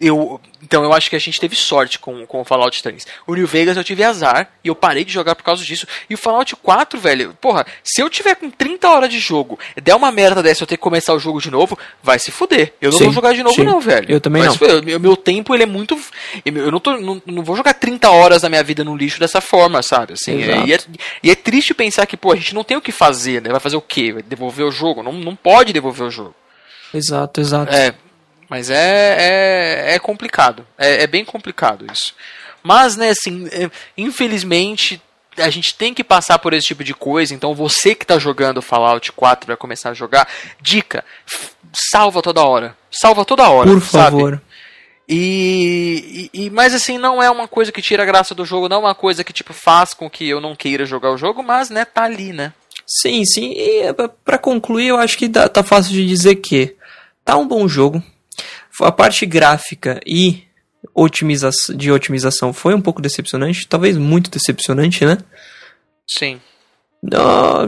Eu, 0.00 0.40
então 0.62 0.82
eu 0.82 0.94
acho 0.94 1.10
que 1.10 1.16
a 1.16 1.18
gente 1.18 1.38
teve 1.38 1.54
sorte 1.54 1.98
com, 1.98 2.24
com 2.24 2.40
o 2.40 2.44
Fallout 2.44 2.82
3. 2.82 3.06
O 3.26 3.34
New 3.34 3.46
Vegas 3.46 3.76
eu 3.76 3.84
tive 3.84 4.02
azar 4.02 4.48
e 4.64 4.68
eu 4.68 4.74
parei 4.74 5.04
de 5.04 5.12
jogar 5.12 5.34
por 5.34 5.42
causa 5.42 5.62
disso. 5.62 5.86
E 6.08 6.14
o 6.14 6.18
Fallout 6.18 6.56
4, 6.56 6.98
velho, 6.98 7.36
porra, 7.38 7.66
se 7.84 8.00
eu 8.00 8.08
tiver 8.08 8.34
com 8.34 8.48
30 8.50 8.88
horas 8.88 9.10
de 9.10 9.18
jogo, 9.18 9.58
der 9.82 9.94
uma 9.94 10.10
merda 10.10 10.42
dessa 10.42 10.62
eu 10.62 10.66
ter 10.66 10.78
que 10.78 10.82
começar 10.82 11.12
o 11.12 11.18
jogo 11.18 11.38
de 11.38 11.50
novo, 11.50 11.78
vai 12.02 12.18
se 12.18 12.30
fuder. 12.30 12.72
Eu 12.80 12.90
não 12.90 12.98
Sim, 12.98 13.04
vou 13.04 13.12
jogar 13.12 13.34
de 13.34 13.42
novo, 13.42 13.56
sim. 13.56 13.62
não, 13.62 13.78
velho. 13.78 14.06
Eu 14.10 14.20
também 14.22 14.42
Vai 14.42 14.56
não. 14.56 14.82
Meu, 14.82 14.98
meu 15.00 15.16
tempo, 15.16 15.54
ele 15.54 15.64
é 15.64 15.66
muito. 15.66 15.98
Eu 16.46 16.70
não, 16.70 16.80
tô, 16.80 16.96
não, 16.96 17.20
não 17.26 17.42
vou 17.42 17.54
jogar 17.54 17.74
30 17.74 18.08
horas 18.08 18.40
da 18.40 18.48
minha 18.48 18.62
vida 18.64 18.82
no 18.82 18.96
lixo 18.96 19.20
dessa 19.20 19.42
forma, 19.42 19.82
sabe? 19.82 20.14
Assim, 20.14 20.42
é- 20.42 20.64
e, 20.66 20.72
é, 20.72 20.78
e 21.24 21.30
é 21.30 21.34
triste 21.34 21.74
pensar 21.74 22.06
que, 22.06 22.16
pô, 22.16 22.32
a 22.32 22.36
gente 22.36 22.54
não 22.54 22.64
tem 22.64 22.76
o 22.76 22.80
que 22.80 22.90
fazer, 22.90 23.42
né? 23.42 23.50
Vai 23.50 23.60
fazer 23.60 23.76
o 23.76 23.82
quê? 23.82 24.14
Vai 24.14 24.22
devolver 24.22 24.64
o 24.64 24.70
jogo? 24.70 25.02
Não, 25.02 25.12
não 25.12 25.36
pode 25.36 25.74
devolver 25.74 26.06
o 26.06 26.10
jogo. 26.10 26.34
Exato, 26.94 27.40
exato. 27.40 27.74
É. 27.74 27.94
Mas 28.50 28.68
é, 28.68 29.86
é, 29.90 29.94
é 29.94 29.98
complicado. 30.00 30.66
É, 30.76 31.04
é 31.04 31.06
bem 31.06 31.24
complicado 31.24 31.86
isso. 31.90 32.14
Mas, 32.64 32.96
né, 32.96 33.10
assim, 33.10 33.48
é, 33.52 33.70
infelizmente 33.96 35.00
a 35.38 35.48
gente 35.48 35.74
tem 35.74 35.94
que 35.94 36.02
passar 36.02 36.38
por 36.40 36.52
esse 36.52 36.66
tipo 36.66 36.82
de 36.82 36.92
coisa. 36.92 37.32
Então, 37.32 37.54
você 37.54 37.94
que 37.94 38.02
está 38.04 38.18
jogando 38.18 38.60
Fallout 38.60 39.12
4 39.12 39.46
vai 39.46 39.56
começar 39.56 39.90
a 39.90 39.94
jogar, 39.94 40.28
dica: 40.60 41.04
salva 41.72 42.20
toda 42.20 42.42
hora. 42.42 42.76
Salva 42.90 43.24
toda 43.24 43.48
hora. 43.48 43.70
Por 43.70 43.80
sabe? 43.80 44.16
favor. 44.16 44.42
E, 45.08 46.30
e, 46.32 46.50
mas 46.50 46.72
assim, 46.72 46.96
não 46.98 47.20
é 47.20 47.28
uma 47.30 47.48
coisa 47.48 47.72
que 47.72 47.82
tira 47.82 48.04
a 48.04 48.06
graça 48.06 48.32
do 48.32 48.44
jogo, 48.44 48.68
não 48.68 48.76
é 48.76 48.80
uma 48.80 48.94
coisa 48.94 49.24
que 49.24 49.32
tipo 49.32 49.52
faz 49.52 49.92
com 49.92 50.08
que 50.08 50.28
eu 50.28 50.40
não 50.40 50.54
queira 50.54 50.86
jogar 50.86 51.10
o 51.10 51.18
jogo, 51.18 51.42
mas 51.42 51.68
né, 51.68 51.84
tá 51.84 52.04
ali, 52.04 52.32
né? 52.32 52.52
Sim, 52.86 53.24
sim. 53.24 53.52
E 53.52 53.80
é, 53.82 53.92
pra 54.24 54.38
concluir, 54.38 54.88
eu 54.88 54.96
acho 54.96 55.18
que 55.18 55.26
dá- 55.26 55.48
tá 55.48 55.64
fácil 55.64 55.92
de 55.92 56.06
dizer 56.06 56.36
que 56.36 56.76
tá 57.24 57.36
um 57.36 57.46
bom 57.46 57.66
jogo. 57.66 58.00
A 58.80 58.92
parte 58.92 59.26
gráfica 59.26 60.00
e 60.06 60.44
otimiza 60.94 61.50
de 61.74 61.90
otimização 61.90 62.52
foi 62.52 62.74
um 62.74 62.80
pouco 62.80 63.02
decepcionante, 63.02 63.66
talvez 63.66 63.96
muito 63.96 64.30
decepcionante, 64.30 65.04
né? 65.04 65.18
Sim. 66.06 66.40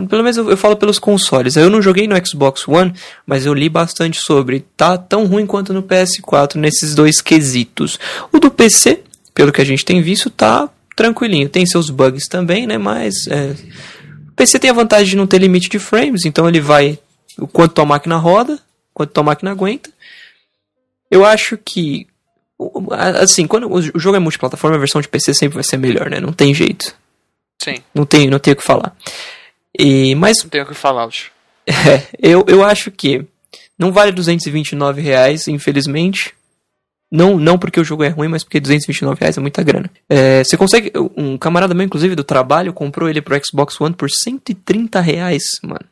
Pelo 0.09 0.23
menos 0.23 0.37
eu, 0.37 0.51
eu 0.51 0.57
falo 0.57 0.77
pelos 0.77 0.99
consoles. 0.99 1.57
Eu 1.57 1.71
não 1.71 1.81
joguei 1.81 2.07
no 2.07 2.27
Xbox 2.27 2.69
One, 2.69 2.93
mas 3.27 3.47
eu 3.47 3.55
li 3.55 3.69
bastante 3.69 4.21
sobre. 4.21 4.61
Tá 4.77 4.99
tão 4.99 5.27
ruim 5.27 5.47
quanto 5.47 5.73
no 5.73 5.83
PS4 5.83 6.57
nesses 6.57 6.95
dois 6.95 7.21
quesitos. 7.21 7.99
O 8.31 8.39
do 8.39 8.51
PC, 8.51 9.03
pelo 9.35 9.53
que 9.53 9.63
a 9.63 9.65
gente 9.65 9.85
tem 9.85 10.03
visto, 10.03 10.29
tá 10.29 10.69
tranquilinho. 10.95 11.49
Tem 11.49 11.65
seus 11.65 11.89
bugs 11.89 12.29
também, 12.29 12.67
né? 12.67 12.77
Mas 12.77 13.27
é, 13.29 13.55
o 14.29 14.33
PC 14.37 14.59
tem 14.59 14.71
a 14.71 14.75
vantagem 14.75 15.11
de 15.11 15.17
não 15.17 15.27
ter 15.27 15.39
limite 15.39 15.71
de 15.71 15.79
frames, 15.79 16.27
então 16.27 16.47
ele 16.47 16.61
vai 16.61 16.99
o 17.39 17.47
quanto 17.47 17.75
tua 17.75 17.87
máquina 17.87 18.17
roda, 18.17 18.59
quanto 18.93 19.13
tua 19.13 19.23
máquina 19.23 19.51
aguenta. 19.51 19.89
Eu 21.13 21.27
acho 21.27 21.59
que 21.59 22.07
assim, 23.19 23.47
quando 23.47 23.71
o 23.71 23.99
jogo 23.99 24.17
é 24.17 24.19
multiplataforma, 24.19 24.77
a 24.77 24.81
versão 24.81 24.99
de 24.99 25.09
PC 25.09 25.35
sempre 25.35 25.57
vai 25.57 25.65
ser 25.65 25.77
melhor, 25.77 26.09
né? 26.09 26.21
Não 26.21 26.33
tem 26.33 26.55
jeito. 26.55 26.97
Sim. 27.63 27.77
Não 27.95 28.07
tem, 28.07 28.31
não 28.31 28.39
tem 28.39 28.55
o 28.55 28.57
que 28.57 28.63
falar. 28.63 28.97
E, 29.79 30.15
mas 30.15 30.43
Não 30.43 30.49
tenho 30.49 30.65
o 30.65 30.67
que 30.67 30.75
falar, 30.75 31.03
Alt. 31.03 31.27
é, 31.69 32.03
eu, 32.19 32.47
eu 32.49 32.65
acho 32.65 32.91
que 32.91 33.27
não 33.79 33.93
vale 33.93 34.11
229 34.11 35.03
reais, 35.03 35.49
infelizmente. 35.49 36.33
Não, 37.11 37.37
não 37.37 37.59
porque 37.59 37.79
o 37.79 37.85
jogo 37.85 38.05
é 38.05 38.09
ruim, 38.09 38.29
mas 38.29 38.43
porque 38.43 38.59
229 38.59 39.21
reais 39.21 39.37
é 39.37 39.41
muita 39.41 39.63
grana. 39.63 39.91
É, 40.09 40.43
você 40.43 40.57
consegue. 40.57 40.91
Um 41.15 41.37
camarada 41.37 41.75
meu, 41.75 41.85
inclusive, 41.85 42.17
do 42.17 42.25
trabalho, 42.25 42.73
comprou 42.73 43.07
ele 43.07 43.21
pro 43.21 43.39
Xbox 43.45 43.79
One 43.79 43.95
por 43.95 44.11
130 44.11 44.99
reais, 45.01 45.43
mano. 45.63 45.85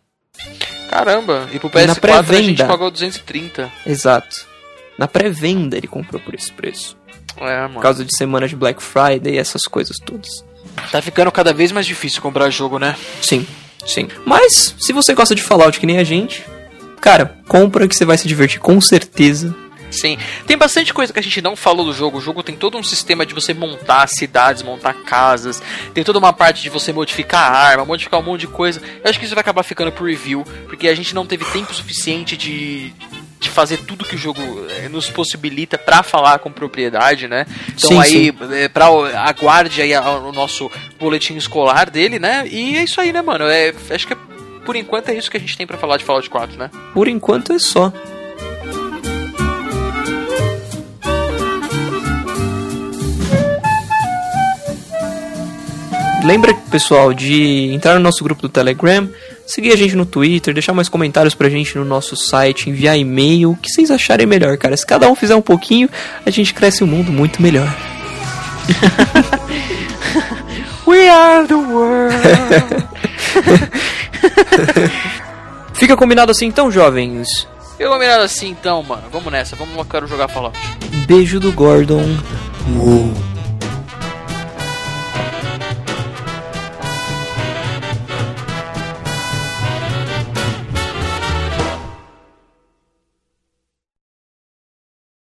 Caramba, 0.89 1.47
e 1.53 1.59
pro 1.59 1.71
E 1.79 1.87
na 1.87 1.95
PS4 1.95 2.31
a 2.31 2.43
gente 2.43 2.65
pagou 2.65 2.91
230. 2.91 3.71
Exato. 3.87 4.50
Na 5.01 5.09
pré-venda 5.09 5.79
ele 5.79 5.87
comprou 5.87 6.21
por 6.21 6.35
esse 6.35 6.53
preço. 6.53 6.95
É, 7.39 7.63
mano. 7.63 7.75
Por 7.75 7.81
causa 7.81 8.05
de 8.05 8.15
semana 8.15 8.47
de 8.47 8.55
Black 8.55 8.83
Friday 8.83 9.33
e 9.33 9.39
essas 9.39 9.63
coisas 9.63 9.97
todas. 9.97 10.45
Tá 10.93 11.01
ficando 11.01 11.33
cada 11.33 11.55
vez 11.55 11.73
mais 11.73 11.87
difícil 11.87 12.21
comprar 12.21 12.51
jogo, 12.51 12.79
né? 12.79 12.95
Sim, 13.23 13.47
sim. 13.87 14.09
Mas, 14.27 14.75
se 14.79 14.93
você 14.93 15.15
gosta 15.15 15.35
de 15.35 15.41
Fallout 15.43 15.81
que 15.81 15.87
nem 15.87 15.97
a 15.97 16.05
gente, 16.05 16.45
cara, 17.01 17.39
compra 17.49 17.89
que 17.89 17.97
você 17.97 18.05
vai 18.05 18.19
se 18.19 18.29
divertir 18.29 18.61
com 18.61 18.79
certeza. 18.79 19.57
Sim. 19.91 20.19
Tem 20.47 20.59
bastante 20.59 20.93
coisa 20.93 21.15
que 21.15 21.19
a 21.19 21.23
gente 21.23 21.41
não 21.41 21.57
falou 21.57 21.87
do 21.87 21.95
jogo. 21.95 22.19
O 22.19 22.21
jogo 22.21 22.43
tem 22.43 22.55
todo 22.55 22.77
um 22.77 22.83
sistema 22.83 23.25
de 23.25 23.33
você 23.33 23.55
montar 23.55 24.07
cidades, 24.07 24.63
montar 24.63 24.93
casas. 24.93 25.63
Tem 25.95 26.05
toda 26.05 26.19
uma 26.19 26.33
parte 26.35 26.63
de 26.63 26.69
você 26.69 26.93
modificar 26.93 27.51
a 27.51 27.57
arma, 27.57 27.87
modificar 27.87 28.21
um 28.21 28.23
monte 28.23 28.43
de 28.43 28.49
coisa. 28.49 28.83
Eu 29.03 29.09
acho 29.09 29.19
que 29.19 29.25
isso 29.25 29.35
vai 29.35 29.41
acabar 29.41 29.63
ficando 29.63 29.91
pro 29.91 30.05
review, 30.05 30.45
porque 30.69 30.89
a 30.89 30.95
gente 30.95 31.15
não 31.15 31.25
teve 31.25 31.47
tempo 31.47 31.73
suficiente 31.73 32.37
de, 32.37 32.93
de 33.41 33.49
fazer 33.49 33.79
tudo 33.79 34.05
que 34.05 34.15
o 34.15 34.19
jogo 34.19 34.41
eh, 34.69 34.89
nos 34.91 35.09
possibilita 35.09 35.79
pra 35.79 36.03
falar 36.03 36.39
com 36.41 36.53
propriedade, 36.53 37.27
né? 37.27 37.47
Então 37.69 37.89
Sim, 37.91 37.99
aí, 37.99 38.35
eh, 38.53 38.69
pra, 38.69 38.87
aguarde 39.27 39.81
aí 39.81 39.95
a- 39.95 40.03
o 40.19 40.31
nosso 40.31 40.71
boletim 40.99 41.37
escolar 41.37 41.89
dele, 41.89 42.19
né? 42.19 42.47
E 42.47 42.77
é 42.77 42.85
isso 42.85 43.01
aí, 43.01 43.13
né, 43.13 43.23
mano? 43.23 43.47
É, 43.47 43.73
acho 43.91 44.07
que 44.07 44.13
é- 44.13 44.17
por 44.67 44.77
enquanto 44.77 45.09
é 45.09 45.15
isso 45.15 45.31
que 45.31 45.39
a 45.39 45.41
gente 45.41 45.57
tem 45.57 45.67
pra 45.67 45.79
falar 45.79 45.97
de 45.97 46.05
Fallout 46.05 46.29
4, 46.29 46.59
né? 46.59 46.71
Por 46.93 47.09
enquanto 47.09 47.53
é 47.55 47.59
só. 47.59 47.91
Lembra, 56.23 56.55
pessoal, 56.71 57.15
de 57.15 57.73
entrar 57.73 57.95
no 57.95 58.01
nosso 58.01 58.23
grupo 58.23 58.43
do 58.43 58.49
Telegram, 58.49 59.09
seguir 59.51 59.73
a 59.73 59.77
gente 59.77 59.97
no 59.97 60.07
Twitter, 60.07 60.55
deixar 60.55 60.73
mais 60.73 60.89
comentários 60.89 61.35
pra 61.35 61.49
gente 61.49 61.77
no 61.77 61.85
nosso 61.85 62.17
site, 62.17 62.71
enviar 62.71 62.97
e-mail, 62.97 63.53
o 63.53 63.57
que 63.57 63.69
vocês 63.69 63.91
acharem 63.91 64.27
melhor, 64.27 64.57
cara. 64.57 64.77
Se 64.77 64.87
cada 64.87 65.11
um 65.11 65.15
fizer 65.15 65.35
um 65.35 65.43
pouquinho, 65.43 65.89
a 66.25 66.31
gente 66.31 66.55
cresce 66.55 66.85
um 66.85 66.87
mundo 66.87 67.13
muito 67.13 67.43
melhor. 67.43 67.67
We 70.87 71.09
are 71.09 71.47
the 71.47 71.55
world. 71.55 72.15
Fica 75.75 75.97
combinado 75.97 76.33
assim 76.33 76.47
então, 76.47 76.71
jovens. 76.71 77.47
Eu 77.79 77.91
combinado 77.91 78.23
assim 78.23 78.51
então, 78.51 78.83
mano. 78.83 79.05
Vamos 79.11 79.33
nessa, 79.33 79.57
vamos 79.57 79.77
eu 79.77 79.85
quero 79.85 80.07
jogar 80.07 80.29
Fallout. 80.29 80.59
Beijo 81.07 81.41
do 81.41 81.53
Gordon. 81.53 82.05
Uou. 82.77 83.30